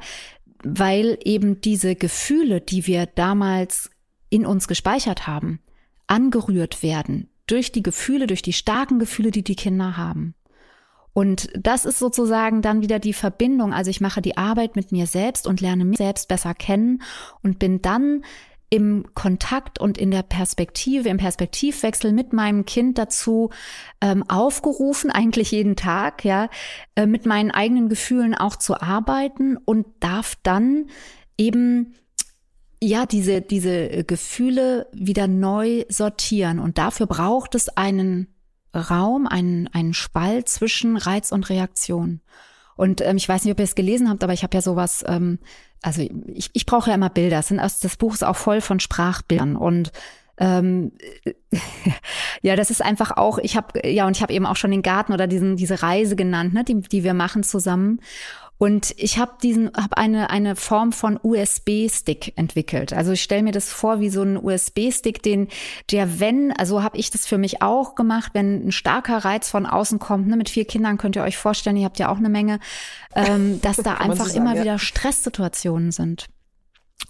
weil 0.63 1.19
eben 1.25 1.61
diese 1.61 1.95
Gefühle, 1.95 2.61
die 2.61 2.87
wir 2.87 3.07
damals 3.07 3.91
in 4.31 4.45
uns 4.45 4.69
gespeichert 4.69 5.27
haben, 5.27 5.61
angerührt 6.07 6.83
werden 6.83 7.29
durch 7.47 7.73
die 7.73 7.83
Gefühle, 7.83 8.27
durch 8.27 8.43
die 8.43 8.53
starken 8.53 8.99
Gefühle, 8.99 9.31
die 9.31 9.43
die 9.43 9.57
Kinder 9.57 9.97
haben. 9.97 10.35
Und 11.13 11.51
das 11.59 11.85
ist 11.85 11.99
sozusagen 11.99 12.63
dann 12.63 12.83
wieder 12.83 12.99
die 12.99 13.13
Verbindung. 13.13 13.73
Also 13.73 13.91
ich 13.91 14.01
mache 14.01 14.23
die 14.23 14.37
Arbeit 14.37 14.77
mit 14.77 14.93
mir 14.93 15.07
selbst 15.07 15.47
und 15.47 15.61
lerne 15.61 15.85
mich 15.85 15.99
selbst 15.99 16.29
besser 16.29 16.55
kennen 16.55 17.03
und 17.43 17.59
bin 17.59 17.83
dann 17.83 18.25
im 18.71 19.07
Kontakt 19.15 19.81
und 19.81 19.97
in 19.97 20.11
der 20.11 20.23
Perspektive, 20.23 21.09
im 21.09 21.17
Perspektivwechsel 21.17 22.13
mit 22.13 22.33
meinem 22.33 22.67
Kind 22.67 22.99
dazu 22.99 23.51
ähm, 24.01 24.25
aufgerufen, 24.29 25.11
eigentlich 25.13 25.53
jeden 25.53 25.77
Tag, 25.77 26.25
ja, 26.25 26.49
äh, 26.95 27.07
mit 27.07 27.27
meinen 27.27 27.51
eigenen 27.51 27.89
Gefühlen 27.89 28.35
auch 28.35 28.57
zu 28.57 28.81
arbeiten 28.81 29.57
und 29.57 29.87
darf 30.01 30.37
dann 30.43 30.87
eben 31.37 31.95
ja, 32.81 33.07
diese, 33.07 33.41
diese 33.41 34.05
Gefühle 34.05 34.87
wieder 34.93 35.27
neu 35.27 35.85
sortieren. 35.89 36.61
Und 36.61 36.79
dafür 36.79 37.07
braucht 37.07 37.57
es 37.57 37.69
einen 37.71 38.29
Raum, 38.75 39.27
einen, 39.27 39.69
einen 39.69 39.95
Spalt 39.95 40.49
zwischen 40.49 40.97
Reiz 40.97 41.33
und 41.33 41.49
Reaktion. 41.49 42.21
Und 42.77 43.01
ähm, 43.01 43.17
ich 43.17 43.29
weiß 43.29 43.45
nicht, 43.45 43.53
ob 43.53 43.59
ihr 43.59 43.65
es 43.65 43.75
gelesen 43.75 44.09
habt, 44.09 44.23
aber 44.23 44.33
ich 44.33 44.45
habe 44.45 44.57
ja 44.57 44.63
sowas, 44.63 45.05
ähm, 45.09 45.41
also 45.83 46.03
ich, 46.27 46.51
ich 46.53 46.67
brauche 46.67 46.91
ja 46.91 46.97
immer 46.97 47.11
Bilder. 47.11 47.37
Das, 47.37 47.49
sind, 47.49 47.59
das 47.59 47.97
Buch 47.97 48.15
ist 48.15 48.25
auch 48.25 48.37
voll 48.37 48.61
von 48.61 48.81
Sprachbildern. 48.81 49.57
Und 49.57 49.93
ähm, 50.39 50.93
ja, 52.43 52.57
das 52.57 52.71
ist 52.71 52.83
einfach 52.83 53.17
auch, 53.17 53.39
ich 53.39 53.57
habe, 53.57 53.87
ja, 53.87 54.07
und 54.07 54.17
ich 54.17 54.23
habe 54.23 54.33
eben 54.33 54.47
auch 54.47 54.57
schon 54.57 54.71
den 54.71 54.83
Garten 54.83 55.13
oder 55.13 55.27
diesen, 55.27 55.57
diese 55.57 55.83
Reise 55.83 56.17
genannt, 56.17 56.55
ne, 56.55 56.65
die, 56.65 56.81
die 56.81 57.05
wir 57.05 57.15
machen 57.15 57.43
zusammen. 57.43 58.01
Und 58.59 58.93
ich 58.97 59.19
habe 59.19 59.35
diesen, 59.41 59.69
habe 59.75 59.97
eine 59.97 60.31
eine 60.31 60.57
Form 60.57 60.91
von 60.91 61.19
USB-Stick 61.23 62.37
entwickelt. 62.37 62.93
Also 62.93 63.13
ich 63.13 63.23
stelle 63.23 63.45
mir 63.45 63.53
das 63.53 63.73
vor 63.73 64.01
wie 64.01 64.11
so 64.11 64.23
ein 64.23 64.37
USB-Stick, 64.37 65.23
den 65.23 65.47
der 65.93 66.19
wenn, 66.19 66.53
also 66.53 66.83
habe 66.83 66.99
ich 66.99 67.11
das 67.11 67.25
für 67.25 67.39
mich 67.39 67.63
auch 67.63 67.95
gemacht, 67.95 68.33
wenn 68.35 68.67
ein 68.67 68.73
starker 68.73 69.19
Reiz 69.19 69.49
von 69.49 69.65
außen 69.65 70.01
kommt. 70.01 70.27
Ne, 70.27 70.37
mit 70.37 70.49
vier 70.49 70.65
Kindern 70.65 70.99
könnt 70.99 71.15
ihr 71.15 71.23
euch 71.23 71.37
vorstellen, 71.37 71.77
ihr 71.77 71.85
habt 71.85 72.01
ja 72.01 72.09
auch 72.09 72.19
eine 72.19 72.29
Menge, 72.29 72.59
ähm, 73.15 73.61
dass 73.63 73.77
da 73.77 73.95
einfach 73.95 74.27
so 74.27 74.33
sagen, 74.33 74.39
immer 74.39 74.57
ja. 74.57 74.63
wieder 74.63 74.79
Stresssituationen 74.81 75.93
sind. 75.93 76.27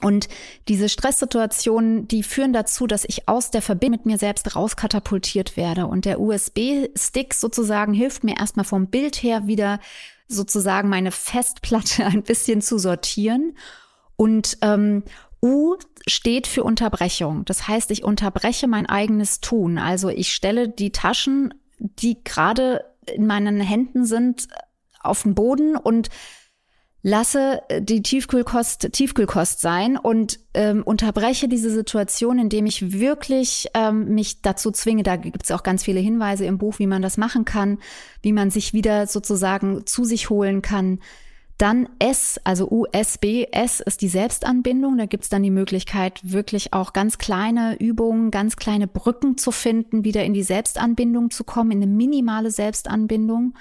Und 0.00 0.28
diese 0.68 0.88
Stresssituationen, 0.88 2.06
die 2.06 2.22
führen 2.22 2.52
dazu, 2.52 2.86
dass 2.86 3.04
ich 3.04 3.28
aus 3.28 3.50
der 3.50 3.62
Verbindung 3.62 3.98
mit 3.98 4.06
mir 4.06 4.18
selbst 4.18 4.54
rauskatapultiert 4.54 5.56
werde. 5.56 5.86
Und 5.86 6.04
der 6.04 6.20
USB-Stick 6.20 7.34
sozusagen 7.34 7.94
hilft 7.94 8.22
mir 8.22 8.38
erstmal 8.38 8.64
vom 8.64 8.86
Bild 8.86 9.16
her 9.22 9.46
wieder 9.46 9.80
sozusagen 10.28 10.88
meine 10.88 11.10
Festplatte 11.10 12.04
ein 12.06 12.22
bisschen 12.22 12.62
zu 12.62 12.78
sortieren. 12.78 13.56
Und 14.16 14.58
ähm, 14.62 15.02
U 15.42 15.76
steht 16.06 16.46
für 16.46 16.64
Unterbrechung. 16.64 17.44
Das 17.44 17.66
heißt, 17.68 17.90
ich 17.90 18.04
unterbreche 18.04 18.68
mein 18.68 18.86
eigenes 18.86 19.40
Tun. 19.40 19.78
Also 19.78 20.08
ich 20.08 20.32
stelle 20.32 20.68
die 20.68 20.90
Taschen, 20.90 21.54
die 21.78 22.22
gerade 22.22 22.84
in 23.06 23.26
meinen 23.26 23.60
Händen 23.60 24.04
sind, 24.04 24.48
auf 25.00 25.22
den 25.22 25.34
Boden 25.34 25.76
und 25.76 26.08
lasse 27.02 27.62
äh, 27.68 27.82
die 27.82 28.02
Tiefkühlkost 28.02 28.92
Tiefkühlkost 28.92 29.60
sein 29.60 29.96
und 29.96 30.40
ähm, 30.54 30.82
unterbreche 30.82 31.48
diese 31.48 31.70
Situation, 31.70 32.38
indem 32.38 32.66
ich 32.66 32.92
wirklich 32.92 33.68
ähm, 33.74 34.14
mich 34.14 34.42
dazu 34.42 34.70
zwinge. 34.70 35.02
Da 35.02 35.16
gibt 35.16 35.44
es 35.44 35.50
auch 35.50 35.62
ganz 35.62 35.84
viele 35.84 36.00
Hinweise 36.00 36.44
im 36.44 36.58
Buch, 36.58 36.78
wie 36.78 36.86
man 36.86 37.02
das 37.02 37.16
machen 37.16 37.44
kann, 37.44 37.78
wie 38.22 38.32
man 38.32 38.50
sich 38.50 38.72
wieder 38.72 39.06
sozusagen 39.06 39.86
zu 39.86 40.04
sich 40.04 40.30
holen 40.30 40.62
kann. 40.62 40.98
Dann 41.56 41.88
S, 41.98 42.40
also 42.44 42.68
USB, 42.70 43.46
S 43.50 43.80
ist 43.80 44.00
die 44.00 44.08
Selbstanbindung. 44.08 44.96
Da 44.96 45.06
gibt's 45.06 45.28
dann 45.28 45.42
die 45.42 45.50
Möglichkeit, 45.50 46.20
wirklich 46.22 46.72
auch 46.72 46.92
ganz 46.92 47.18
kleine 47.18 47.74
Übungen, 47.80 48.30
ganz 48.30 48.54
kleine 48.54 48.86
Brücken 48.86 49.38
zu 49.38 49.50
finden, 49.50 50.04
wieder 50.04 50.22
in 50.22 50.34
die 50.34 50.44
Selbstanbindung 50.44 51.32
zu 51.32 51.42
kommen, 51.42 51.72
in 51.72 51.82
eine 51.82 51.92
minimale 51.92 52.52
Selbstanbindung. 52.52 53.54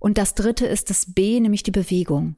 Und 0.00 0.18
das 0.18 0.34
dritte 0.34 0.66
ist 0.66 0.90
das 0.90 1.14
B, 1.14 1.38
nämlich 1.38 1.62
die 1.62 1.70
Bewegung 1.70 2.34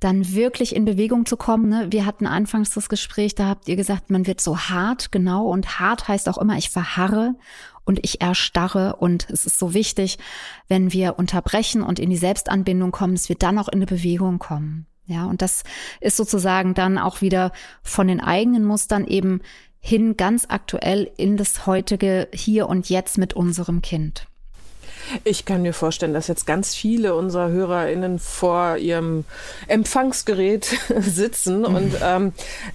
dann 0.00 0.32
wirklich 0.34 0.74
in 0.74 0.86
Bewegung 0.86 1.26
zu 1.26 1.36
kommen. 1.36 1.68
Ne? 1.68 1.88
Wir 1.90 2.06
hatten 2.06 2.26
anfangs 2.26 2.70
das 2.70 2.88
Gespräch, 2.88 3.34
da 3.34 3.46
habt 3.46 3.68
ihr 3.68 3.76
gesagt, 3.76 4.10
man 4.10 4.26
wird 4.26 4.40
so 4.40 4.58
hart, 4.58 5.12
genau. 5.12 5.46
Und 5.46 5.78
hart 5.78 6.08
heißt 6.08 6.28
auch 6.28 6.38
immer, 6.38 6.56
ich 6.56 6.70
verharre 6.70 7.34
und 7.84 8.00
ich 8.02 8.20
erstarre. 8.20 8.96
Und 8.96 9.28
es 9.30 9.44
ist 9.44 9.58
so 9.58 9.74
wichtig, 9.74 10.18
wenn 10.68 10.92
wir 10.92 11.18
unterbrechen 11.18 11.82
und 11.82 11.98
in 11.98 12.10
die 12.10 12.16
Selbstanbindung 12.16 12.92
kommen, 12.92 13.14
dass 13.14 13.28
wir 13.28 13.36
dann 13.36 13.58
auch 13.58 13.68
in 13.68 13.78
eine 13.78 13.86
Bewegung 13.86 14.38
kommen. 14.38 14.86
Ja, 15.06 15.26
und 15.26 15.42
das 15.42 15.64
ist 16.00 16.16
sozusagen 16.16 16.74
dann 16.74 16.96
auch 16.96 17.20
wieder 17.20 17.52
von 17.82 18.08
den 18.08 18.20
eigenen 18.20 18.64
Mustern 18.64 19.04
eben 19.06 19.40
hin 19.80 20.16
ganz 20.16 20.46
aktuell 20.48 21.10
in 21.16 21.36
das 21.36 21.66
heutige 21.66 22.28
Hier 22.32 22.68
und 22.68 22.88
Jetzt 22.88 23.18
mit 23.18 23.34
unserem 23.34 23.82
Kind. 23.82 24.28
Ich 25.24 25.44
kann 25.44 25.62
mir 25.62 25.74
vorstellen, 25.74 26.14
dass 26.14 26.28
jetzt 26.28 26.46
ganz 26.46 26.74
viele 26.74 27.14
unserer 27.14 27.48
HörerInnen 27.48 28.18
vor 28.18 28.76
ihrem 28.76 29.24
Empfangsgerät 29.66 30.64
sitzen 31.00 31.64
und 31.64 31.94
ähm, 32.02 32.32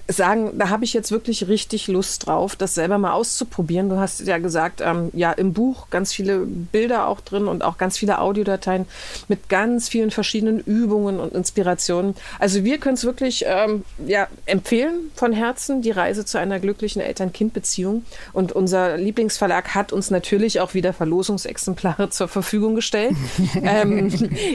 sagen, 0.07 0.57
da 0.57 0.69
habe 0.69 0.83
ich 0.83 0.93
jetzt 0.93 1.11
wirklich 1.11 1.47
richtig 1.47 1.87
Lust 1.87 2.27
drauf, 2.27 2.55
das 2.55 2.75
selber 2.75 2.97
mal 2.97 3.13
auszuprobieren. 3.13 3.89
Du 3.89 3.97
hast 3.97 4.21
ja 4.21 4.37
gesagt, 4.37 4.81
ähm, 4.81 5.09
ja, 5.13 5.31
im 5.31 5.53
Buch 5.53 5.89
ganz 5.89 6.13
viele 6.13 6.39
Bilder 6.39 7.07
auch 7.07 7.21
drin 7.21 7.47
und 7.47 7.63
auch 7.63 7.77
ganz 7.77 7.97
viele 7.97 8.19
Audiodateien 8.19 8.85
mit 9.27 9.49
ganz 9.49 9.89
vielen 9.89 10.11
verschiedenen 10.11 10.59
Übungen 10.59 11.19
und 11.19 11.33
Inspirationen. 11.33 12.15
Also 12.39 12.63
wir 12.63 12.77
können 12.77 12.95
es 12.95 13.03
wirklich 13.03 13.45
ähm, 13.47 13.83
ja, 14.05 14.27
empfehlen 14.45 15.11
von 15.15 15.33
Herzen, 15.33 15.81
die 15.81 15.91
Reise 15.91 16.25
zu 16.25 16.37
einer 16.37 16.59
glücklichen 16.59 17.01
Eltern-Kind-Beziehung. 17.01 18.05
Und 18.33 18.51
unser 18.51 18.97
Lieblingsverlag 18.97 19.75
hat 19.75 19.93
uns 19.93 20.11
natürlich 20.11 20.59
auch 20.59 20.73
wieder 20.73 20.93
Verlosungsexemplare 20.93 22.04
zur 22.09 22.27
Verfügung 22.27 22.75
gestellt. 22.75 23.15
ähm, 23.63 24.11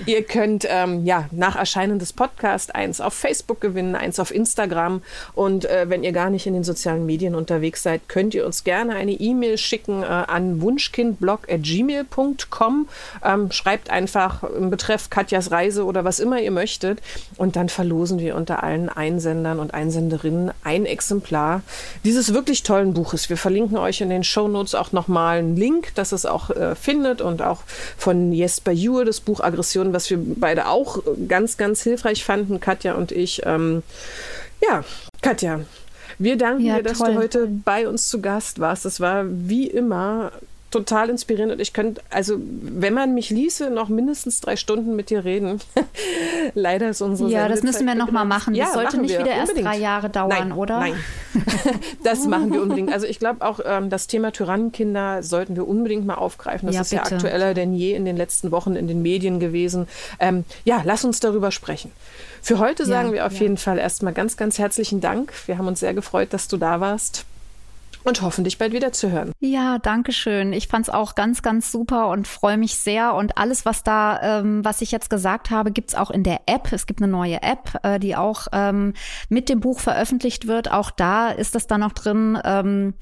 ihr 0.07 0.23
könnt 0.23 0.67
ähm, 0.69 1.05
ja 1.05 1.27
nach 1.31 1.57
Erscheinen 1.57 1.99
des 1.99 2.13
Podcasts 2.13 2.71
eins 2.71 3.01
auf 3.01 3.15
Facebook 3.15 3.61
gewinnen, 3.61 3.97
eins 3.97 4.21
auf 4.21 4.35
Instagram. 4.35 5.03
Und 5.35 5.65
äh, 5.65 5.87
wenn 5.89 6.05
ihr 6.05 6.13
gar 6.13 6.31
nicht 6.31 6.47
in 6.47 6.55
den 6.55 6.65
sozialen 6.65 7.07
Medien 7.07 7.35
unterwegs 7.35 7.83
seid, 7.83 8.09
könnt 8.09 8.35
ihr 8.35 8.47
uns 8.47 8.65
gerne 8.65 8.95
eine 8.95 9.13
E-Mail 9.13 9.59
schicken 9.59 10.03
äh, 10.03 10.07
an 10.07 10.61
wunschkindblog.gmail.com. 10.61 12.89
Ähm, 13.25 13.51
schreibt 13.51 13.91
einfach 13.91 14.45
im 14.45 14.71
Betreff 14.71 15.11
Katjas 15.11 15.51
Reise 15.51 15.85
oder 15.85 16.05
was 16.05 16.21
immer 16.21 16.41
ihr 16.41 16.51
möchtet. 16.51 17.01
Und 17.37 17.57
dann 17.57 17.69
verlosen 17.69 18.19
wir 18.19 18.37
unter 18.37 18.63
allen 18.63 18.89
Einsendern 18.89 19.59
und 19.59 19.75
Einsenderinnen 19.75 20.53
ein 20.65 20.87
Exemplar 20.87 21.63
dieses 22.05 22.35
wirklich 22.35 22.63
tollen 22.63 22.95
Buches. 22.95 23.29
Wir 23.29 23.37
verlinken 23.37 23.77
euch 23.77 24.01
in 24.01 24.11
den 24.11 24.25
Show 24.25 24.49
Notes 24.49 24.75
auch 24.75 24.93
nochmal 24.93 25.39
einen 25.39 25.57
Link, 25.57 25.95
dass 25.95 26.13
es 26.13 26.27
auch 26.27 26.51
äh, 26.51 26.75
findet 26.75 27.21
und 27.21 27.40
auch 27.43 27.63
von 27.97 28.33
Jesper 28.33 28.73
Juhe, 28.73 29.05
das 29.05 29.21
Buch 29.21 29.41
Aggression, 29.41 29.93
was 29.93 30.11
wir 30.11 30.19
beide 30.21 30.69
auch 30.69 30.99
ganz, 31.29 31.57
ganz 31.57 31.83
hilfreich 31.83 32.25
fanden, 32.25 32.61
Katja 32.61 32.95
und 32.95 33.13
ich. 33.13 33.43
Ähm, 33.45 33.83
ja, 34.63 34.85
Katja, 35.23 35.61
wir 36.19 36.37
danken 36.37 36.65
ja, 36.65 36.77
dir, 36.77 36.83
dass 36.83 36.99
toll. 36.99 37.15
du 37.15 37.19
heute 37.19 37.47
bei 37.47 37.89
uns 37.89 38.09
zu 38.09 38.21
Gast 38.21 38.61
warst. 38.61 38.85
Es 38.85 39.01
war 39.01 39.25
wie 39.27 39.67
immer 39.67 40.33
total 40.71 41.11
inspirierend 41.11 41.53
und 41.53 41.61
ich 41.61 41.73
könnte, 41.73 42.01
also 42.11 42.37
wenn 42.39 42.95
man 42.95 43.15
mich 43.15 43.31
ließe, 43.31 43.71
noch 43.71 43.89
mindestens 43.89 44.41
drei 44.41 44.57
Stunden 44.57 44.95
mit 44.95 45.11
dir 45.11 45.25
reden. 45.25 45.61
Leider 46.55 46.91
ist 46.91 47.01
unsere 47.03 47.31
Ja, 47.31 47.49
das 47.49 47.63
müssen 47.63 47.87
wir 47.87 47.95
nochmal 47.95 48.25
machen. 48.25 48.55
Das 48.55 48.69
ja, 48.69 48.73
sollte 48.73 48.99
nicht 48.99 49.19
wieder 49.19 49.31
erst 49.31 49.57
drei 49.57 49.79
Jahre 49.79 50.11
dauern, 50.11 50.29
nein, 50.29 50.53
oder? 50.53 50.79
Nein, 50.79 50.95
das 52.05 52.27
machen 52.27 52.53
wir 52.53 52.63
unbedingt. 52.63 52.93
Also 52.93 53.07
ich 53.07 53.19
glaube 53.19 53.45
auch, 53.45 53.61
ähm, 53.65 53.91
das 53.91 54.07
Thema 54.07 54.33
Tyrannenkinder 54.33 55.23
sollten 55.23 55.57
wir 55.57 55.67
unbedingt 55.67 56.07
mal 56.07 56.15
aufgreifen. 56.15 56.67
Das 56.67 56.75
ja, 56.75 56.83
ist 56.83 56.91
bitte. 56.91 57.03
ja 57.11 57.17
aktueller 57.17 57.55
denn 57.55 57.75
je 57.75 57.95
in 57.95 58.05
den 58.05 58.17
letzten 58.17 58.51
Wochen 58.53 58.77
in 58.77 58.87
den 58.87 59.03
Medien 59.03 59.41
gewesen. 59.41 59.89
Ähm, 60.21 60.45
ja, 60.65 60.83
lass 60.85 61.05
uns 61.05 61.21
darüber 61.21 61.51
sprechen. 61.51 61.91
Für 62.43 62.59
heute 62.59 62.87
sagen 62.87 63.09
ja, 63.09 63.15
wir 63.15 63.27
auf 63.27 63.39
jeden 63.39 63.57
Fall 63.57 63.79
erstmal 63.79 64.13
ganz, 64.13 64.37
ganz 64.37 64.59
herzlichen 64.59 65.01
Dank. 65.01 65.33
Wir 65.47 65.59
haben 65.59 65.67
uns 65.67 65.81
sehr 65.81 65.95
gefreut, 65.95 66.29
dass 66.33 66.49
du 66.49 66.57
da 66.57 66.81
warst 66.81 67.27
und 68.05 68.23
hoffentlich 68.23 68.59
bald 68.59 68.73
wieder 68.73 68.93
zu 68.93 69.11
hören. 69.11 69.33
Ja, 69.41 69.79
danke 69.79 70.13
schön. 70.13 70.53
Ich 70.53 70.69
fand 70.69 70.89
es 70.89 70.95
auch 70.95 71.15
ganz, 71.15 71.43
ganz 71.43 71.71
super 71.71 72.09
und 72.09 72.27
freue 72.27 72.57
mich 72.57 72.77
sehr. 72.77 73.15
Und 73.15 73.37
alles, 73.39 73.65
was 73.65 73.83
da, 73.83 74.41
ähm, 74.41 74.65
was 74.65 74.81
ich 74.81 74.91
jetzt 74.91 75.11
gesagt 75.11 75.51
habe, 75.51 75.71
gibt's 75.71 75.95
auch 75.95 76.11
in 76.11 76.23
der 76.23 76.43
App. 76.47 76.73
Es 76.73 76.87
gibt 76.87 77.03
eine 77.03 77.11
neue 77.11 77.43
App, 77.43 77.79
äh, 77.83 77.99
die 77.99 78.17
auch 78.17 78.47
ähm, 78.53 78.95
mit 79.29 79.49
dem 79.49 79.61
Buch 79.61 79.81
veröffentlicht 79.81 80.47
wird. 80.47 80.71
Auch 80.71 80.91
da 80.91 81.29
ist 81.29 81.55
das 81.55 81.67
dann 81.67 81.81
noch 81.81 81.93
drin. 81.93 82.39
Ähm, 82.45 82.95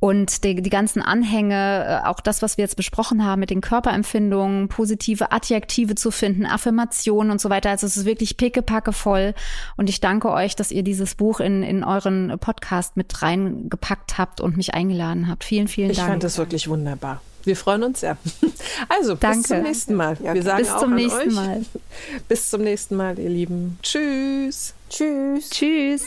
und 0.00 0.44
die, 0.44 0.54
die 0.62 0.70
ganzen 0.70 1.02
Anhänge, 1.02 2.02
äh, 2.04 2.06
auch 2.06 2.20
das, 2.20 2.40
was 2.40 2.56
wir 2.56 2.62
jetzt 2.62 2.76
besprochen 2.76 3.24
haben 3.24 3.40
mit 3.40 3.50
den 3.50 3.60
Körperempfindungen, 3.60 4.68
positive 4.68 5.32
Adjektive 5.32 5.96
zu 5.96 6.10
finden, 6.10 6.46
Affirmationen 6.46 7.32
und 7.32 7.40
so 7.40 7.50
weiter. 7.50 7.70
Also 7.70 7.86
es 7.86 7.96
ist 7.96 8.04
wirklich 8.04 8.36
pickepacke 8.36 8.92
voll. 8.92 9.34
Und 9.76 9.88
ich 9.88 10.00
danke 10.00 10.30
euch, 10.30 10.54
dass 10.54 10.70
ihr 10.70 10.82
dieses 10.82 11.16
Buch 11.16 11.40
in, 11.40 11.62
in 11.62 11.82
euren 11.82 12.38
Podcast 12.38 12.96
mit 12.96 13.22
reingepackt 13.22 14.18
habt 14.18 14.40
und 14.40 14.56
mich 14.56 14.74
eingeladen 14.74 15.28
habt. 15.28 15.42
Vielen, 15.42 15.66
vielen 15.66 15.90
ich 15.90 15.96
Dank. 15.96 16.08
Ich 16.08 16.12
fand 16.12 16.24
das 16.24 16.38
wirklich 16.38 16.68
wunderbar. 16.68 17.20
Wir 17.44 17.56
freuen 17.56 17.82
uns 17.82 18.00
sehr. 18.00 18.16
Also, 18.88 19.14
Danke. 19.14 19.38
bis 19.38 19.48
zum 19.48 19.62
nächsten 19.62 19.94
Mal. 19.94 20.18
Wir 20.20 20.42
sagen 20.42 20.58
bis 20.58 20.76
zum 20.76 20.94
nächsten 20.94 21.28
euch, 21.28 21.34
Mal. 21.34 21.64
Bis 22.28 22.50
zum 22.50 22.62
nächsten 22.62 22.96
Mal, 22.96 23.18
ihr 23.18 23.30
Lieben. 23.30 23.78
Tschüss. 23.82 24.74
Tschüss. 24.88 25.50
Tschüss. 25.50 26.04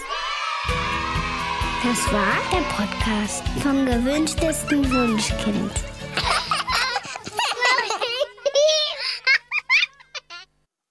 Das 1.83 2.13
war 2.13 2.37
der 2.51 2.61
Podcast 2.75 3.43
vom 3.63 3.87
gewünschtesten 3.87 4.87
Wunschkind. 4.91 5.71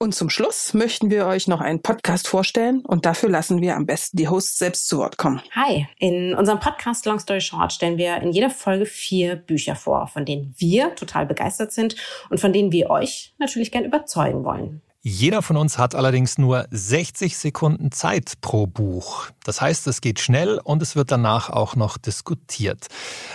Und 0.01 0.16
zum 0.16 0.30
Schluss 0.30 0.74
möchten 0.74 1.09
wir 1.09 1.26
euch 1.26 1.47
noch 1.47 1.61
einen 1.61 1.80
Podcast 1.80 2.26
vorstellen 2.26 2.84
und 2.84 3.07
dafür 3.07 3.28
lassen 3.28 3.61
wir 3.61 3.76
am 3.76 3.86
besten 3.86 4.16
die 4.16 4.26
Hosts 4.26 4.59
selbst 4.59 4.88
zu 4.88 4.99
Wort 4.99 5.16
kommen. 5.16 5.41
Hi, 5.55 5.86
in 6.01 6.34
unserem 6.34 6.59
Podcast 6.59 7.07
Long 7.07 7.20
Story 7.20 7.41
Short 7.41 7.72
stellen 7.72 7.97
wir 7.97 8.16
in 8.16 8.32
jeder 8.32 8.51
Folge 8.51 8.84
vier 8.84 9.36
Bücher 9.36 9.76
vor, 9.76 10.09
von 10.09 10.24
denen 10.24 10.57
wir 10.59 10.97
total 10.97 11.24
begeistert 11.24 11.70
sind 11.70 11.95
und 12.30 12.41
von 12.41 12.53
denen 12.53 12.72
wir 12.72 12.91
euch 12.91 13.32
natürlich 13.38 13.70
gern 13.70 13.84
überzeugen 13.84 14.43
wollen. 14.43 14.82
Jeder 15.03 15.40
von 15.40 15.57
uns 15.57 15.78
hat 15.78 15.94
allerdings 15.94 16.36
nur 16.36 16.66
60 16.70 17.38
Sekunden 17.38 17.90
Zeit 17.90 18.34
pro 18.42 18.66
Buch. 18.66 19.30
Das 19.44 19.62
heißt, 19.62 19.86
es 19.86 20.03
geht 20.03 20.20
schnell 20.20 20.61
und 20.62 20.82
es 20.82 20.94
wird 20.94 21.11
danach 21.11 21.48
auch 21.48 21.74
noch 21.74 21.96
diskutiert. 21.96 22.86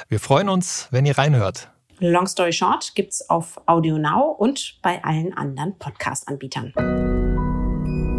Wir 0.08 0.20
freuen 0.20 0.50
uns, 0.50 0.88
wenn 0.92 1.08
ihr 1.08 1.18
reinhört. 1.18 1.72
Long 1.98 2.28
Story 2.28 2.54
Short 2.54 2.94
gibt's 2.94 3.30
auf 3.32 3.60
Audio 3.66 3.98
Now 3.98 4.36
und 4.38 4.78
bei 4.84 5.04
allen 5.04 5.34
anderen 5.34 5.76
Podcast-Anbietern. 5.80 6.72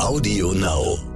Audio 0.01 0.53
Now. 0.53 1.16